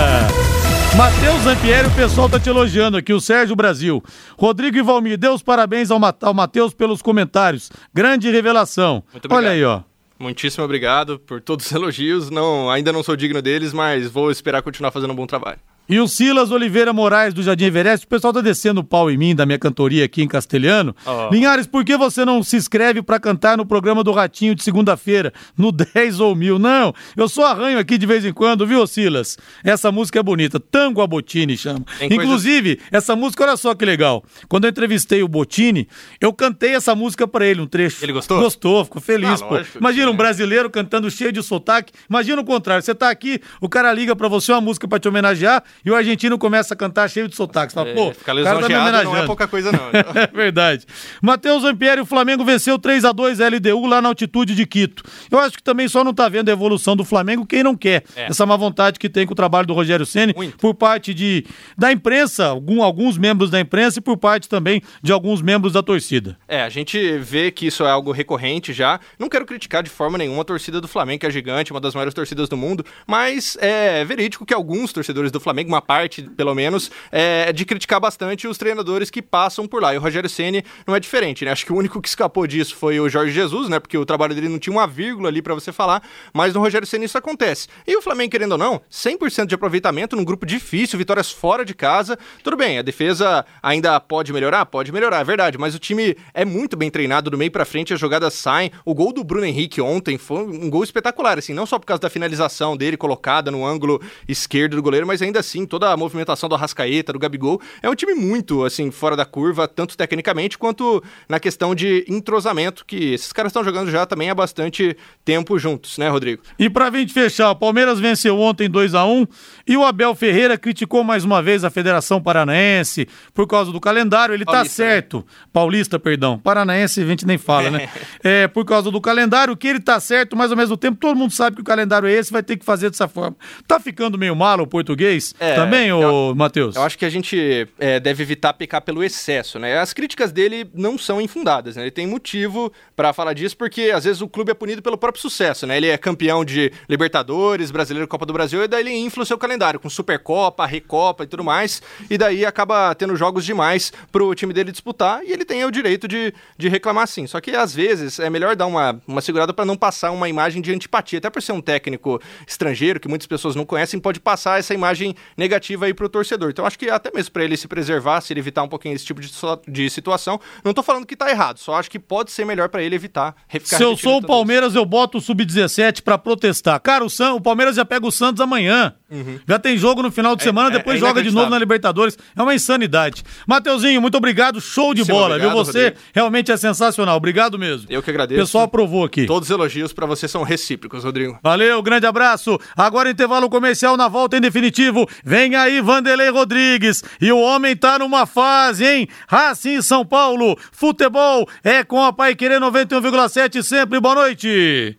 Matheus 0.97 1.43
Zampieri, 1.43 1.87
o 1.87 1.95
pessoal 1.95 2.29
tá 2.29 2.39
te 2.39 2.49
elogiando 2.49 2.97
aqui, 2.97 3.13
o 3.13 3.21
Sérgio 3.21 3.55
Brasil. 3.55 4.03
Rodrigo 4.37 4.77
e 4.77 4.83
Valmir, 4.83 5.17
dê 5.17 5.29
os 5.29 5.43
parabéns 5.43 5.91
ao, 5.91 6.01
ao 6.23 6.35
Matheus 6.35 6.75
pelos 6.75 7.01
comentários. 7.01 7.71
Grande 7.95 8.31
revelação. 8.31 9.03
Olha 9.31 9.51
aí, 9.51 9.65
ó. 9.65 9.83
Muitíssimo 10.21 10.63
obrigado 10.63 11.19
por 11.19 11.41
todos 11.41 11.65
os 11.65 11.73
elogios. 11.73 12.29
Não, 12.29 12.71
ainda 12.71 12.93
não 12.93 13.03
sou 13.03 13.17
digno 13.17 13.41
deles, 13.41 13.73
mas 13.73 14.07
vou 14.07 14.31
esperar 14.31 14.61
continuar 14.61 14.91
fazendo 14.91 15.13
um 15.13 15.17
bom 15.17 15.27
trabalho. 15.27 15.59
E 15.91 15.99
o 15.99 16.07
Silas 16.07 16.53
Oliveira 16.53 16.93
Moraes 16.93 17.35
do 17.35 17.43
Jardim 17.43 17.65
Everest, 17.65 18.07
o 18.07 18.09
pessoal 18.09 18.33
tá 18.33 18.41
descendo 18.41 18.81
o 18.81 18.85
pau 18.85 19.11
em 19.11 19.17
mim 19.17 19.35
da 19.35 19.45
minha 19.45 19.59
cantoria 19.59 20.05
aqui 20.05 20.23
em 20.23 20.29
castelhano. 20.29 20.95
Oh. 21.05 21.35
Linhares, 21.35 21.67
por 21.67 21.85
que 21.85 21.97
você 21.97 22.25
não 22.25 22.45
se 22.45 22.57
inscreve 22.57 23.03
para 23.03 23.19
cantar 23.19 23.57
no 23.57 23.67
programa 23.67 24.05
do 24.05 24.13
Ratinho 24.13 24.55
de 24.55 24.63
segunda-feira, 24.63 25.33
no 25.59 25.73
10 25.75 26.21
ou 26.21 26.37
mil? 26.37 26.61
Não, 26.61 26.95
eu 27.17 27.29
só 27.29 27.47
arranho 27.47 27.77
aqui 27.77 27.99
de 27.99 28.07
vez 28.07 28.25
em 28.25 28.33
quando, 28.33 28.65
viu, 28.65 28.87
Silas? 28.87 29.37
Essa 29.65 29.91
música 29.91 30.21
é 30.21 30.23
bonita, 30.23 30.61
Tango 30.61 31.03
a 31.03 31.09
Botini 31.09 31.57
chama. 31.57 31.85
Tem 31.99 32.13
Inclusive, 32.13 32.77
coisa... 32.77 32.89
essa 32.93 33.17
música, 33.17 33.43
olha 33.43 33.57
só 33.57 33.75
que 33.75 33.85
legal. 33.85 34.23
Quando 34.49 34.67
eu 34.67 34.71
entrevistei 34.71 35.25
o 35.25 35.29
Botini, 35.29 35.89
eu 36.21 36.33
cantei 36.33 36.77
essa 36.77 36.95
música 36.95 37.27
para 37.27 37.45
ele, 37.45 37.63
um 37.63 37.67
trecho. 37.67 38.05
Ele 38.05 38.13
gostou? 38.13 38.41
Gostou, 38.41 38.85
ficou 38.85 39.03
feliz, 39.03 39.43
ah, 39.43 39.45
pô. 39.45 39.57
Imagina 39.81 40.09
um 40.09 40.17
brasileiro 40.17 40.71
cantando 40.71 41.11
cheio 41.11 41.33
de 41.33 41.43
sotaque. 41.43 41.93
Imagina 42.09 42.41
o 42.41 42.45
contrário, 42.45 42.81
você 42.81 42.95
tá 42.95 43.11
aqui, 43.11 43.41
o 43.61 43.69
cara 43.69 43.93
liga 43.93 44.15
para 44.15 44.29
você 44.29 44.53
uma 44.53 44.61
música 44.61 44.87
para 44.87 45.01
te 45.01 45.09
homenagear 45.09 45.65
e 45.85 45.91
o 45.91 45.95
argentino 45.95 46.39
começa 46.39 46.75
a 46.75 46.77
cantar 46.77 47.09
cheio 47.09 47.29
de 47.29 47.37
sotaque. 47.37 47.73
Você 47.73 47.75
fala, 47.75 47.91
é, 47.91 47.95
pô, 47.95 48.13
ficar 48.13 48.35
cara 48.35 48.61
tá 48.61 48.69
me 48.69 48.75
homenageando. 48.75 49.05
não 49.05 49.17
é 49.17 49.27
pouca 49.27 49.49
coisa 49.49 49.73
não. 49.73 49.91
é 50.21 50.27
verdade. 50.27 50.87
Matheus 51.23 51.65
Ampieri, 51.65 52.01
o 52.01 52.07
Flamengo 52.07 52.45
venceu 52.45 52.79
3 52.79 53.05
a 53.05 53.13
2 53.13 53.39
LDU 53.39 53.87
lá 53.87 54.01
na 54.01 54.09
altitude 54.09 54.55
de 54.55 54.67
Quito. 54.67 55.03
Eu 55.31 55.39
acho 55.39 55.57
que 55.57 55.63
também 55.63 55.89
só 55.89 56.05
não 56.05 56.15
tá 56.15 56.29
vendo 56.29 56.49
a 56.49 56.53
evolução 56.53 56.97
do 56.97 57.05
Flamengo 57.05 57.47
quem 57.47 57.63
não 57.63 57.77
quer. 57.77 58.05
É. 58.15 58.27
Essa 58.27 58.47
má 58.47 58.57
vontade 58.57 58.99
que 58.99 59.09
tem 59.09 59.27
com 59.27 59.33
o 59.33 59.37
trabalho 59.37 59.67
do 59.67 59.75
Rogério 59.75 60.07
Ceni 60.07 60.35
por 60.59 60.75
parte 60.75 61.15
de 61.15 61.45
da 61.77 61.93
imprensa, 61.93 62.47
algum, 62.47 62.83
alguns 62.83 63.17
membros 63.19 63.51
da 63.51 63.61
imprensa 63.61 63.99
e 63.99 64.03
por 64.03 64.17
parte 64.17 64.49
também 64.49 64.83
de 65.03 65.13
alguns 65.13 65.43
membros 65.43 65.73
da 65.73 65.83
torcida. 65.83 66.37
É, 66.47 66.63
a 66.63 66.69
gente 66.69 67.19
vê 67.19 67.51
que 67.51 67.67
isso 67.67 67.85
é 67.85 67.91
algo 67.91 68.13
recorrente 68.13 68.73
já. 68.73 69.01
Não 69.19 69.29
quero 69.29 69.47
criticar 69.47 69.83
de 69.83 69.91
forma 69.91 70.19
nenhuma 70.19 70.43
a 70.43 70.45
torcida 70.45 70.81
do 70.81 70.89
Flamengo, 70.89 71.21
que 71.21 71.27
é 71.27 71.31
gigante, 71.31 71.73
uma 71.73 71.81
das 71.81 71.95
maiores 71.95 72.15
torcidas 72.15 72.49
do 72.49 72.57
mundo, 72.57 72.85
mas 73.07 73.57
é 73.61 74.05
verídico 74.05 74.45
que 74.45 74.55
alguns 74.55 74.93
torcedores 74.93 75.31
do 75.31 75.41
Flamengo 75.41 75.70
uma 75.71 75.81
parte, 75.81 76.23
pelo 76.23 76.55
menos, 76.55 76.91
é 77.11 77.53
de 77.53 77.65
criticar 77.65 78.01
bastante 78.01 78.47
os 78.47 78.59
treinadores 78.59 79.11
que 79.11 79.23
passam 79.23 79.67
por 79.67 79.81
lá. 79.83 79.95
E 79.95 79.99
o 79.99 80.01
Rogério 80.01 80.29
Ceni 80.29 80.65
não 80.87 80.95
é 80.95 81.01
diferente, 81.01 81.45
né? 81.45 81.53
Acho 81.53 81.65
que 81.65 81.73
o 81.73 81.77
único 81.77 82.01
que 82.03 82.09
escapou 82.09 82.47
disso 82.47 82.75
foi 82.75 82.99
o 83.01 83.09
Jorge 83.09 83.33
Jesus, 83.33 83.69
né? 83.69 83.79
Porque 83.79 83.97
o 83.97 84.05
trabalho 84.05 84.35
dele 84.35 84.49
não 84.49 84.59
tinha 84.59 84.73
uma 84.73 84.87
vírgula 84.87 85.29
ali 85.29 85.41
para 85.41 85.55
você 85.55 85.73
falar, 85.73 86.03
mas 86.33 86.55
no 86.55 86.61
Rogério 86.61 86.87
Ceni 86.87 87.07
isso 87.07 87.19
acontece. 87.19 87.69
E 87.87 87.97
o 87.97 88.03
Flamengo, 88.03 88.31
querendo 88.31 88.53
ou 88.53 88.59
não, 88.59 88.81
100% 88.91 89.47
de 89.47 89.55
aproveitamento 89.55 90.17
num 90.17 90.25
grupo 90.25 90.45
difícil, 90.45 90.99
vitórias 90.99 91.31
fora 91.31 91.65
de 91.65 91.75
casa. 91.75 92.19
Tudo 92.43 92.57
bem, 92.57 92.79
a 92.79 92.83
defesa 92.83 93.45
ainda 93.63 93.99
pode 94.01 94.33
melhorar? 94.33 94.67
Pode 94.67 94.93
melhorar, 94.93 95.21
é 95.21 95.25
verdade, 95.25 95.59
mas 95.59 95.75
o 95.75 95.79
time 95.79 96.17
é 96.35 96.45
muito 96.45 96.77
bem 96.77 96.91
treinado 96.91 97.31
do 97.31 97.39
meio 97.39 97.51
para 97.51 97.65
frente, 97.65 97.93
as 97.93 98.01
jogadas 98.01 98.35
saem. 98.35 98.71
O 98.85 98.95
gol 98.95 99.13
do 99.13 99.25
Bruno 99.25 99.45
Henrique 99.45 99.81
ontem 99.81 100.19
foi 100.19 100.43
um 100.43 100.71
gol 100.71 100.85
espetacular, 100.85 101.39
assim, 101.39 101.53
não 101.53 101.67
só 101.67 101.79
por 101.79 101.87
causa 101.87 102.01
da 102.01 102.11
finalização 102.11 102.77
dele 102.77 102.97
colocada 102.97 103.51
no 103.51 103.65
ângulo 103.65 104.01
esquerdo 104.29 104.77
do 104.77 104.83
goleiro, 104.83 105.07
mas 105.07 105.21
ainda 105.23 105.41
assim 105.41 105.50
toda 105.67 105.93
a 105.93 105.97
movimentação 105.97 106.49
do 106.49 106.55
Arrascaeta, 106.55 107.13
do 107.13 107.19
Gabigol. 107.19 107.61
É 107.83 107.89
um 107.89 107.95
time 107.95 108.15
muito, 108.15 108.65
assim, 108.65 108.91
fora 108.91 109.17
da 109.17 109.25
curva, 109.25 109.67
tanto 109.67 109.97
tecnicamente 109.97 110.57
quanto 110.57 111.03
na 111.29 111.41
questão 111.41 111.75
de 111.75 112.05
entrosamento, 112.09 112.85
que 112.87 113.15
esses 113.15 113.33
caras 113.33 113.51
estão 113.51 113.65
jogando 113.65 113.91
já 113.91 114.07
também 114.07 114.31
há 114.31 114.35
bastante 114.35 114.97
tempo 115.25 115.59
juntos, 115.59 115.99
né, 115.99 116.09
Rodrigo? 116.09 116.43
E 116.59 116.69
pra 116.71 116.91
gente 116.91 117.13
fechar, 117.13 117.51
o 117.51 117.57
Palmeiras 117.57 117.99
venceu 117.99 118.39
ontem 118.39 118.69
2 118.69 118.95
a 118.95 119.05
1 119.05 119.27
e 119.67 119.77
o 119.77 119.85
Abel 119.85 120.15
Ferreira 120.15 120.57
criticou 120.57 121.05
mais 121.05 121.25
uma 121.25 121.43
vez 121.43 121.65
a 121.65 121.71
Federação 121.71 122.21
Paranaense 122.21 123.09
por 123.35 123.47
causa 123.47 123.73
do 123.73 123.81
calendário. 123.81 124.35
Ele 124.35 124.45
tá 124.45 124.53
Paulista, 124.53 124.83
tá 124.83 124.85
certo. 124.85 125.17
Né? 125.19 125.25
Paulista, 125.53 125.99
perdão. 125.99 126.39
Paranaense 126.39 127.01
a 127.01 127.07
gente 127.07 127.27
nem 127.27 127.39
fala, 127.39 127.71
né? 127.71 127.89
é, 128.23 128.49
por 128.49 128.65
causa 128.65 128.91
do 128.91 129.01
calendário, 129.01 129.57
que 129.57 129.69
ele 129.69 129.81
tá 129.81 129.99
certo, 130.01 130.37
mas 130.37 130.51
ao 130.51 130.57
mesmo 130.57 130.77
tempo 130.77 130.99
todo 130.99 131.17
mundo 131.17 131.33
sabe 131.33 131.57
que 131.57 131.63
o 131.63 131.65
calendário 131.65 132.09
é 132.09 132.13
esse, 132.13 132.33
vai 132.33 132.43
ter 132.43 132.57
que 132.57 132.65
fazer 132.65 132.91
dessa 132.91 133.09
forma. 133.09 133.37
Tá 133.67 133.79
ficando 133.79 134.19
meio 134.19 134.35
malo 134.35 134.65
o 134.65 134.67
português 134.67 135.35
é, 135.41 135.55
também, 135.55 135.91
ô 135.91 136.35
Matheus? 136.35 136.77
Eu 136.77 136.83
acho 136.83 136.99
que 136.99 137.05
a 137.07 137.09
gente 137.09 137.67
é, 137.79 137.99
deve 137.99 138.23
evitar 138.23 138.53
pecar 138.53 138.83
pelo 138.83 139.03
excesso, 139.03 139.59
né? 139.59 139.79
As 139.79 139.95
críticas 139.95 140.31
dele 140.31 140.71
não 140.75 140.99
são 140.99 141.19
infundadas, 141.19 141.77
né? 141.77 141.83
Ele 141.85 141.91
tem 141.91 142.07
motivo 142.07 142.71
para 142.95 143.11
falar 143.15 143.33
disso, 143.33 143.57
porque 143.57 143.91
às 143.95 144.05
vezes 144.05 144.21
o 144.21 144.29
clube 144.29 144.51
é 144.51 144.55
punido 144.55 144.83
pelo 144.83 144.99
próprio 144.99 145.23
sucesso, 145.23 145.67
né? 145.67 145.79
Ele 145.79 145.89
é 145.89 145.97
campeão 145.97 146.45
de 146.45 146.71
Libertadores, 146.87 147.71
Brasileiro 147.71 148.07
Copa 148.07 148.27
do 148.27 148.35
Brasil, 148.35 148.63
e 148.63 148.69
daí 148.69 148.83
ele 148.83 148.95
infla 148.95 149.23
o 149.23 149.27
seu 149.27 149.39
calendário 149.39 149.81
com 149.81 149.89
Supercopa, 149.89 150.67
Recopa 150.67 151.25
e 151.25 151.27
tudo 151.27 151.43
mais, 151.43 151.81
e 152.11 152.19
daí 152.19 152.45
acaba 152.45 152.95
tendo 152.95 153.17
jogos 153.17 153.47
demais 153.47 153.91
pro 154.13 154.35
time 154.35 154.53
dele 154.53 154.71
disputar, 154.71 155.25
e 155.25 155.33
ele 155.33 155.47
tem 155.47 155.65
o 155.65 155.71
direito 155.71 156.07
de, 156.07 156.35
de 156.59 156.69
reclamar 156.69 157.07
sim. 157.07 157.27
Só 157.27 157.41
que 157.41 157.53
às 157.53 157.75
vezes 157.75 158.19
é 158.19 158.29
melhor 158.29 158.55
dar 158.55 158.67
uma, 158.67 159.01
uma 159.09 159.23
segurada 159.23 159.55
para 159.55 159.65
não 159.65 159.77
passar 159.77 160.11
uma 160.11 160.29
imagem 160.29 160.61
de 160.61 160.71
antipatia, 160.71 161.19
até 161.19 161.31
por 161.31 161.41
ser 161.41 161.53
um 161.53 161.63
técnico 161.63 162.21
estrangeiro 162.47 163.01
que 163.01 163.09
muitas 163.09 163.27
pessoas 163.27 163.57
não 163.57 163.65
conhecem, 163.65 163.99
pode 163.99 164.21
passar 164.21 164.59
essa 164.59 164.75
imagem 164.75 165.17
negativa 165.37 165.87
aí 165.87 165.95
pro 165.95 166.09
torcedor. 166.09 166.51
Então 166.51 166.65
acho 166.67 166.79
que 166.79 166.89
até 166.89 167.11
mesmo 167.15 167.33
para 167.33 167.45
ele 167.45 167.57
se 167.57 167.69
preservar, 167.69 168.21
se 168.21 168.33
ele 168.33 168.41
evitar 168.41 168.63
um 168.63 168.69
pouquinho 168.69 168.95
esse 168.95 169.05
tipo 169.05 169.21
de, 169.21 169.31
de 169.69 169.91
situação, 169.91 170.41
não 170.65 170.75
tô 170.75 170.83
falando 170.83 171.07
que 171.07 171.17
tá 171.17 171.31
errado, 171.31 171.59
só 171.59 171.75
acho 171.75 171.91
que 171.91 171.99
pode 171.99 172.31
ser 172.31 172.45
melhor 172.45 172.69
para 172.69 172.83
ele 172.83 172.95
evitar 172.95 173.35
Se 173.77 173.83
eu 173.83 173.97
sou 173.97 174.19
o 174.19 174.27
Palmeiras, 174.27 174.75
eu 174.75 174.85
boto 174.85 175.19
o 175.19 175.21
sub-17 175.21 176.03
para 176.03 176.19
protestar. 176.19 176.81
Cara, 176.81 177.05
o, 177.05 177.11
San, 177.11 177.35
o 177.35 177.41
Palmeiras 177.41 177.77
já 177.77 177.85
pega 177.85 178.07
o 178.07 178.13
Santos 178.13 178.41
amanhã. 178.41 178.95
Uhum. 179.11 179.41
Já 179.47 179.59
tem 179.59 179.77
jogo 179.77 180.03
no 180.03 180.11
final 180.11 180.37
de 180.37 180.43
é, 180.43 180.45
semana, 180.45 180.69
é, 180.69 180.79
depois 180.79 180.97
é 180.97 181.01
joga 181.01 181.23
de 181.23 181.31
novo 181.31 181.51
na 181.51 181.59
Libertadores. 181.59 182.17
É 182.37 182.43
uma 182.43 182.55
insanidade. 182.55 183.25
Mateuzinho, 183.47 184.01
muito 184.01 184.17
obrigado. 184.17 184.61
Show 184.61 184.95
de 184.95 185.05
bola, 185.05 185.35
obrigado, 185.35 185.49
viu? 185.49 185.65
Você 185.65 185.85
Rodrigo. 185.85 186.01
realmente 186.15 186.53
é 186.53 186.57
sensacional. 186.57 187.17
Obrigado 187.17 187.59
mesmo. 187.59 187.87
Eu 187.91 188.03
que 188.03 188.11
agradeço. 188.11 188.41
O 188.41 188.45
pessoal 188.45 188.65
aprovou 188.65 189.05
aqui. 189.05 189.27
Todos 189.27 189.49
os 189.49 189.55
elogios 189.55 189.93
para 189.93 190.07
você 190.07 190.29
são 190.29 190.43
recíprocos, 190.43 191.03
Rodrigo. 191.03 191.39
Valeu, 191.43 191.83
grande 191.83 192.07
abraço. 192.07 192.59
Agora 192.77 193.11
intervalo 193.11 193.51
comercial 193.51 193.97
na 193.97 194.09
volta 194.09 194.37
em 194.37 194.41
definitivo. 194.41 195.09
Vem 195.25 195.57
aí 195.57 195.81
Vanderlei 195.81 196.31
Rodrigues. 196.31 197.03
E 197.21 197.33
o 197.33 197.39
homem 197.39 197.77
tá 197.77 197.99
numa 197.99 198.27
fase, 198.27 198.85
hein? 198.85 199.09
Racing 199.29 199.83
São 199.83 200.05
Paulo. 200.05 200.57
Futebol 200.71 201.49
é 201.65 201.83
com 201.83 202.03
a 202.03 202.13
Pai 202.13 202.35
Querer 202.35 202.61
91,7 202.61 203.63
sempre. 203.63 203.99
Boa 204.01 204.15
noite. 204.15 204.95